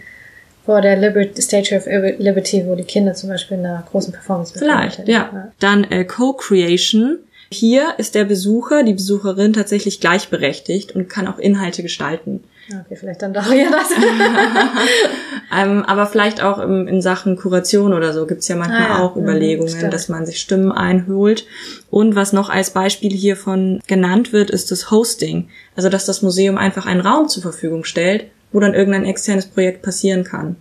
vor 0.65 0.81
der 0.81 0.97
Liberty, 0.97 1.41
Statue 1.41 1.77
of 1.77 1.85
Liberty, 2.19 2.63
wo 2.65 2.75
die 2.75 2.83
Kinder 2.83 3.13
zum 3.13 3.29
Beispiel 3.29 3.57
in 3.57 3.65
einer 3.65 3.85
großen 3.89 4.11
Performance 4.13 4.53
Vielleicht, 4.57 4.99
mitmachen. 4.99 5.35
ja. 5.37 5.51
Dann 5.59 5.83
äh, 5.85 6.05
Co-Creation. 6.05 7.19
Hier 7.49 7.93
ist 7.97 8.15
der 8.15 8.25
Besucher, 8.25 8.83
die 8.83 8.93
Besucherin 8.93 9.53
tatsächlich 9.53 10.01
gleichberechtigt 10.01 10.93
und 10.93 11.09
kann 11.09 11.27
auch 11.27 11.39
Inhalte 11.39 11.83
gestalten. 11.83 12.43
Ja, 12.69 12.81
Okay, 12.85 12.95
vielleicht 12.95 13.21
dann 13.21 13.33
doch 13.33 13.51
ja 13.53 13.69
das. 13.71 13.89
Ähm, 15.55 15.85
aber 15.85 16.07
vielleicht 16.07 16.43
auch 16.43 16.59
im, 16.59 16.87
in 16.87 17.01
Sachen 17.01 17.37
Kuration 17.37 17.93
oder 17.93 18.11
so 18.11 18.25
gibt's 18.25 18.49
ja 18.49 18.57
manchmal 18.57 18.81
Ah 18.81 18.97
ja, 18.97 18.99
auch 18.99 19.15
mhm, 19.15 19.23
Überlegungen, 19.23 19.69
stimmt. 19.69 19.93
dass 19.93 20.09
man 20.09 20.25
sich 20.25 20.41
Stimmen 20.41 20.71
einholt. 20.73 21.45
Und 21.89 22.15
was 22.15 22.33
noch 22.33 22.49
als 22.49 22.71
Beispiel 22.71 23.11
hiervon 23.11 23.79
genannt 23.87 24.33
wird, 24.33 24.49
ist 24.49 24.71
das 24.71 24.91
Hosting. 24.91 25.47
Also 25.75 25.87
dass 25.87 26.05
das 26.05 26.21
Museum 26.21 26.57
einfach 26.57 26.85
einen 26.85 26.99
Raum 26.99 27.29
zur 27.29 27.43
Verfügung 27.43 27.85
stellt, 27.85 28.25
wo 28.51 28.59
dann 28.59 28.73
irgendein 28.73 29.05
externes 29.05 29.45
Projekt 29.45 29.83
passieren 29.83 30.25
kann. 30.25 30.57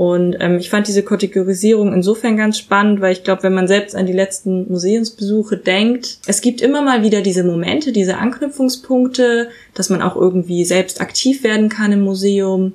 Und 0.00 0.38
ähm, 0.40 0.56
ich 0.56 0.70
fand 0.70 0.88
diese 0.88 1.02
Kategorisierung 1.02 1.92
insofern 1.92 2.38
ganz 2.38 2.56
spannend, 2.56 3.02
weil 3.02 3.12
ich 3.12 3.22
glaube, 3.22 3.42
wenn 3.42 3.52
man 3.52 3.68
selbst 3.68 3.94
an 3.94 4.06
die 4.06 4.14
letzten 4.14 4.66
Museumsbesuche 4.72 5.58
denkt, 5.58 6.20
es 6.26 6.40
gibt 6.40 6.62
immer 6.62 6.80
mal 6.80 7.02
wieder 7.02 7.20
diese 7.20 7.44
Momente, 7.44 7.92
diese 7.92 8.16
Anknüpfungspunkte, 8.16 9.50
dass 9.74 9.90
man 9.90 10.00
auch 10.00 10.16
irgendwie 10.16 10.64
selbst 10.64 11.02
aktiv 11.02 11.44
werden 11.44 11.68
kann 11.68 11.92
im 11.92 12.00
Museum. 12.00 12.72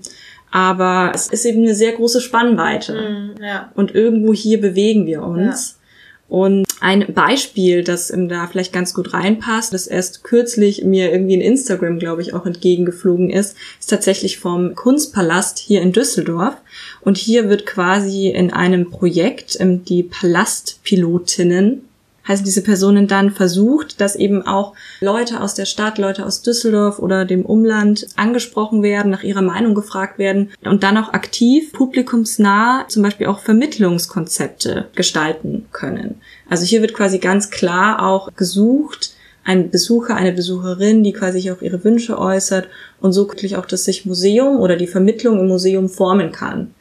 Aber 0.51 1.13
es 1.15 1.25
ist 1.25 1.45
eben 1.45 1.63
eine 1.63 1.73
sehr 1.73 1.93
große 1.93 2.21
Spannweite. 2.21 2.93
Mhm, 2.93 3.43
ja. 3.43 3.71
Und 3.73 3.95
irgendwo 3.95 4.31
hier 4.31 4.61
bewegen 4.61 5.07
wir 5.07 5.23
uns. 5.23 5.79
Und 6.27 6.65
ein 6.79 7.13
Beispiel, 7.13 7.83
das 7.83 8.09
ähm, 8.09 8.29
da 8.29 8.47
vielleicht 8.47 8.73
ganz 8.73 8.93
gut 8.93 9.13
reinpasst, 9.13 9.73
das 9.73 9.85
erst 9.85 10.23
kürzlich 10.23 10.83
mir 10.83 11.11
irgendwie 11.11 11.35
in 11.35 11.41
Instagram, 11.41 11.99
glaube 11.99 12.23
ich, 12.23 12.33
auch 12.33 12.45
entgegengeflogen 12.45 13.29
ist, 13.29 13.55
ist 13.79 13.89
tatsächlich 13.89 14.39
vom 14.39 14.73
Kunstpalast 14.73 15.59
hier 15.59 15.81
in 15.81 15.91
Düsseldorf. 15.91 16.55
Und 17.01 17.17
hier 17.17 17.49
wird 17.49 17.65
quasi 17.65 18.29
in 18.29 18.51
einem 18.51 18.89
Projekt 18.89 19.57
ähm, 19.59 19.85
die 19.85 20.03
Palastpilotinnen 20.03 21.87
heißen 22.27 22.45
diese 22.45 22.61
Personen 22.61 23.07
dann 23.07 23.31
versucht, 23.31 24.01
dass 24.01 24.15
eben 24.15 24.45
auch 24.45 24.73
Leute 25.01 25.41
aus 25.41 25.53
der 25.53 25.65
Stadt, 25.65 25.97
Leute 25.97 26.25
aus 26.25 26.41
Düsseldorf 26.41 26.99
oder 26.99 27.25
dem 27.25 27.45
Umland 27.45 28.07
angesprochen 28.15 28.83
werden, 28.83 29.11
nach 29.11 29.23
ihrer 29.23 29.41
Meinung 29.41 29.75
gefragt 29.75 30.17
werden 30.17 30.51
und 30.63 30.83
dann 30.83 30.97
auch 30.97 31.13
aktiv 31.13 31.71
publikumsnah 31.73 32.85
zum 32.87 33.03
Beispiel 33.03 33.27
auch 33.27 33.39
Vermittlungskonzepte 33.39 34.87
gestalten 34.95 35.65
können. 35.71 36.21
Also 36.49 36.65
hier 36.65 36.81
wird 36.81 36.93
quasi 36.93 37.19
ganz 37.19 37.49
klar 37.49 38.05
auch 38.05 38.33
gesucht, 38.35 39.11
ein 39.43 39.69
Besucher, 39.69 40.15
eine 40.15 40.31
Besucherin, 40.31 41.03
die 41.03 41.13
quasi 41.13 41.51
auch 41.51 41.61
ihre 41.61 41.83
Wünsche 41.83 42.17
äußert 42.17 42.67
und 42.99 43.13
so 43.13 43.27
wirklich 43.27 43.57
auch 43.57 43.65
das 43.65 43.85
sich 43.85 44.05
Museum 44.05 44.59
oder 44.59 44.75
die 44.75 44.87
Vermittlung 44.87 45.39
im 45.39 45.47
Museum 45.47 45.87
formen 45.87 46.31
kann 46.31 46.73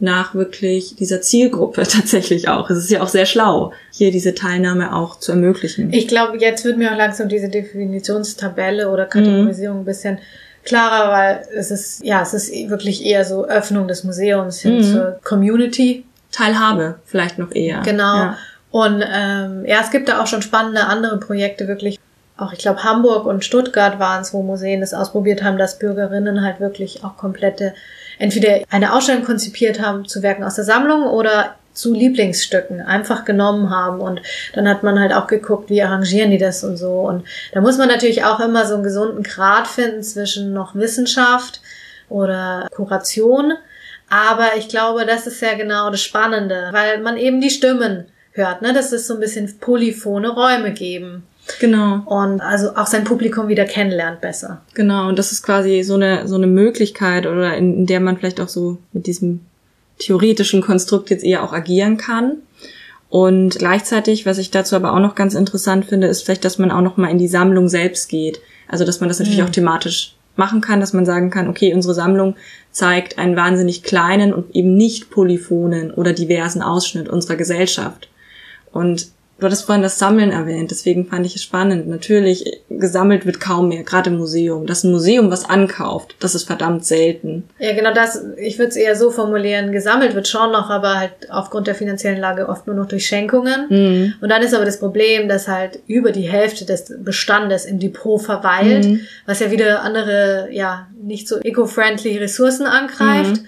nach 0.00 0.34
wirklich 0.34 0.96
dieser 0.96 1.22
Zielgruppe 1.22 1.82
tatsächlich 1.88 2.48
auch. 2.48 2.68
Es 2.70 2.78
ist 2.78 2.90
ja 2.90 3.02
auch 3.02 3.08
sehr 3.08 3.26
schlau, 3.26 3.72
hier 3.92 4.10
diese 4.10 4.34
Teilnahme 4.34 4.94
auch 4.94 5.18
zu 5.18 5.32
ermöglichen. 5.32 5.92
Ich 5.92 6.08
glaube, 6.08 6.38
jetzt 6.38 6.64
wird 6.64 6.76
mir 6.78 6.92
auch 6.92 6.96
langsam 6.96 7.28
diese 7.28 7.48
Definitionstabelle 7.48 8.90
oder 8.90 9.06
Kategorisierung 9.06 9.80
ein 9.80 9.84
bisschen 9.84 10.18
klarer, 10.64 11.12
weil 11.12 11.42
es 11.56 11.70
ist, 11.70 12.04
ja, 12.04 12.22
es 12.22 12.34
ist 12.34 12.52
wirklich 12.68 13.04
eher 13.04 13.24
so 13.24 13.46
Öffnung 13.46 13.86
des 13.88 14.04
Museums 14.04 14.60
hin 14.60 14.78
Mhm. 14.78 14.82
zur 14.82 15.20
Community. 15.22 16.04
Teilhabe 16.32 16.96
vielleicht 17.04 17.38
noch 17.38 17.52
eher. 17.52 17.80
Genau. 17.82 18.16
Ja. 18.16 18.38
Und 18.70 19.02
ähm, 19.06 19.64
ja, 19.66 19.78
es 19.82 19.90
gibt 19.92 20.08
da 20.08 20.20
auch 20.20 20.26
schon 20.26 20.42
spannende 20.42 20.84
andere 20.86 21.18
Projekte, 21.20 21.68
wirklich. 21.68 21.98
Auch 22.36 22.52
ich 22.52 22.58
glaube, 22.58 22.82
Hamburg 22.82 23.26
und 23.26 23.44
Stuttgart 23.44 24.00
waren 24.00 24.22
es, 24.22 24.34
wo 24.34 24.42
Museen 24.42 24.80
das 24.80 24.92
ausprobiert 24.94 25.44
haben, 25.44 25.56
dass 25.58 25.78
Bürgerinnen 25.78 26.42
halt 26.42 26.58
wirklich 26.58 27.04
auch 27.04 27.16
komplette, 27.16 27.74
entweder 28.18 28.62
eine 28.70 28.92
Ausstellung 28.92 29.24
konzipiert 29.24 29.80
haben 29.80 30.06
zu 30.06 30.22
Werken 30.22 30.44
aus 30.44 30.54
der 30.54 30.64
Sammlung 30.64 31.04
oder 31.04 31.54
zu 31.72 31.92
Lieblingsstücken 31.92 32.80
einfach 32.80 33.24
genommen 33.24 33.70
haben. 33.70 34.00
Und 34.00 34.22
dann 34.54 34.68
hat 34.68 34.82
man 34.82 34.98
halt 34.98 35.12
auch 35.12 35.26
geguckt, 35.26 35.70
wie 35.70 35.82
arrangieren 35.82 36.30
die 36.30 36.38
das 36.38 36.64
und 36.64 36.76
so. 36.76 37.00
Und 37.00 37.24
da 37.52 37.60
muss 37.60 37.78
man 37.78 37.88
natürlich 37.88 38.24
auch 38.24 38.40
immer 38.40 38.64
so 38.64 38.74
einen 38.74 38.84
gesunden 38.84 39.22
Grad 39.22 39.66
finden 39.66 40.02
zwischen 40.02 40.52
noch 40.52 40.74
Wissenschaft 40.74 41.60
oder 42.08 42.68
Kuration. 42.74 43.54
Aber 44.08 44.56
ich 44.56 44.68
glaube, 44.68 45.04
das 45.06 45.26
ist 45.26 45.42
ja 45.42 45.54
genau 45.54 45.90
das 45.90 46.02
Spannende, 46.02 46.68
weil 46.72 47.00
man 47.00 47.16
eben 47.16 47.40
die 47.40 47.50
Stimmen 47.50 48.06
hört, 48.32 48.62
ne? 48.62 48.72
Das 48.72 48.92
ist 48.92 49.06
so 49.06 49.14
ein 49.14 49.20
bisschen 49.20 49.58
polyphone 49.58 50.26
Räume 50.26 50.72
geben 50.72 51.26
Genau, 51.60 52.02
und 52.06 52.40
also 52.40 52.74
auch 52.74 52.86
sein 52.86 53.04
Publikum 53.04 53.48
wieder 53.48 53.64
kennenlernt 53.64 54.20
besser. 54.20 54.62
genau. 54.72 55.08
Und 55.08 55.18
das 55.18 55.30
ist 55.30 55.42
quasi 55.42 55.82
so 55.82 55.94
eine, 55.94 56.26
so 56.26 56.36
eine 56.36 56.46
Möglichkeit 56.46 57.26
oder 57.26 57.56
in, 57.56 57.74
in 57.74 57.86
der 57.86 58.00
man 58.00 58.16
vielleicht 58.16 58.40
auch 58.40 58.48
so 58.48 58.78
mit 58.92 59.06
diesem 59.06 59.40
theoretischen 59.98 60.62
Konstrukt 60.62 61.10
jetzt 61.10 61.24
eher 61.24 61.42
auch 61.42 61.52
agieren 61.52 61.96
kann. 61.96 62.38
Und 63.10 63.58
gleichzeitig, 63.58 64.26
was 64.26 64.38
ich 64.38 64.50
dazu 64.50 64.74
aber 64.74 64.92
auch 64.92 65.00
noch 65.00 65.14
ganz 65.14 65.34
interessant 65.34 65.84
finde, 65.84 66.08
ist 66.08 66.22
vielleicht, 66.22 66.44
dass 66.44 66.58
man 66.58 66.70
auch 66.70 66.80
noch 66.80 66.96
mal 66.96 67.10
in 67.10 67.18
die 67.18 67.28
Sammlung 67.28 67.68
selbst 67.68 68.08
geht. 68.08 68.40
Also, 68.66 68.84
dass 68.84 69.00
man 69.00 69.08
das 69.08 69.20
natürlich 69.20 69.42
auch 69.42 69.50
thematisch 69.50 70.16
machen 70.36 70.60
kann, 70.60 70.80
dass 70.80 70.92
man 70.92 71.06
sagen 71.06 71.30
kann, 71.30 71.48
okay, 71.48 71.72
unsere 71.74 71.94
Sammlung 71.94 72.34
zeigt 72.72 73.18
einen 73.18 73.36
wahnsinnig 73.36 73.84
kleinen 73.84 74.32
und 74.32 74.56
eben 74.56 74.74
nicht 74.74 75.10
polyphonen 75.10 75.92
oder 75.92 76.12
diversen 76.12 76.60
Ausschnitt 76.60 77.08
unserer 77.08 77.36
Gesellschaft. 77.36 78.08
Und 78.72 79.08
du 79.38 79.46
hattest 79.46 79.64
vorhin 79.64 79.82
das 79.82 79.98
Sammeln 79.98 80.30
erwähnt, 80.30 80.70
deswegen 80.70 81.06
fand 81.06 81.26
ich 81.26 81.34
es 81.34 81.42
spannend. 81.42 81.88
Natürlich, 81.88 82.62
gesammelt 82.70 83.26
wird 83.26 83.40
kaum 83.40 83.68
mehr, 83.68 83.82
gerade 83.82 84.10
im 84.10 84.16
Museum. 84.16 84.66
Dass 84.66 84.84
ein 84.84 84.92
Museum 84.92 85.30
was 85.30 85.48
ankauft, 85.48 86.16
das 86.20 86.34
ist 86.34 86.44
verdammt 86.44 86.84
selten. 86.84 87.44
Ja, 87.58 87.74
genau 87.74 87.92
das. 87.92 88.24
Ich 88.36 88.58
würde 88.58 88.70
es 88.70 88.76
eher 88.76 88.96
so 88.96 89.10
formulieren. 89.10 89.72
Gesammelt 89.72 90.14
wird 90.14 90.28
schon 90.28 90.52
noch, 90.52 90.70
aber 90.70 90.98
halt 90.98 91.30
aufgrund 91.30 91.66
der 91.66 91.74
finanziellen 91.74 92.20
Lage 92.20 92.48
oft 92.48 92.66
nur 92.66 92.76
noch 92.76 92.86
durch 92.86 93.06
Schenkungen. 93.06 94.14
Und 94.20 94.28
dann 94.28 94.42
ist 94.42 94.54
aber 94.54 94.64
das 94.64 94.78
Problem, 94.78 95.28
dass 95.28 95.48
halt 95.48 95.80
über 95.86 96.12
die 96.12 96.28
Hälfte 96.28 96.64
des 96.64 96.92
Bestandes 96.98 97.64
im 97.64 97.78
Depot 97.78 98.22
verweilt, 98.22 99.00
was 99.26 99.40
ja 99.40 99.50
wieder 99.50 99.82
andere, 99.82 100.48
ja, 100.52 100.88
nicht 101.02 101.28
so 101.28 101.40
eco-friendly 101.40 102.18
Ressourcen 102.18 102.66
angreift. 102.66 103.42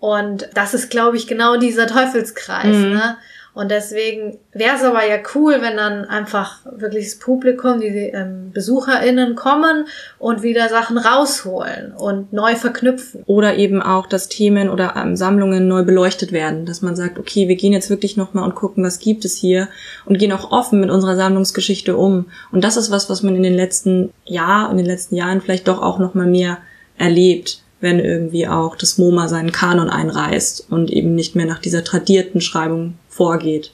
Und 0.00 0.48
das 0.54 0.74
ist, 0.74 0.90
glaube 0.90 1.16
ich, 1.16 1.26
genau 1.26 1.56
dieser 1.56 1.86
Teufelskreis. 1.86 2.66
Ne? 2.66 3.16
Und 3.58 3.72
deswegen 3.72 4.38
wäre 4.52 4.76
es 4.76 4.84
aber 4.84 5.04
ja 5.04 5.16
cool, 5.34 5.56
wenn 5.60 5.76
dann 5.76 6.04
einfach 6.04 6.60
wirklich 6.76 7.06
das 7.06 7.18
Publikum, 7.18 7.80
die 7.80 7.88
ähm, 7.88 8.52
BesucherInnen 8.52 9.34
kommen 9.34 9.86
und 10.20 10.44
wieder 10.44 10.68
Sachen 10.68 10.96
rausholen 10.96 11.92
und 11.92 12.32
neu 12.32 12.54
verknüpfen. 12.54 13.24
Oder 13.26 13.56
eben 13.56 13.82
auch, 13.82 14.06
dass 14.06 14.28
Themen 14.28 14.70
oder 14.70 14.94
ähm, 14.96 15.16
Sammlungen 15.16 15.66
neu 15.66 15.82
beleuchtet 15.82 16.30
werden. 16.30 16.66
Dass 16.66 16.82
man 16.82 16.94
sagt, 16.94 17.18
okay, 17.18 17.48
wir 17.48 17.56
gehen 17.56 17.72
jetzt 17.72 17.90
wirklich 17.90 18.16
nochmal 18.16 18.44
und 18.44 18.54
gucken, 18.54 18.84
was 18.84 19.00
gibt 19.00 19.24
es 19.24 19.36
hier 19.36 19.66
und 20.04 20.18
gehen 20.18 20.30
auch 20.30 20.52
offen 20.52 20.78
mit 20.78 20.90
unserer 20.90 21.16
Sammlungsgeschichte 21.16 21.96
um. 21.96 22.26
Und 22.52 22.62
das 22.62 22.76
ist 22.76 22.92
was, 22.92 23.10
was 23.10 23.24
man 23.24 23.34
in 23.34 23.42
den 23.42 23.54
letzten 23.54 24.12
Jahr, 24.24 24.70
in 24.70 24.76
den 24.76 24.86
letzten 24.86 25.16
Jahren 25.16 25.40
vielleicht 25.40 25.66
doch 25.66 25.82
auch 25.82 25.98
nochmal 25.98 26.28
mehr 26.28 26.58
erlebt, 26.96 27.60
wenn 27.80 27.98
irgendwie 27.98 28.46
auch 28.46 28.76
das 28.76 28.98
MoMA 28.98 29.26
seinen 29.26 29.50
Kanon 29.50 29.90
einreißt 29.90 30.68
und 30.70 30.92
eben 30.92 31.16
nicht 31.16 31.34
mehr 31.34 31.46
nach 31.46 31.58
dieser 31.58 31.82
tradierten 31.82 32.40
Schreibung 32.40 32.94
vorgeht. 33.18 33.72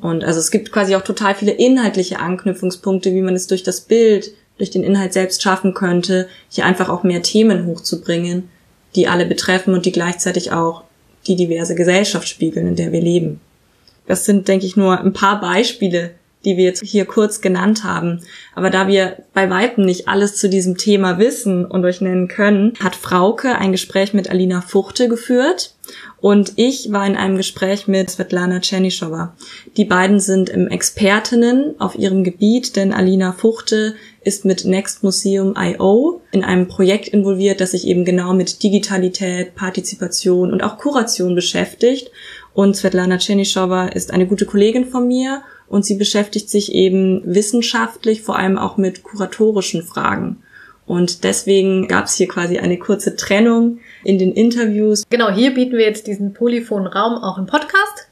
Und 0.00 0.24
also 0.24 0.38
es 0.38 0.50
gibt 0.52 0.70
quasi 0.70 0.94
auch 0.94 1.02
total 1.02 1.34
viele 1.34 1.52
inhaltliche 1.52 2.20
Anknüpfungspunkte, 2.20 3.12
wie 3.12 3.20
man 3.20 3.34
es 3.34 3.48
durch 3.48 3.64
das 3.64 3.80
Bild, 3.80 4.30
durch 4.58 4.70
den 4.70 4.84
Inhalt 4.84 5.12
selbst 5.12 5.42
schaffen 5.42 5.74
könnte, 5.74 6.28
hier 6.48 6.64
einfach 6.64 6.88
auch 6.88 7.02
mehr 7.02 7.22
Themen 7.22 7.66
hochzubringen, 7.66 8.48
die 8.94 9.08
alle 9.08 9.26
betreffen 9.26 9.74
und 9.74 9.84
die 9.84 9.92
gleichzeitig 9.92 10.52
auch 10.52 10.84
die 11.26 11.36
diverse 11.36 11.74
Gesellschaft 11.74 12.28
spiegeln, 12.28 12.68
in 12.68 12.76
der 12.76 12.92
wir 12.92 13.02
leben. 13.02 13.40
Das 14.06 14.24
sind, 14.24 14.46
denke 14.46 14.66
ich, 14.66 14.76
nur 14.76 15.00
ein 15.00 15.12
paar 15.12 15.40
Beispiele, 15.40 16.12
die 16.46 16.56
wir 16.56 16.64
jetzt 16.64 16.82
hier 16.82 17.04
kurz 17.04 17.42
genannt 17.42 17.84
haben. 17.84 18.22
Aber 18.54 18.70
da 18.70 18.88
wir 18.88 19.24
bei 19.34 19.50
Weitem 19.50 19.84
nicht 19.84 20.08
alles 20.08 20.36
zu 20.36 20.48
diesem 20.48 20.78
Thema 20.78 21.18
wissen 21.18 21.66
und 21.66 21.84
euch 21.84 22.00
nennen 22.00 22.28
können, 22.28 22.72
hat 22.82 22.96
Frauke 22.96 23.56
ein 23.56 23.72
Gespräch 23.72 24.14
mit 24.14 24.30
Alina 24.30 24.62
Fuchte 24.62 25.08
geführt 25.08 25.76
und 26.20 26.54
ich 26.56 26.90
war 26.90 27.06
in 27.06 27.16
einem 27.16 27.36
Gespräch 27.36 27.86
mit 27.86 28.10
Svetlana 28.10 28.60
Tschernyschowa. 28.60 29.36
Die 29.76 29.84
beiden 29.84 30.18
sind 30.18 30.48
im 30.48 30.68
Expertinnen 30.68 31.78
auf 31.78 31.96
ihrem 31.96 32.24
Gebiet, 32.24 32.76
denn 32.76 32.92
Alina 32.92 33.32
Fuchte 33.32 33.94
ist 34.22 34.44
mit 34.44 34.64
Next 34.64 35.04
Museum 35.04 35.54
IO 35.56 36.22
in 36.32 36.42
einem 36.42 36.66
Projekt 36.66 37.08
involviert, 37.08 37.60
das 37.60 37.72
sich 37.72 37.86
eben 37.86 38.04
genau 38.04 38.34
mit 38.34 38.62
Digitalität, 38.62 39.54
Partizipation 39.54 40.52
und 40.52 40.62
auch 40.62 40.78
Kuration 40.78 41.34
beschäftigt. 41.34 42.10
Und 42.54 42.76
Svetlana 42.76 43.18
Tschernyschowa 43.18 43.88
ist 43.88 44.10
eine 44.10 44.26
gute 44.26 44.46
Kollegin 44.46 44.86
von 44.86 45.06
mir 45.06 45.42
und 45.68 45.84
sie 45.84 45.96
beschäftigt 45.96 46.50
sich 46.50 46.72
eben 46.72 47.22
wissenschaftlich, 47.24 48.22
vor 48.22 48.38
allem 48.38 48.58
auch 48.58 48.76
mit 48.76 49.02
kuratorischen 49.02 49.82
Fragen. 49.82 50.42
Und 50.86 51.24
deswegen 51.24 51.88
gab 51.88 52.04
es 52.04 52.14
hier 52.14 52.28
quasi 52.28 52.58
eine 52.58 52.78
kurze 52.78 53.16
Trennung 53.16 53.80
in 54.04 54.18
den 54.18 54.32
Interviews. 54.32 55.04
Genau, 55.10 55.30
hier 55.30 55.52
bieten 55.52 55.76
wir 55.76 55.84
jetzt 55.84 56.06
diesen 56.06 56.32
polyphonen 56.32 56.86
Raum 56.86 57.14
auch 57.14 57.38
im 57.38 57.46
Podcast 57.46 58.08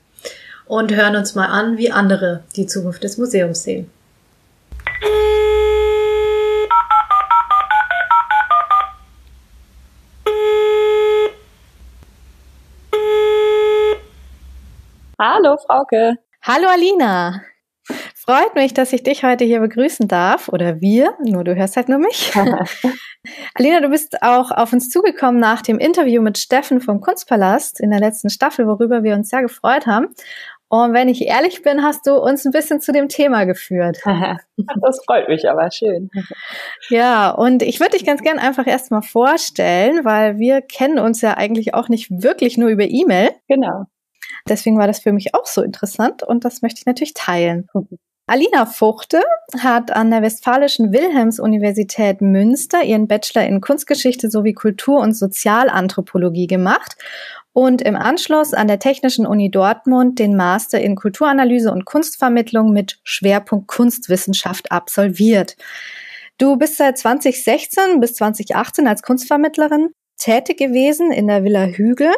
und 0.67 0.93
hören 0.93 1.15
uns 1.15 1.35
mal 1.37 1.47
an, 1.47 1.79
wie 1.79 1.93
andere 1.93 2.43
die 2.57 2.67
Zukunft 2.67 3.05
des 3.05 3.17
Museums 3.17 3.63
sehen. 3.63 3.91
Hallo, 15.17 15.57
Frauke. 15.65 16.19
Hallo, 16.47 16.67
Alina. 16.69 17.41
Freut 18.15 18.55
mich, 18.55 18.75
dass 18.75 18.93
ich 18.93 19.03
dich 19.03 19.25
heute 19.25 19.47
hier 19.47 19.61
begrüßen 19.61 20.09
darf 20.09 20.51
oder 20.51 20.79
wir, 20.83 21.15
nur 21.25 21.43
du 21.43 21.57
hörst 21.57 21.75
halt 21.79 21.89
nur 21.89 21.99
mich. 21.99 22.33
Alina, 23.55 23.81
du 23.81 23.89
bist 23.89 24.23
auch 24.23 24.51
auf 24.51 24.75
uns 24.75 24.91
zugekommen 24.91 25.41
nach 25.41 25.63
dem 25.63 25.79
Interview 25.79 26.21
mit 26.21 26.37
Steffen 26.37 26.83
vom 26.83 27.01
Kunstpalast 27.01 27.81
in 27.81 27.91
der 27.91 27.99
letzten 27.99 28.29
Staffel, 28.29 28.67
worüber 28.67 29.03
wir 29.03 29.15
uns 29.15 29.31
sehr 29.31 29.41
gefreut 29.41 29.87
haben. 29.87 30.09
Und 30.69 30.93
wenn 30.93 31.09
ich 31.09 31.23
ehrlich 31.23 31.63
bin, 31.63 31.83
hast 31.83 32.07
du 32.07 32.13
uns 32.13 32.45
ein 32.45 32.53
bisschen 32.53 32.83
zu 32.83 32.93
dem 32.93 33.09
Thema 33.09 33.47
geführt. 33.47 34.03
Das 34.83 35.01
freut 35.07 35.29
mich 35.29 35.49
aber 35.49 35.71
schön. 35.71 36.11
Ja, 36.91 37.31
und 37.31 37.63
ich 37.63 37.81
würde 37.81 37.93
dich 37.93 38.05
ganz 38.05 38.23
gern 38.23 38.39
einfach 38.39 38.67
erstmal 38.67 39.03
vorstellen, 39.03 40.05
weil 40.05 40.39
wir 40.39 40.61
kennen 40.61 40.99
uns 40.99 41.23
ja 41.23 41.39
eigentlich 41.39 41.73
auch 41.73 41.89
nicht 41.89 42.11
wirklich 42.11 42.59
nur 42.59 42.69
über 42.69 42.85
E-Mail. 42.85 43.31
Genau. 43.49 43.87
Deswegen 44.49 44.79
war 44.79 44.87
das 44.87 45.01
für 45.01 45.13
mich 45.13 45.35
auch 45.35 45.47
so 45.47 45.63
interessant 45.63 46.23
und 46.23 46.45
das 46.45 46.63
möchte 46.63 46.81
ich 46.81 46.87
natürlich 46.87 47.15
teilen. 47.15 47.69
Alina 48.27 48.65
Fuchte 48.65 49.23
hat 49.59 49.91
an 49.91 50.11
der 50.11 50.23
Westfälischen 50.23 50.93
Wilhelms-Universität 50.93 52.23
Münster 52.23 52.83
ihren 52.83 53.07
Bachelor 53.07 53.47
in 53.47 53.61
Kunstgeschichte 53.61 54.31
sowie 54.31 54.55
Kultur- 54.55 55.01
und 55.01 55.15
Sozialanthropologie 55.15 56.47
gemacht 56.47 56.97
und 57.53 57.83
im 57.83 57.97
Anschluss 57.97 58.55
an 58.55 58.67
der 58.67 58.79
Technischen 58.79 59.27
Uni 59.27 59.51
Dortmund 59.51 60.19
den 60.19 60.37
Master 60.37 60.81
in 60.81 60.97
Kulturanalyse 60.97 61.71
und 61.71 61.85
Kunstvermittlung 61.85 62.73
mit 62.73 62.99
Schwerpunkt 63.05 63.69
Kunstwissenschaft 63.69 64.73
absolviert. 64.73 65.57
Du 66.39 66.57
bist 66.57 66.79
seit 66.79 66.99
2016 66.99 68.01
bis 68.01 68.15
2018 68.15 68.89
als 68.89 69.03
Kunstvermittlerin 69.03 69.91
tätig 70.17 70.59
gewesen 70.59 71.13
in 71.13 71.29
der 71.29 71.45
Villa 71.45 71.67
Hügel 71.67 72.13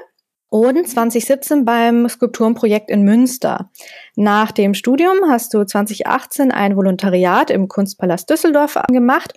und 0.57 0.89
2017 0.89 1.67
beim 1.67 2.09
Skulpturenprojekt 2.09 2.89
in 2.89 3.03
Münster. 3.03 3.71
Nach 4.15 4.53
dem 4.53 4.73
Studium 4.73 5.17
hast 5.29 5.53
du 5.53 5.63
2018 5.65 6.51
ein 6.51 6.77
Volontariat 6.77 7.51
im 7.51 7.69
Kunstpalast 7.69 8.31
Düsseldorf 8.31 8.79
gemacht 8.89 9.35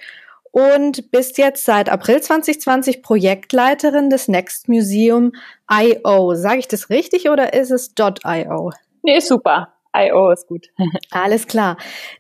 und 0.52 1.12
bist 1.12 1.38
jetzt 1.38 1.66
seit 1.66 1.90
April 1.90 2.22
2020 2.22 3.04
Projektleiterin 3.04 4.10
des 4.10 4.30
Next 4.30 4.70
Museum 4.70 5.34
IO. 5.70 6.36
Sage 6.36 6.60
ich 6.60 6.70
das 6.70 6.90
richtig 6.90 7.30
oder 7.30 7.54
ist 7.54 7.72
es 7.72 7.94
.io? 8.00 8.72
Nee, 9.04 9.20
super. 9.20 9.74
IO 9.94 10.32
ist 10.32 10.48
gut. 10.48 10.68
Alles 11.12 11.48
klar. 11.48 11.76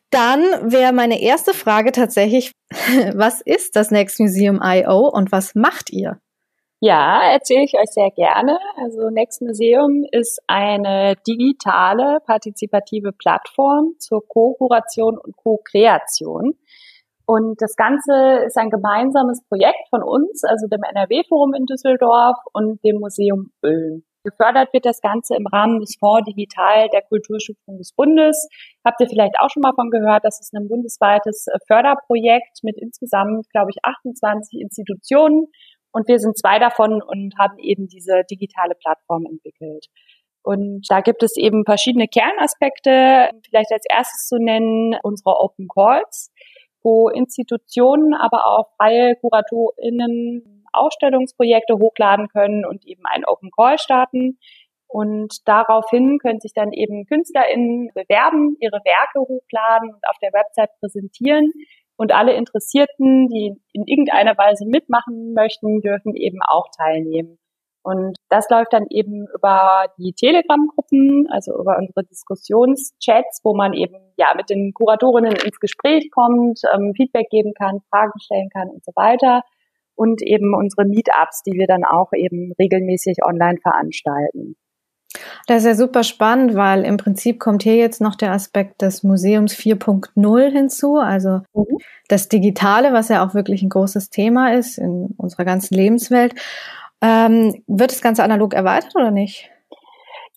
Dann 0.09 0.41
wäre 0.71 0.91
meine 0.91 1.21
erste 1.21 1.53
Frage 1.53 1.93
tatsächlich, 1.93 2.51
was 3.13 3.39
ist 3.39 3.77
das 3.77 3.91
Next 3.91 4.19
Museum 4.19 4.59
IO 4.61 5.07
und 5.07 5.31
was 5.31 5.55
macht 5.55 5.89
ihr? 5.89 6.19
Ja, 6.81 7.19
erzähle 7.33 7.65
ich 7.65 7.73
euch 7.77 7.89
sehr 7.89 8.09
gerne. 8.11 8.57
Also 8.77 9.09
Next 9.09 9.41
Museum 9.41 10.05
ist 10.11 10.41
eine 10.47 11.15
digitale, 11.27 12.19
partizipative 12.25 13.11
Plattform 13.11 13.95
zur 13.99 14.25
Co-Kuration 14.25 15.17
und 15.17 15.35
Co-Kreation. 15.35 16.53
Und 17.25 17.61
das 17.61 17.75
Ganze 17.75 18.45
ist 18.45 18.57
ein 18.57 18.69
gemeinsames 18.69 19.43
Projekt 19.49 19.89
von 19.89 20.03
uns, 20.03 20.43
also 20.45 20.67
dem 20.67 20.81
NRW-Forum 20.81 21.53
in 21.53 21.65
Düsseldorf 21.65 22.37
und 22.53 22.83
dem 22.85 22.99
Museum 22.99 23.51
Ulm. 23.61 24.03
Gefördert 24.23 24.73
wird 24.73 24.85
das 24.85 24.99
Ganze 25.01 25.35
im 25.35 25.47
Rahmen 25.47 25.79
des 25.79 25.95
Fonds 25.99 26.25
Digital 26.25 26.89
der 26.89 27.01
Kulturstiftung 27.03 27.77
des 27.77 27.93
Bundes. 27.93 28.47
Habt 28.85 28.99
ihr 28.99 29.07
vielleicht 29.07 29.35
auch 29.39 29.49
schon 29.49 29.61
mal 29.61 29.73
von 29.75 29.89
gehört? 29.89 30.25
Das 30.25 30.39
ist 30.39 30.53
ein 30.53 30.67
bundesweites 30.67 31.47
Förderprojekt 31.67 32.63
mit 32.63 32.77
insgesamt, 32.77 33.49
glaube 33.51 33.71
ich, 33.71 33.77
28 33.83 34.59
Institutionen 34.59 35.47
und 35.91 36.07
wir 36.07 36.19
sind 36.19 36.37
zwei 36.37 36.59
davon 36.59 37.01
und 37.01 37.33
haben 37.37 37.57
eben 37.59 37.87
diese 37.87 38.23
digitale 38.29 38.75
Plattform 38.75 39.25
entwickelt. 39.25 39.87
Und 40.41 40.85
da 40.89 41.01
gibt 41.01 41.23
es 41.23 41.35
eben 41.37 41.65
verschiedene 41.65 42.07
Kernaspekte. 42.07 43.29
Vielleicht 43.47 43.71
als 43.71 43.83
erstes 43.89 44.27
zu 44.27 44.37
nennen 44.37 44.95
unsere 45.03 45.37
Open 45.39 45.67
Calls, 45.67 46.31
wo 46.81 47.09
Institutionen, 47.09 48.13
aber 48.13 48.45
auch 48.45 48.69
freie 48.77 49.15
KuratorInnen 49.15 50.59
Ausstellungsprojekte 50.71 51.75
hochladen 51.75 52.27
können 52.29 52.65
und 52.65 52.85
eben 52.85 53.03
einen 53.05 53.25
Open 53.25 53.51
Call 53.51 53.79
starten. 53.79 54.37
Und 54.87 55.47
daraufhin 55.47 56.17
können 56.19 56.39
sich 56.39 56.53
dann 56.53 56.71
eben 56.71 57.05
KünstlerInnen 57.05 57.89
bewerben, 57.93 58.55
ihre 58.59 58.81
Werke 58.85 59.19
hochladen 59.19 59.93
und 59.93 60.07
auf 60.07 60.17
der 60.21 60.33
Website 60.33 60.71
präsentieren. 60.79 61.51
Und 61.99 62.13
alle 62.13 62.33
Interessierten, 62.33 63.27
die 63.27 63.53
in 63.73 63.83
irgendeiner 63.85 64.37
Weise 64.37 64.65
mitmachen 64.65 65.33
möchten, 65.33 65.81
dürfen 65.81 66.15
eben 66.15 66.39
auch 66.41 66.67
teilnehmen. 66.77 67.37
Und 67.83 68.15
das 68.29 68.49
läuft 68.49 68.71
dann 68.71 68.85
eben 68.89 69.27
über 69.35 69.83
die 69.97 70.13
Telegram-Gruppen, 70.13 71.27
also 71.29 71.59
über 71.59 71.77
unsere 71.77 72.05
Diskussionschats, 72.05 73.41
wo 73.43 73.53
man 73.53 73.73
eben 73.73 73.97
ja 74.15 74.33
mit 74.33 74.49
den 74.49 74.71
Kuratorinnen 74.73 75.33
ins 75.33 75.59
Gespräch 75.59 76.09
kommt, 76.09 76.61
ähm, 76.73 76.93
Feedback 76.95 77.29
geben 77.29 77.51
kann, 77.53 77.81
Fragen 77.89 78.17
stellen 78.21 78.49
kann 78.49 78.69
und 78.69 78.85
so 78.85 78.93
weiter. 78.95 79.41
Und 79.93 80.21
eben 80.21 80.55
unsere 80.55 80.87
Meetups, 80.87 81.43
die 81.43 81.59
wir 81.59 81.67
dann 81.67 81.83
auch 81.83 82.13
eben 82.15 82.53
regelmäßig 82.57 83.17
online 83.25 83.57
veranstalten. 83.61 84.55
Das 85.47 85.59
ist 85.59 85.65
ja 85.65 85.75
super 85.75 86.03
spannend, 86.03 86.55
weil 86.55 86.83
im 86.83 86.97
Prinzip 86.97 87.39
kommt 87.39 87.63
hier 87.63 87.75
jetzt 87.75 88.01
noch 88.01 88.15
der 88.15 88.31
Aspekt 88.31 88.81
des 88.81 89.03
Museums 89.03 89.53
4.0 89.53 90.51
hinzu, 90.51 90.97
also 90.97 91.41
mhm. 91.53 91.77
das 92.07 92.29
Digitale, 92.29 92.93
was 92.93 93.09
ja 93.09 93.25
auch 93.25 93.33
wirklich 93.33 93.61
ein 93.61 93.69
großes 93.69 94.09
Thema 94.09 94.53
ist 94.53 94.77
in 94.77 95.13
unserer 95.17 95.45
ganzen 95.45 95.75
Lebenswelt. 95.75 96.35
Ähm, 97.01 97.63
wird 97.67 97.91
das 97.91 98.01
Ganze 98.01 98.23
analog 98.23 98.53
erweitert 98.53 98.95
oder 98.95 99.11
nicht? 99.11 99.49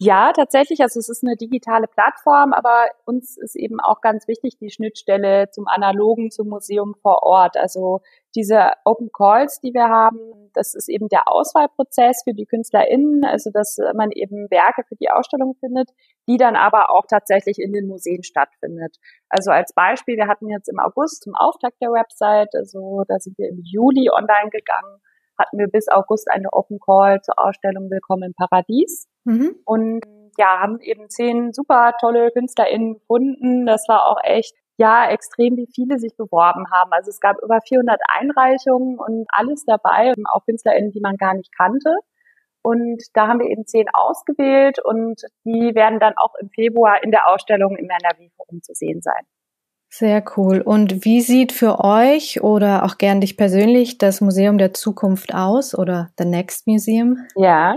Ja, 0.05 0.33
tatsächlich. 0.33 0.81
Also 0.81 0.99
es 0.99 1.09
ist 1.09 1.23
eine 1.23 1.37
digitale 1.37 1.87
Plattform, 1.87 2.53
aber 2.53 2.89
uns 3.05 3.37
ist 3.37 3.55
eben 3.55 3.79
auch 3.79 4.01
ganz 4.01 4.27
wichtig 4.27 4.59
die 4.59 4.71
Schnittstelle 4.71 5.49
zum 5.53 5.69
analogen, 5.69 6.33
zum 6.33 6.49
Museum 6.49 6.97
vor 7.01 7.23
Ort. 7.23 7.57
Also 7.57 8.01
diese 8.35 8.73
Open 8.85 9.11
Calls, 9.17 9.61
die 9.61 9.73
wir 9.73 9.89
haben, 9.89 10.51
das 10.55 10.75
ist 10.75 10.89
eben 10.89 11.07
der 11.09 11.29
Auswahlprozess 11.29 12.23
für 12.25 12.35
die 12.35 12.47
KünstlerInnen, 12.47 13.25
also 13.25 13.51
dass 13.53 13.79
man 13.95 14.11
eben 14.11 14.51
Werke 14.51 14.83
für 14.89 14.97
die 14.97 15.09
Ausstellung 15.09 15.55
findet, 15.61 15.91
die 16.27 16.37
dann 16.37 16.57
aber 16.57 16.91
auch 16.91 17.07
tatsächlich 17.09 17.61
in 17.61 17.73
den 17.73 17.87
Museen 17.87 18.25
stattfindet. 18.25 18.97
Also 19.29 19.53
als 19.53 19.73
Beispiel, 19.73 20.17
wir 20.17 20.27
hatten 20.27 20.49
jetzt 20.49 20.69
im 20.69 20.81
August 20.81 21.23
zum 21.23 21.37
Auftakt 21.37 21.81
der 21.81 21.93
Website, 21.93 22.57
also 22.57 23.05
da 23.07 23.21
sind 23.21 23.39
wir 23.39 23.49
im 23.49 23.61
Juli 23.63 24.11
online 24.11 24.51
gegangen, 24.51 25.01
hatten 25.39 25.59
wir 25.59 25.69
bis 25.69 25.89
August 25.89 26.31
eine 26.31 26.53
Open 26.53 26.79
Call 26.81 27.21
zur 27.23 27.39
Ausstellung 27.39 27.91
Willkommen 27.91 28.25
im 28.25 28.35
Paradies. 28.35 29.09
Mhm. 29.25 29.57
Und 29.65 30.05
ja, 30.39 30.61
haben 30.61 30.81
eben 30.81 31.09
zehn 31.09 31.53
super 31.53 31.95
tolle 32.01 32.31
KünstlerInnen 32.31 32.95
gefunden. 32.95 33.67
Das 33.67 33.89
war 33.89 34.07
auch 34.09 34.19
echt 34.23 34.55
ja 34.79 35.09
extrem, 35.11 35.57
wie 35.57 35.69
viele 35.75 35.99
sich 35.99 36.17
beworben 36.17 36.65
haben. 36.73 36.93
Also 36.93 37.11
es 37.11 37.21
gab 37.21 37.37
über 37.43 37.61
400 37.61 38.01
Einreichungen 38.09 38.99
und 38.99 39.27
alles 39.29 39.65
dabei, 39.65 40.13
auch 40.33 40.45
KünstlerInnen, 40.45 40.91
die 40.91 41.01
man 41.01 41.17
gar 41.17 41.35
nicht 41.35 41.55
kannte. 41.57 41.95
Und 42.63 43.03
da 43.15 43.27
haben 43.27 43.41
wir 43.41 43.51
eben 43.51 43.67
zehn 43.67 43.87
ausgewählt 43.93 44.79
und 44.83 45.23
die 45.45 45.75
werden 45.75 45.99
dann 45.99 46.15
auch 46.17 46.35
im 46.41 46.49
Februar 46.51 47.03
in 47.03 47.11
der 47.11 47.29
Ausstellung 47.29 47.77
im 47.77 47.91
NRW-Forum 47.91 48.63
zu 48.63 48.73
sehen 48.75 49.03
sein. 49.03 49.25
Sehr 49.95 50.25
cool. 50.39 50.63
Und 50.63 51.05
wie 51.05 51.21
sieht 51.21 51.53
für 51.53 51.85
euch 51.85 52.43
oder 52.43 52.87
auch 52.87 52.97
gern 52.97 53.21
dich 53.21 53.37
persönlich 53.37 53.99
das 53.99 54.23
Museum 54.23 54.57
der 54.57 54.73
Zukunft 54.73 55.35
aus 55.35 55.79
oder 55.79 56.09
The 56.17 56.25
Next 56.25 56.67
Museum? 56.67 57.19
Ja, 57.37 57.77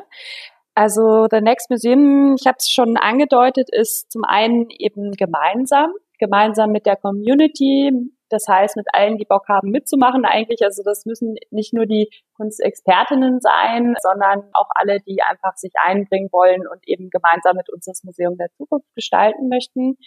also 0.75 1.28
The 1.30 1.41
Next 1.41 1.69
Museum, 1.69 2.38
ich 2.39 2.47
habe 2.47 2.56
es 2.58 2.71
schon 2.71 2.95
angedeutet, 2.95 3.67
ist 3.69 4.13
zum 4.13 4.23
einen 4.23 4.69
eben 4.69 5.12
gemeinsam. 5.12 5.91
gemeinsam 6.17 6.71
mit 6.71 6.86
der 6.86 6.95
Community, 6.95 7.91
das 8.30 8.47
heißt 8.47 8.78
mit 8.78 8.88
allen, 8.93 9.17
die 9.17 9.25
Bock 9.25 9.49
haben 9.49 9.69
mitzumachen 9.69 10.23
eigentlich. 10.23 10.62
Also 10.63 10.84
das 10.86 11.06
müssen 11.06 11.36
nicht 11.51 11.73
nur 11.73 11.86
die 11.86 12.10
Kunstexpertinnen 12.38 13.41
sein, 13.41 13.93
sondern 14.01 14.43
auch 14.54 14.69
alle, 14.75 15.01
die 15.01 15.21
einfach 15.21 15.58
sich 15.58 15.73
einbringen 15.84 16.30
wollen 16.32 16.65
und 16.65 16.80
eben 16.88 17.10
gemeinsam 17.10 17.58
mit 17.58 17.69
uns 17.69 17.84
das 17.84 18.06
Museum 18.06 18.38
der 18.38 18.47
Zukunft 18.58 18.88
gestalten 18.95 19.49
möchten 19.49 19.97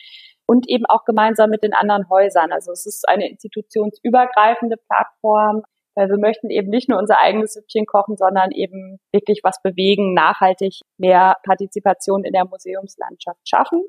und 0.48 0.68
eben 0.68 0.86
auch 0.86 1.04
gemeinsam 1.04 1.50
mit 1.50 1.62
den 1.62 1.74
anderen 1.74 2.08
Häusern. 2.08 2.52
Also 2.52 2.72
es 2.72 2.86
ist 2.86 3.06
eine 3.06 3.28
institutionsübergreifende 3.28 4.76
Plattform, 4.76 5.62
weil 5.94 6.08
wir 6.08 6.16
möchten 6.16 6.48
eben 6.48 6.70
nicht 6.70 6.88
nur 6.88 6.98
unser 6.98 7.18
eigenes 7.20 7.52
Süppchen 7.52 7.84
kochen, 7.84 8.16
sondern 8.16 8.50
eben 8.52 8.98
wirklich 9.12 9.40
was 9.44 9.60
bewegen, 9.62 10.14
nachhaltig 10.14 10.80
mehr 10.96 11.36
Partizipation 11.44 12.24
in 12.24 12.32
der 12.32 12.46
Museumslandschaft 12.46 13.46
schaffen. 13.46 13.84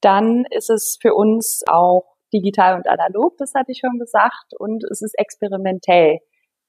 Dann 0.00 0.44
ist 0.50 0.70
es 0.70 0.96
für 1.02 1.14
uns 1.14 1.62
auch 1.68 2.04
digital 2.32 2.76
und 2.76 2.86
analog, 2.86 3.36
das 3.38 3.54
hatte 3.54 3.72
ich 3.72 3.80
schon 3.80 3.98
gesagt, 3.98 4.54
und 4.56 4.84
es 4.84 5.02
ist 5.02 5.18
experimentell. 5.18 6.20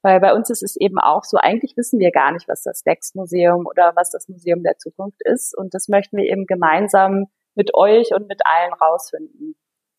Weil 0.01 0.19
bei 0.19 0.33
uns 0.33 0.49
ist 0.49 0.63
es 0.63 0.75
eben 0.79 0.97
auch 0.97 1.23
so, 1.23 1.37
eigentlich 1.37 1.77
wissen 1.77 1.99
wir 1.99 2.09
gar 2.09 2.31
nicht, 2.31 2.47
was 2.47 2.63
das 2.63 2.81
Dex-Museum 2.81 3.67
oder 3.67 3.93
was 3.95 4.09
das 4.09 4.27
Museum 4.29 4.63
der 4.63 4.77
Zukunft 4.79 5.21
ist. 5.23 5.55
Und 5.55 5.75
das 5.75 5.89
möchten 5.89 6.17
wir 6.17 6.25
eben 6.25 6.47
gemeinsam 6.47 7.27
mit 7.55 7.73
euch 7.73 8.13
und 8.13 8.27
mit 8.27 8.41
allen 8.45 8.73
rausfinden. 8.73 9.55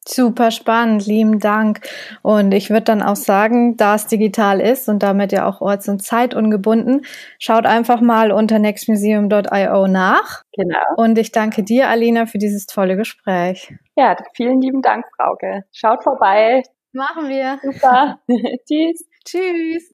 Super 0.07 0.51
spannend, 0.51 1.07
lieben 1.07 1.39
Dank. 1.39 1.81
Und 2.23 2.53
ich 2.53 2.71
würde 2.71 2.83
dann 2.83 3.03
auch 3.03 3.15
sagen, 3.15 3.77
da 3.77 3.95
es 3.95 4.09
digital 4.09 4.61
ist 4.61 4.89
und 4.89 5.01
damit 5.05 5.31
ja 5.31 5.49
auch 5.49 5.61
orts- 5.61 5.89
und 5.89 6.03
zeitungebunden, 6.03 7.07
schaut 7.39 7.67
einfach 7.67 8.01
mal 8.01 8.33
unter 8.33 8.59
nextmuseum.io 8.59 9.87
nach. 9.87 10.43
Genau. 10.55 10.81
Und 10.97 11.19
ich 11.19 11.31
danke 11.31 11.63
dir, 11.63 11.89
Alina, 11.89 12.27
für 12.27 12.39
dieses 12.39 12.67
tolle 12.67 12.97
Gespräch. 12.97 13.73
Ja, 13.95 14.17
vielen 14.35 14.61
lieben 14.61 14.83
Dank, 14.83 15.05
Frauke. 15.17 15.65
Schaut 15.71 16.03
vorbei. 16.03 16.65
Machen 16.93 17.29
wir. 17.29 17.61
Super. 17.63 18.19
Tschüss. 18.67 19.09
Tschüss. 19.25 19.93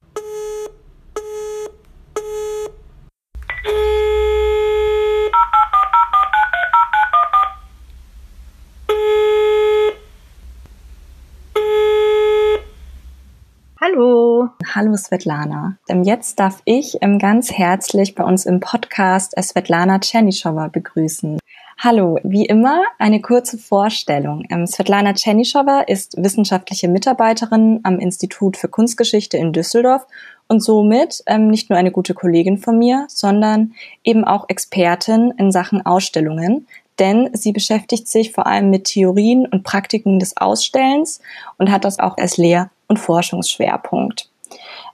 Hallo. 14.78 14.96
Svetlana. 14.96 15.76
Ähm, 15.88 16.04
jetzt 16.04 16.38
darf 16.38 16.62
ich 16.64 16.98
ähm, 17.00 17.18
ganz 17.18 17.50
herzlich 17.50 18.14
bei 18.14 18.22
uns 18.22 18.46
im 18.46 18.60
Podcast 18.60 19.36
äh, 19.36 19.42
Svetlana 19.42 19.98
Tschernyschowa 19.98 20.68
begrüßen. 20.68 21.40
Hallo, 21.78 22.20
wie 22.22 22.46
immer 22.46 22.84
eine 22.96 23.20
kurze 23.20 23.58
Vorstellung. 23.58 24.44
Ähm, 24.50 24.68
Svetlana 24.68 25.14
Tschernyschowa 25.14 25.80
ist 25.80 26.22
wissenschaftliche 26.22 26.86
Mitarbeiterin 26.86 27.80
am 27.82 27.98
Institut 27.98 28.56
für 28.56 28.68
Kunstgeschichte 28.68 29.36
in 29.36 29.52
Düsseldorf 29.52 30.06
und 30.46 30.60
somit 30.60 31.24
nicht 31.38 31.70
nur 31.70 31.78
eine 31.78 31.90
gute 31.90 32.14
Kollegin 32.14 32.58
von 32.58 32.78
mir, 32.78 33.06
sondern 33.08 33.72
eben 34.04 34.22
auch 34.22 34.48
Expertin 34.48 35.34
in 35.38 35.50
Sachen 35.50 35.84
Ausstellungen, 35.84 36.68
denn 37.00 37.30
sie 37.32 37.50
beschäftigt 37.50 38.06
sich 38.06 38.30
vor 38.30 38.46
allem 38.46 38.70
mit 38.70 38.84
Theorien 38.84 39.44
und 39.44 39.64
Praktiken 39.64 40.20
des 40.20 40.36
Ausstellens 40.36 41.20
und 41.58 41.72
hat 41.72 41.84
das 41.84 41.98
auch 41.98 42.16
als 42.16 42.36
Lehr- 42.36 42.70
und 42.86 43.00
Forschungsschwerpunkt. 43.00 44.30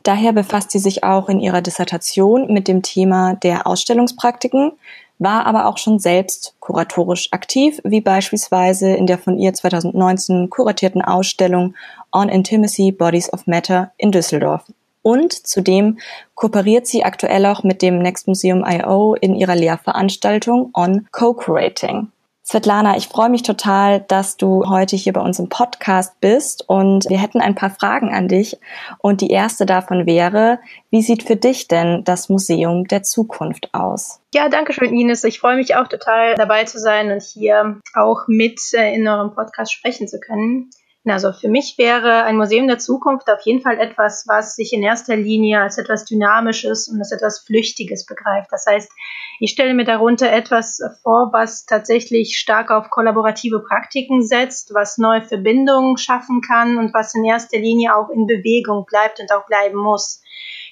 Daher 0.04 0.34
befasst 0.34 0.70
sie 0.70 0.78
sich 0.78 1.02
auch 1.02 1.30
in 1.30 1.40
ihrer 1.40 1.62
Dissertation 1.62 2.52
mit 2.52 2.68
dem 2.68 2.82
Thema 2.82 3.34
der 3.34 3.66
Ausstellungspraktiken, 3.66 4.72
war 5.18 5.46
aber 5.46 5.66
auch 5.66 5.78
schon 5.78 5.98
selbst 5.98 6.54
kuratorisch 6.60 7.32
aktiv, 7.32 7.80
wie 7.84 8.02
beispielsweise 8.02 8.90
in 8.90 9.06
der 9.06 9.16
von 9.16 9.38
ihr 9.38 9.54
2019 9.54 10.50
kuratierten 10.50 11.00
Ausstellung 11.00 11.74
On 12.12 12.28
Intimacy 12.28 12.92
Bodies 12.92 13.32
of 13.32 13.46
Matter 13.46 13.92
in 13.96 14.12
Düsseldorf. 14.12 14.64
Und 15.00 15.32
zudem 15.32 15.98
kooperiert 16.34 16.86
sie 16.86 17.04
aktuell 17.04 17.46
auch 17.46 17.62
mit 17.62 17.80
dem 17.80 17.98
Next 17.98 18.26
Museum 18.28 18.62
I.O. 18.66 19.14
in 19.14 19.34
ihrer 19.34 19.54
Lehrveranstaltung 19.54 20.70
On 20.74 21.06
Co-Curating. 21.12 22.08
Svetlana, 22.46 22.98
ich 22.98 23.08
freue 23.08 23.30
mich 23.30 23.42
total, 23.42 24.00
dass 24.00 24.36
du 24.36 24.68
heute 24.68 24.96
hier 24.96 25.14
bei 25.14 25.22
uns 25.22 25.38
im 25.38 25.48
Podcast 25.48 26.20
bist 26.20 26.68
und 26.68 27.08
wir 27.08 27.18
hätten 27.18 27.40
ein 27.40 27.54
paar 27.54 27.70
Fragen 27.70 28.12
an 28.12 28.28
dich. 28.28 28.58
Und 28.98 29.22
die 29.22 29.30
erste 29.30 29.64
davon 29.64 30.04
wäre, 30.04 30.58
wie 30.90 31.00
sieht 31.00 31.22
für 31.22 31.36
dich 31.36 31.68
denn 31.68 32.04
das 32.04 32.28
Museum 32.28 32.86
der 32.86 33.02
Zukunft 33.02 33.72
aus? 33.72 34.20
Ja, 34.34 34.50
danke 34.50 34.74
schön, 34.74 34.94
Ines. 34.94 35.24
Ich 35.24 35.40
freue 35.40 35.56
mich 35.56 35.74
auch 35.74 35.88
total 35.88 36.34
dabei 36.34 36.64
zu 36.64 36.78
sein 36.78 37.10
und 37.10 37.22
hier 37.22 37.80
auch 37.94 38.24
mit 38.26 38.60
äh, 38.74 38.94
in 38.94 39.08
eurem 39.08 39.34
Podcast 39.34 39.72
sprechen 39.72 40.06
zu 40.06 40.20
können. 40.20 40.68
Also 41.06 41.32
für 41.32 41.48
mich 41.48 41.76
wäre 41.76 42.22
ein 42.22 42.36
Museum 42.36 42.66
der 42.66 42.78
Zukunft 42.78 43.28
auf 43.28 43.40
jeden 43.44 43.60
Fall 43.60 43.78
etwas, 43.78 44.24
was 44.26 44.56
sich 44.56 44.72
in 44.72 44.82
erster 44.82 45.16
Linie 45.16 45.60
als 45.60 45.76
etwas 45.76 46.06
Dynamisches 46.06 46.88
und 46.88 46.98
als 46.98 47.12
etwas 47.12 47.40
Flüchtiges 47.40 48.06
begreift. 48.06 48.48
Das 48.50 48.64
heißt, 48.66 48.90
ich 49.38 49.50
stelle 49.50 49.74
mir 49.74 49.84
darunter 49.84 50.32
etwas 50.32 50.80
vor, 51.02 51.30
was 51.32 51.66
tatsächlich 51.66 52.38
stark 52.38 52.70
auf 52.70 52.88
kollaborative 52.88 53.60
Praktiken 53.60 54.22
setzt, 54.22 54.72
was 54.72 54.96
neue 54.96 55.20
Verbindungen 55.20 55.98
schaffen 55.98 56.40
kann 56.40 56.78
und 56.78 56.94
was 56.94 57.14
in 57.14 57.24
erster 57.24 57.58
Linie 57.58 57.94
auch 57.94 58.08
in 58.08 58.26
Bewegung 58.26 58.86
bleibt 58.86 59.20
und 59.20 59.30
auch 59.30 59.44
bleiben 59.46 59.76
muss. 59.76 60.22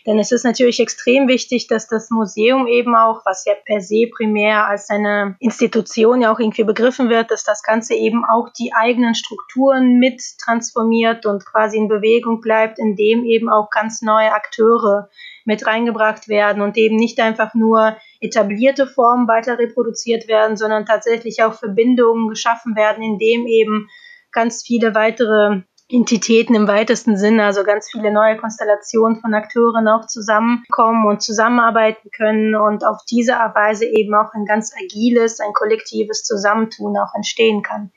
Denn 0.07 0.19
es 0.19 0.33
ist 0.33 0.45
natürlich 0.45 0.81
extrem 0.81 1.29
wichtig, 1.29 1.69
dass 1.69 1.87
das 1.87 2.11
Museum 2.11 2.67
eben 2.67 2.97
auch, 2.97 3.23
was 3.25 3.45
ja 3.45 3.55
per 3.65 3.81
se 3.81 4.09
primär 4.15 4.67
als 4.67 4.91
eine 4.91 5.37
Institution 5.39 6.23
ja 6.23 6.33
auch 6.33 6.41
irgendwie 6.41 6.65
begriffen 6.65 7.09
wird, 7.09 7.31
dass 7.31 7.45
das 7.45 7.63
Ganze 7.63 7.95
eben 7.95 8.25
auch 8.25 8.49
die 8.51 8.73
eigenen 8.75 9.15
Strukturen 9.15 9.99
mit 9.99 10.21
transformiert 10.43 11.25
und 11.27 11.45
quasi 11.47 11.77
in 11.77 11.89
Bewegung 11.89 12.41
bleibt, 12.41 12.79
indem 12.79 13.25
eben 13.25 13.49
auch 13.49 13.71
ganz 13.71 14.03
neue 14.03 14.33
Akteure 14.33 15.09
mit 15.45 15.67
reingebracht 15.67 16.29
werden 16.29 16.63
und 16.63 16.77
eben 16.77 16.97
nicht 16.97 17.21
einfach 17.21 17.55
nur 17.55 17.97
etablierte 18.21 18.87
Formen 18.87 19.29
weiter 19.29 19.59
reproduziert 19.59 20.29
werden, 20.29 20.57
sondern 20.57 20.87
tatsächlich 20.87 21.43
auch 21.43 21.55
Verbindungen 21.55 22.29
geschaffen 22.29 22.77
werden, 22.77 23.03
indem 23.03 23.47
eben 23.47 23.89
ganz 24.33 24.63
viele 24.65 24.95
weitere 24.95 25.63
Entitäten 25.93 26.55
im 26.55 26.67
weitesten 26.67 27.19
Sinne, 27.19 27.45
also 27.45 27.65
ganz 27.65 27.91
viele 27.91 28.11
neue 28.11 28.39
Konstellationen 28.39 29.21
von 29.21 29.35
Akteuren 29.35 29.87
auch 29.89 30.07
zusammenkommen 30.07 31.07
und 31.07 31.23
zusammenarbeiten 31.23 32.11
können 32.17 32.55
und 32.55 32.83
auf 32.83 32.97
diese 33.11 33.33
Weise 33.33 33.85
eben 33.85 34.15
auch 34.15 34.33
ein 34.33 34.47
ganz 34.47 34.73
agiles, 34.75 35.39
ein 35.41 35.53
kollektives 35.53 36.25
Zusammentun 36.25 36.97
auch 36.97 37.15
entstehen 37.15 37.63
kann. 37.63 37.93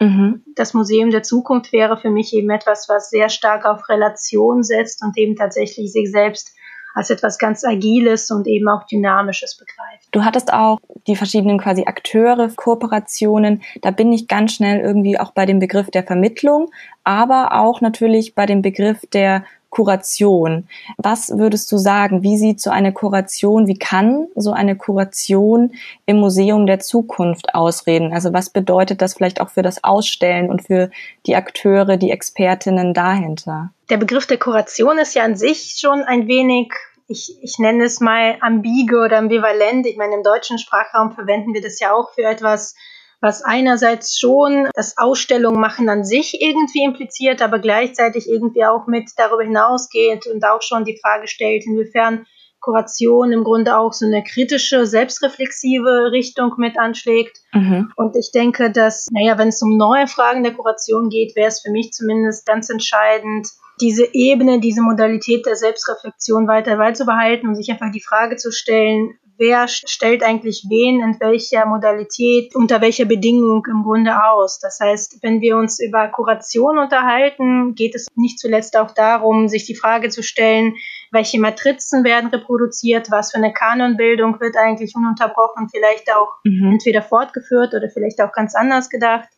Mhm. 0.00 0.42
Das 0.54 0.72
Museum 0.72 1.10
der 1.10 1.22
Zukunft 1.22 1.72
wäre 1.72 1.98
für 1.98 2.10
mich 2.10 2.32
eben 2.32 2.48
etwas, 2.48 2.88
was 2.88 3.10
sehr 3.10 3.28
stark 3.28 3.66
auf 3.66 3.90
Relation 3.90 4.62
setzt 4.62 5.02
und 5.02 5.18
eben 5.18 5.36
tatsächlich 5.36 5.92
sich 5.92 6.10
selbst 6.10 6.54
als 6.94 7.10
etwas 7.10 7.38
ganz 7.38 7.64
Agiles 7.64 8.30
und 8.30 8.46
eben 8.46 8.68
auch 8.68 8.86
Dynamisches 8.86 9.56
begreift. 9.56 10.08
Du 10.12 10.24
hattest 10.24 10.52
auch 10.52 10.78
die 11.06 11.16
verschiedenen 11.16 11.58
quasi 11.58 11.84
Akteure, 11.86 12.48
Kooperationen. 12.54 13.62
Da 13.82 13.90
bin 13.90 14.12
ich 14.12 14.28
ganz 14.28 14.54
schnell 14.54 14.80
irgendwie 14.80 15.18
auch 15.18 15.32
bei 15.32 15.44
dem 15.44 15.58
Begriff 15.58 15.90
der 15.90 16.04
Vermittlung, 16.04 16.70
aber 17.02 17.60
auch 17.60 17.80
natürlich 17.80 18.34
bei 18.34 18.46
dem 18.46 18.62
Begriff 18.62 19.00
der 19.12 19.44
Kuration. 19.74 20.68
Was 20.98 21.36
würdest 21.36 21.70
du 21.72 21.78
sagen? 21.78 22.22
Wie 22.22 22.38
sieht 22.38 22.60
so 22.60 22.70
eine 22.70 22.92
Kuration, 22.92 23.66
wie 23.66 23.76
kann 23.76 24.28
so 24.36 24.52
eine 24.52 24.76
Kuration 24.76 25.72
im 26.06 26.18
Museum 26.18 26.66
der 26.66 26.78
Zukunft 26.78 27.54
ausreden? 27.54 28.12
Also 28.12 28.32
was 28.32 28.50
bedeutet 28.50 29.02
das 29.02 29.14
vielleicht 29.14 29.40
auch 29.40 29.50
für 29.50 29.62
das 29.62 29.82
Ausstellen 29.82 30.48
und 30.48 30.62
für 30.62 30.90
die 31.26 31.34
Akteure, 31.34 31.96
die 31.96 32.12
Expertinnen 32.12 32.94
dahinter? 32.94 33.70
Der 33.90 33.96
Begriff 33.96 34.26
der 34.26 34.38
Kuration 34.38 34.96
ist 34.98 35.14
ja 35.14 35.24
an 35.24 35.36
sich 35.36 35.76
schon 35.78 36.02
ein 36.02 36.28
wenig 36.28 36.72
ich, 37.06 37.36
ich 37.42 37.58
nenne 37.58 37.84
es 37.84 38.00
mal 38.00 38.38
ambige 38.40 38.96
oder 38.96 39.18
ambivalent. 39.18 39.86
Ich 39.86 39.98
meine, 39.98 40.14
im 40.14 40.22
deutschen 40.22 40.58
Sprachraum 40.58 41.12
verwenden 41.12 41.52
wir 41.52 41.60
das 41.60 41.78
ja 41.78 41.92
auch 41.92 42.14
für 42.14 42.22
etwas 42.22 42.74
was 43.20 43.42
einerseits 43.42 44.18
schon 44.18 44.68
das 44.74 44.98
Ausstellung 44.98 45.58
machen 45.58 45.88
an 45.88 46.04
sich 46.04 46.40
irgendwie 46.40 46.84
impliziert, 46.84 47.42
aber 47.42 47.58
gleichzeitig 47.58 48.28
irgendwie 48.28 48.64
auch 48.64 48.86
mit 48.86 49.10
darüber 49.16 49.42
hinausgeht 49.42 50.26
und 50.26 50.44
auch 50.44 50.62
schon 50.62 50.84
die 50.84 50.98
Frage 51.02 51.26
stellt, 51.26 51.64
inwiefern 51.66 52.26
Kuration 52.64 53.30
im 53.30 53.44
Grunde 53.44 53.76
auch 53.76 53.92
so 53.92 54.06
eine 54.06 54.24
kritische, 54.24 54.86
selbstreflexive 54.86 56.12
Richtung 56.12 56.54
mit 56.56 56.78
anschlägt. 56.78 57.36
Mhm. 57.52 57.92
Und 57.96 58.16
ich 58.16 58.30
denke, 58.32 58.72
dass, 58.72 59.06
naja, 59.12 59.36
wenn 59.36 59.48
es 59.48 59.60
um 59.60 59.76
neue 59.76 60.06
Fragen 60.06 60.42
der 60.42 60.54
Kuration 60.54 61.10
geht, 61.10 61.36
wäre 61.36 61.48
es 61.48 61.60
für 61.60 61.70
mich 61.70 61.92
zumindest 61.92 62.46
ganz 62.46 62.70
entscheidend, 62.70 63.48
diese 63.80 64.08
Ebene, 64.14 64.60
diese 64.60 64.80
Modalität 64.80 65.44
der 65.46 65.56
Selbstreflexion 65.56 66.48
weiter 66.48 66.76
beizubehalten 66.76 67.48
und 67.48 67.56
sich 67.56 67.70
einfach 67.70 67.90
die 67.92 68.02
Frage 68.02 68.36
zu 68.36 68.50
stellen, 68.50 69.18
wer 69.36 69.68
stellt 69.68 70.22
eigentlich 70.22 70.66
wen 70.68 71.00
in 71.00 71.18
welcher 71.20 71.66
Modalität, 71.66 72.54
unter 72.54 72.80
welcher 72.80 73.04
Bedingung 73.04 73.64
im 73.68 73.82
Grunde 73.82 74.12
aus. 74.24 74.58
Das 74.60 74.78
heißt, 74.80 75.18
wenn 75.22 75.40
wir 75.40 75.56
uns 75.56 75.80
über 75.80 76.08
Kuration 76.08 76.78
unterhalten, 76.78 77.74
geht 77.74 77.94
es 77.94 78.06
nicht 78.14 78.38
zuletzt 78.38 78.76
auch 78.76 78.92
darum, 78.92 79.48
sich 79.48 79.66
die 79.66 79.74
Frage 79.74 80.08
zu 80.08 80.22
stellen, 80.22 80.74
welche 81.10 81.40
Matrizen 81.40 82.04
werden 82.04 82.30
reproduziert, 82.30 83.10
was 83.10 83.32
für 83.32 83.38
eine 83.38 83.52
Kanonbildung 83.52 84.40
wird 84.40 84.56
eigentlich 84.56 84.94
ununterbrochen 84.94 85.68
vielleicht 85.68 86.12
auch 86.12 86.28
mhm. 86.44 86.72
entweder 86.72 87.02
fortgeführt 87.02 87.74
oder 87.74 87.88
vielleicht 87.88 88.20
auch 88.20 88.32
ganz 88.32 88.54
anders 88.54 88.88
gedacht. 88.88 89.28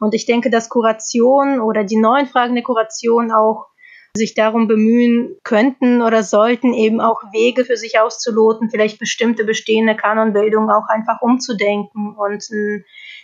Und 0.00 0.14
ich 0.14 0.26
denke, 0.26 0.50
dass 0.50 0.68
Kuration 0.68 1.60
oder 1.60 1.84
die 1.84 1.98
neuen 1.98 2.26
Fragen 2.26 2.54
der 2.54 2.64
Kuration 2.64 3.32
auch 3.32 3.66
sich 4.16 4.34
darum 4.34 4.66
bemühen 4.66 5.36
könnten 5.44 6.02
oder 6.02 6.22
sollten, 6.22 6.74
eben 6.74 7.00
auch 7.00 7.20
Wege 7.32 7.64
für 7.64 7.76
sich 7.76 8.00
auszuloten, 8.00 8.70
vielleicht 8.70 8.98
bestimmte 8.98 9.44
bestehende 9.44 9.96
Kanonbildungen 9.96 10.70
auch 10.70 10.88
einfach 10.88 11.20
umzudenken 11.20 12.14
und 12.16 12.44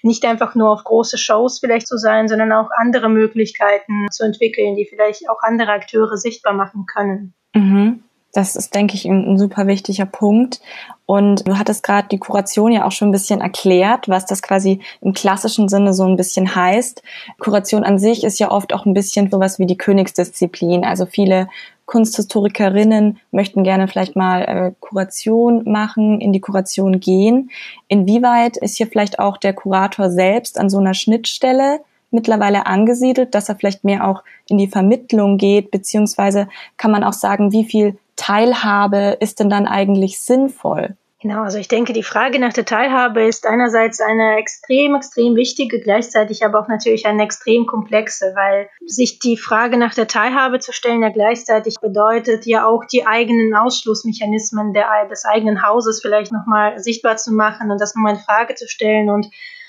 nicht 0.02 0.24
einfach 0.24 0.54
nur 0.54 0.70
auf 0.70 0.84
große 0.84 1.18
Shows 1.18 1.60
vielleicht 1.60 1.86
zu 1.86 1.96
sein, 1.96 2.28
sondern 2.28 2.52
auch 2.52 2.70
andere 2.76 3.08
Möglichkeiten 3.08 4.06
zu 4.10 4.24
entwickeln, 4.24 4.76
die 4.76 4.86
vielleicht 4.86 5.28
auch 5.28 5.42
andere 5.42 5.72
Akteure 5.72 6.16
sichtbar 6.16 6.52
machen 6.52 6.86
können. 6.86 7.34
Mhm. 7.54 8.02
Das 8.32 8.56
ist, 8.56 8.74
denke 8.74 8.94
ich, 8.94 9.04
ein, 9.04 9.32
ein 9.32 9.38
super 9.38 9.66
wichtiger 9.66 10.06
Punkt. 10.06 10.60
Und 11.04 11.46
du 11.46 11.58
hattest 11.58 11.82
gerade 11.82 12.08
die 12.08 12.18
Kuration 12.18 12.72
ja 12.72 12.86
auch 12.86 12.92
schon 12.92 13.08
ein 13.08 13.12
bisschen 13.12 13.42
erklärt, 13.42 14.08
was 14.08 14.24
das 14.24 14.40
quasi 14.40 14.80
im 15.02 15.12
klassischen 15.12 15.68
Sinne 15.68 15.92
so 15.92 16.04
ein 16.04 16.16
bisschen 16.16 16.54
heißt. 16.54 17.02
Kuration 17.38 17.84
an 17.84 17.98
sich 17.98 18.24
ist 18.24 18.38
ja 18.38 18.50
oft 18.50 18.72
auch 18.72 18.86
ein 18.86 18.94
bisschen 18.94 19.30
sowas 19.30 19.58
wie 19.58 19.66
die 19.66 19.76
Königsdisziplin. 19.76 20.84
Also 20.84 21.04
viele 21.04 21.48
Kunsthistorikerinnen 21.84 23.18
möchten 23.32 23.64
gerne 23.64 23.86
vielleicht 23.88 24.16
mal 24.16 24.42
äh, 24.42 24.72
Kuration 24.80 25.70
machen, 25.70 26.22
in 26.22 26.32
die 26.32 26.40
Kuration 26.40 27.00
gehen. 27.00 27.50
Inwieweit 27.88 28.56
ist 28.56 28.78
hier 28.78 28.86
vielleicht 28.86 29.18
auch 29.18 29.36
der 29.36 29.52
Kurator 29.52 30.08
selbst 30.08 30.58
an 30.58 30.70
so 30.70 30.78
einer 30.78 30.94
Schnittstelle 30.94 31.80
mittlerweile 32.12 32.66
angesiedelt, 32.66 33.34
dass 33.34 33.48
er 33.48 33.56
vielleicht 33.56 33.84
mehr 33.84 34.06
auch 34.06 34.22
in 34.48 34.58
die 34.58 34.68
Vermittlung 34.68 35.38
geht, 35.38 35.70
beziehungsweise 35.70 36.48
kann 36.76 36.90
man 36.90 37.04
auch 37.04 37.12
sagen, 37.12 37.52
wie 37.52 37.64
viel 37.64 37.98
Teilhabe 38.16 39.16
ist 39.20 39.40
denn 39.40 39.50
dann 39.50 39.66
eigentlich 39.66 40.20
sinnvoll? 40.20 40.96
Genau, 41.22 41.42
also 41.42 41.56
ich 41.58 41.68
denke, 41.68 41.92
die 41.92 42.02
Frage 42.02 42.40
nach 42.40 42.52
der 42.52 42.64
Teilhabe 42.64 43.22
ist 43.22 43.46
einerseits 43.46 44.00
eine 44.00 44.38
extrem, 44.38 44.96
extrem 44.96 45.36
wichtige, 45.36 45.78
gleichzeitig 45.78 46.44
aber 46.44 46.58
auch 46.58 46.66
natürlich 46.66 47.06
eine 47.06 47.22
extrem 47.22 47.64
komplexe, 47.64 48.32
weil 48.34 48.68
sich 48.86 49.20
die 49.20 49.36
Frage 49.36 49.76
nach 49.76 49.94
der 49.94 50.08
Teilhabe 50.08 50.58
zu 50.58 50.72
stellen 50.72 51.00
ja 51.00 51.10
gleichzeitig 51.10 51.76
bedeutet, 51.80 52.44
ja 52.44 52.66
auch 52.66 52.84
die 52.86 53.06
eigenen 53.06 53.54
Ausschlussmechanismen 53.54 54.72
der, 54.72 55.06
des 55.08 55.24
eigenen 55.24 55.64
Hauses 55.64 56.02
vielleicht 56.02 56.32
nochmal 56.32 56.80
sichtbar 56.80 57.16
zu 57.16 57.32
machen 57.32 57.70
und 57.70 57.80
das 57.80 57.94
nochmal 57.94 58.14
in 58.14 58.20
Frage 58.20 58.56
zu 58.56 58.66
stellen 58.66 59.08
und 59.08 59.28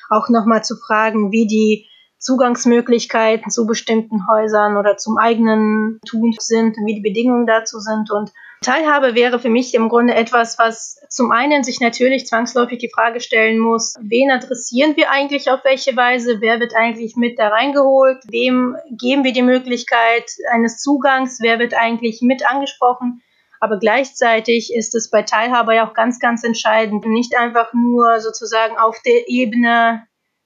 auch 0.09 0.29
nochmal 0.29 0.63
zu 0.63 0.75
fragen, 0.75 1.31
wie 1.31 1.45
die 1.45 1.87
Zugangsmöglichkeiten 2.23 3.51
zu 3.51 3.67
bestimmten 3.67 4.27
Häusern 4.27 4.77
oder 4.77 4.97
zum 4.97 5.17
eigenen 5.17 5.99
Tun 6.07 6.33
sind 6.39 6.77
wie 6.85 6.95
die 6.95 7.01
Bedingungen 7.01 7.45
dazu 7.45 7.79
sind. 7.79 8.11
Und 8.11 8.31
Teilhabe 8.61 9.13
wäre 9.13 9.39
für 9.39 9.49
mich 9.49 9.75
im 9.75 9.89
Grunde 9.89 10.15
etwas, 10.15 10.57
was 10.57 11.01
zum 11.09 11.31
einen 11.31 11.65
sich 11.65 11.81
natürlich 11.81 12.25
zwangsläufig 12.25 12.79
die 12.79 12.91
Frage 12.93 13.19
stellen 13.19 13.59
muss, 13.59 13.95
wen 13.99 14.31
adressieren 14.31 14.95
wir 14.95 15.11
eigentlich 15.11 15.51
auf 15.51 15.65
welche 15.65 15.97
Weise, 15.97 16.39
wer 16.39 16.61
wird 16.61 16.73
eigentlich 16.73 17.17
mit 17.17 17.37
da 17.37 17.49
reingeholt, 17.49 18.23
wem 18.29 18.77
geben 18.89 19.25
wir 19.25 19.33
die 19.33 19.41
Möglichkeit 19.41 20.31
eines 20.49 20.77
Zugangs, 20.77 21.39
wer 21.41 21.59
wird 21.59 21.73
eigentlich 21.73 22.21
mit 22.21 22.49
angesprochen. 22.49 23.21
Aber 23.59 23.79
gleichzeitig 23.79 24.73
ist 24.73 24.95
es 24.95 25.09
bei 25.09 25.23
Teilhabe 25.23 25.75
ja 25.75 25.87
auch 25.87 25.93
ganz, 25.93 26.19
ganz 26.19 26.43
entscheidend, 26.43 27.05
nicht 27.05 27.37
einfach 27.37 27.73
nur 27.73 28.19
sozusagen 28.21 28.77
auf 28.77 28.97
der 29.05 29.27
Ebene 29.27 30.03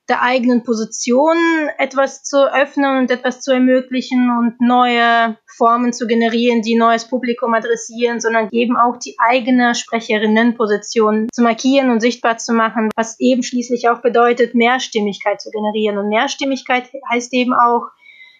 der 0.10 0.22
eigenen 0.22 0.64
Position 0.64 1.38
etwas 1.78 2.24
zu 2.24 2.38
öffnen 2.52 2.98
und 2.98 3.12
etwas 3.12 3.42
zu 3.42 3.52
ermöglichen 3.52 4.30
und 4.30 4.62
neue 4.62 5.38
Formen 5.58 5.92
zu 5.92 6.08
generieren, 6.08 6.62
die 6.62 6.76
neues 6.76 7.06
Publikum 7.10 7.54
adressieren, 7.54 8.22
sondern 8.22 8.48
eben 8.52 8.78
auch 8.78 8.98
die 8.98 9.16
eigene 9.20 9.76
Sprecherinnenposition 9.76 11.28
zu 11.32 11.42
markieren 11.42 11.90
und 11.90 12.00
sichtbar 12.00 12.38
zu 12.38 12.54
machen, 12.54 12.90
was 12.96 13.20
eben 13.20 13.44
schließlich 13.44 13.90
auch 13.90 14.02
bedeutet, 14.02 14.56
Mehrstimmigkeit 14.56 15.42
zu 15.42 15.50
generieren. 15.52 15.98
Und 15.98 16.10
Mehrstimmigkeit 16.10 16.90
heißt 17.12 17.34
eben 17.34 17.54
auch, 17.54 17.88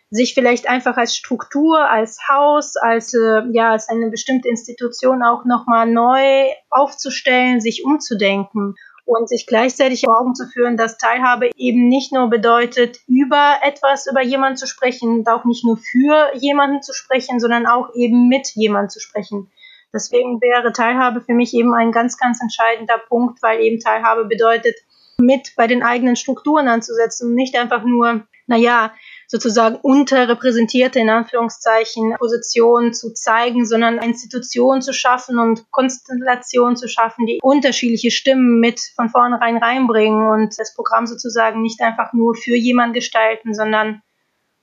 sich 0.10 0.34
vielleicht 0.34 0.70
einfach 0.70 0.96
als 0.96 1.18
Struktur, 1.18 1.90
als 1.90 2.18
Haus, 2.30 2.78
als 2.78 3.14
äh, 3.14 3.42
ja 3.52 3.72
als 3.72 3.90
eine 3.90 4.10
bestimmte 4.10 4.48
Institution 4.48 5.22
auch 5.22 5.44
nochmal 5.44 5.86
neu 5.86 6.46
aufzustellen, 6.70 7.60
sich 7.60 7.84
umzudenken 7.84 8.76
und 9.08 9.30
sich 9.30 9.48
gleichzeitig 9.48 10.02
vor 10.02 10.20
Augen 10.20 10.36
zu 10.36 10.46
führen, 10.48 10.76
dass 10.76 10.98
Teilhabe 10.98 11.50
eben 11.56 11.88
nicht 11.88 12.12
nur 12.12 12.30
bedeutet, 12.30 13.00
über 13.08 13.56
etwas, 13.64 14.06
über 14.06 14.22
jemanden 14.22 14.58
zu 14.58 14.68
sprechen, 14.68 15.20
und 15.20 15.30
auch 15.30 15.46
nicht 15.46 15.66
nur 15.66 15.78
für 15.78 16.36
jemanden 16.36 16.82
zu 16.82 16.94
sprechen, 16.94 17.40
sondern 17.40 17.66
auch 17.66 17.96
eben 17.96 18.28
mit 18.28 18.50
jemandem 18.56 18.90
zu 18.90 19.00
sprechen. 19.00 19.50
Deswegen 19.94 20.42
wäre 20.42 20.74
Teilhabe 20.74 21.22
für 21.22 21.34
mich 21.34 21.54
eben 21.54 21.74
ein 21.74 21.94
ganz, 21.94 22.18
ganz 22.18 22.42
entscheidender 22.42 22.98
Punkt, 22.98 23.42
weil 23.42 23.62
eben 23.62 23.80
Teilhabe 23.80 24.26
bedeutet, 24.26 24.76
mit 25.18 25.54
bei 25.56 25.68
den 25.68 25.84
eigenen 25.84 26.18
Strukturen 26.18 26.68
anzusetzen 26.68 27.30
und 27.30 27.36
nicht 27.36 27.58
einfach 27.58 27.84
nur, 27.84 28.28
naja, 28.46 28.92
sozusagen 29.28 29.76
unterrepräsentierte, 29.76 31.00
in 31.00 31.10
Anführungszeichen, 31.10 32.16
Positionen 32.18 32.94
zu 32.94 33.14
zeigen, 33.14 33.66
sondern 33.66 33.98
Institutionen 33.98 34.82
zu 34.82 34.94
schaffen 34.94 35.38
und 35.38 35.70
Konstellationen 35.70 36.78
zu 36.78 36.88
schaffen, 36.88 37.26
die 37.26 37.40
unterschiedliche 37.42 38.10
Stimmen 38.10 38.60
mit 38.60 38.80
von 38.96 39.10
vornherein 39.10 39.58
reinbringen 39.58 40.28
und 40.28 40.58
das 40.58 40.74
Programm 40.74 41.08
sozusagen 41.08 41.62
nicht 41.62 41.82
einfach 41.82 42.14
nur 42.14 42.36
für 42.36 42.56
jemanden 42.56 42.94
gestalten, 42.94 43.54
sondern 43.54 44.02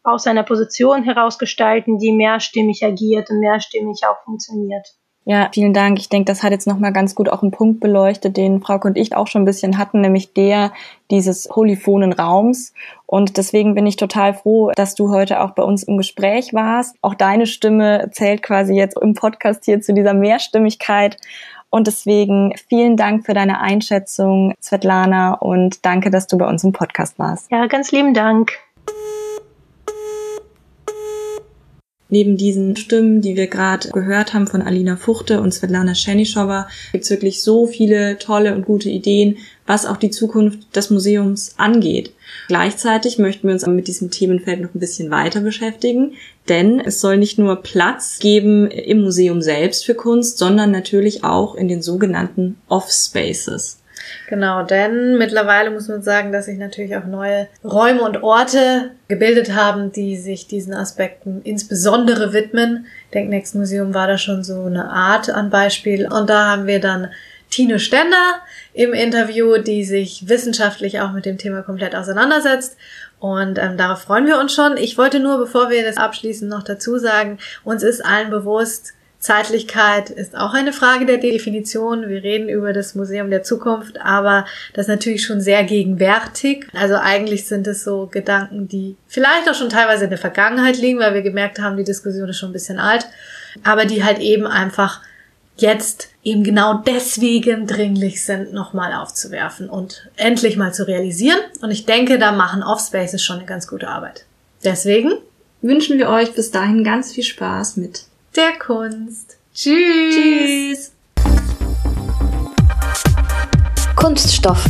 aus 0.03 0.27
einer 0.27 0.43
Position 0.43 1.05
heraus 1.05 1.39
gestalten, 1.39 1.99
die 1.99 2.13
mehrstimmig 2.13 2.85
agiert 2.85 3.31
und 3.31 3.41
mehrstimmig 3.41 4.03
auch 4.07 4.23
funktioniert. 4.25 4.87
Ja, 5.27 5.49
vielen 5.53 5.73
Dank. 5.73 5.99
Ich 5.99 6.11
denke, 6.11 6.27
das 6.27 6.43
hat 6.43 6.53
jetzt 6.53 6.67
nochmal 6.67 6.93
ganz 6.93 7.15
gut 7.15 7.31
auch 7.31 7.41
einen 7.41 7.51
Punkt 7.51 7.81
beleuchtet, 7.81 8.37
den 8.37 8.61
Frauke 8.61 8.89
und 8.89 8.99
ich 8.99 9.17
auch 9.17 9.27
schon 9.27 9.43
ein 9.43 9.47
bisschen 9.47 9.79
hatten, 9.79 10.03
nämlich 10.03 10.35
der 10.35 10.73
dieses 11.11 11.49
polyphonen 11.49 12.13
Raums. 12.13 12.75
Und 13.07 13.39
deswegen 13.39 13.75
bin 13.75 13.87
ich 13.87 13.97
total 13.97 14.35
froh, 14.35 14.71
dass 14.77 14.95
du 14.95 15.11
heute 15.11 15.41
auch 15.41 15.53
bei 15.53 15.63
uns 15.63 15.83
im 15.83 15.97
Gespräch 15.97 16.53
warst. 16.53 16.97
Auch 17.01 17.15
deine 17.15 17.47
Stimme 17.47 18.11
zählt 18.13 18.43
quasi 18.43 18.75
jetzt 18.75 18.99
im 19.01 19.15
Podcast 19.15 19.65
hier 19.65 19.81
zu 19.81 19.95
dieser 19.95 20.13
Mehrstimmigkeit. 20.13 21.17
Und 21.71 21.87
deswegen 21.87 22.55
vielen 22.69 22.97
Dank 22.97 23.25
für 23.25 23.35
deine 23.35 23.61
Einschätzung, 23.61 24.55
Svetlana, 24.63 25.35
und 25.35 25.85
danke, 25.85 26.11
dass 26.11 26.27
du 26.27 26.39
bei 26.39 26.47
uns 26.47 26.63
im 26.65 26.73
Podcast 26.73 27.19
warst. 27.19 27.51
Ja, 27.51 27.67
ganz 27.67 27.91
lieben 27.91 28.15
Dank. 28.15 28.53
Neben 32.15 32.37
diesen 32.37 32.77
Stimmen, 32.77 33.23
die 33.23 33.35
wir 33.35 33.49
gerade 33.49 33.89
gehört 33.89 34.35
haben 34.35 34.47
von 34.47 34.63
Alina 34.63 34.95
Fuchte 34.95 35.41
und 35.41 35.53
Svetlana 35.53 35.97
Schenischowa, 35.97 36.69
gibt's 36.93 37.11
wirklich 37.11 37.43
so 37.43 37.67
viele 37.67 38.19
tolle 38.19 38.55
und 38.55 38.65
gute 38.65 38.89
Ideen, 38.89 39.39
was 39.67 39.85
auch 39.85 39.97
die 39.97 40.11
Zukunft 40.11 40.77
des 40.77 40.91
Museums 40.91 41.55
angeht. 41.57 42.13
Gleichzeitig 42.47 43.19
möchten 43.19 43.49
wir 43.49 43.55
uns 43.55 43.67
mit 43.67 43.89
diesem 43.89 44.13
Themenfeld 44.13 44.61
noch 44.61 44.73
ein 44.73 44.79
bisschen 44.79 45.11
weiter 45.11 45.41
beschäftigen, 45.41 46.13
denn 46.49 46.79
es 46.79 47.01
soll 47.01 47.17
nicht 47.17 47.37
nur 47.37 47.57
Platz 47.57 48.21
geben 48.21 48.71
im 48.71 49.03
Museum 49.03 49.43
selbst 49.43 49.85
für 49.85 49.97
Kunst, 49.97 50.39
sondern 50.39 50.71
natürlich 50.71 51.25
auch 51.25 51.57
in 51.57 51.67
den 51.67 51.83
sogenannten 51.83 52.59
Off-Spaces. 52.69 53.79
Genau, 54.29 54.63
denn 54.63 55.19
mittlerweile 55.19 55.71
muss 55.71 55.89
man 55.89 56.03
sagen, 56.03 56.33
dass 56.33 56.47
sich 56.47 56.59
natürlich 56.59 56.97
auch 56.97 57.05
neue 57.05 57.49
Räume 57.63 58.03
und 58.03 58.23
Orte 58.23 58.91
gebildet 59.09 59.55
haben, 59.55 59.93
die 59.93 60.17
sich 60.17 60.47
diesen 60.47 60.75
Aspekten 60.75 61.43
insbesondere 61.43 62.33
widmen. 62.33 62.87
Denknext 63.13 63.55
Museum 63.55 63.95
war 63.95 64.07
da 64.07 64.19
schon 64.19 64.43
so 64.43 64.65
eine 64.65 64.91
Art 64.91 65.31
an 65.31 65.51
Beispiel. 65.51 66.07
Und 66.07 66.31
da 66.31 66.51
haben 66.51 66.67
wir 66.67 66.81
dann 66.81 67.09
Tine 67.51 67.79
Stender 67.79 68.41
im 68.73 68.93
Interview, 68.93 69.59
die 69.59 69.85
sich 69.85 70.29
wissenschaftlich 70.29 71.01
auch 71.01 71.13
mit 71.13 71.25
dem 71.25 71.39
Thema 71.39 71.63
komplett 71.63 71.95
auseinandersetzt. 71.95 72.77
Und 73.21 73.59
ähm, 73.59 73.77
darauf 73.77 74.03
freuen 74.03 74.27
wir 74.27 74.39
uns 74.39 74.53
schon. 74.55 74.77
Ich 74.77 74.99
wollte 74.99 75.21
nur, 75.21 75.39
bevor 75.39 75.71
wir 75.71 75.85
das 75.85 75.97
abschließen, 75.97 76.49
noch 76.49 76.63
dazu 76.63 76.99
sagen, 76.99 77.39
uns 77.63 77.83
ist 77.83 78.05
allen 78.05 78.31
bewusst, 78.31 78.95
Zeitlichkeit 79.25 80.11
ist 80.11 80.37
auch 80.37 80.53
eine 80.53 80.75
Frage 80.75 81.07
der 81.07 81.17
Definition. 81.17 82.11
Wir 82.11 82.23
reden 82.23 82.51
über 82.51 82.75
das 82.75 82.95
Museum 82.95 83.31
der 83.31 83.43
Zukunft, 83.43 83.99
aber 84.03 84.45
das 84.75 84.87
natürlich 84.87 85.25
schon 85.25 85.41
sehr 85.41 85.65
gegenwärtig. 85.65 86.67
Also 86.75 86.97
eigentlich 86.97 87.47
sind 87.47 87.67
es 87.67 87.85
so 87.85 88.07
Gedanken, 88.13 88.69
die 88.69 88.97
vielleicht 89.09 89.49
auch 89.49 89.55
schon 89.55 89.71
teilweise 89.71 90.05
in 90.05 90.11
der 90.11 90.19
Vergangenheit 90.19 90.77
liegen, 90.77 90.99
weil 90.99 91.15
wir 91.15 91.23
gemerkt 91.23 91.59
haben, 91.59 91.79
die 91.79 91.85
Diskussion 91.85 92.29
ist 92.29 92.37
schon 92.37 92.51
ein 92.51 92.53
bisschen 92.53 92.79
alt, 92.79 93.07
aber 93.63 93.87
die 93.87 94.05
halt 94.05 94.19
eben 94.19 94.47
einfach 94.47 95.01
jetzt 95.57 96.09
eben 96.23 96.45
genau 96.45 96.83
deswegen 96.87 97.67
dringlich 97.67 98.23
sind, 98.27 98.53
nochmal 98.53 98.93
aufzuwerfen 98.93 99.71
und 99.71 100.07
endlich 100.17 100.59
mal 100.59 100.75
zu 100.75 100.87
realisieren. 100.87 101.39
Und 101.63 101.71
ich 101.71 101.87
denke, 101.87 102.19
da 102.19 102.33
machen 102.33 102.63
Offspaces 102.63 103.23
schon 103.23 103.39
eine 103.39 103.47
ganz 103.47 103.69
gute 103.69 103.89
Arbeit. 103.89 104.27
Deswegen 104.65 105.13
wünschen 105.63 105.97
wir 105.97 106.11
euch 106.11 106.35
bis 106.35 106.51
dahin 106.51 106.85
ganz 106.85 107.15
viel 107.15 107.25
Spaß 107.25 107.79
mit 107.79 108.05
der 108.37 108.59
Kunst. 108.59 109.37
Tschüss. 109.55 110.15
Tschüss. 110.15 110.93
Kunststoff 113.95 114.65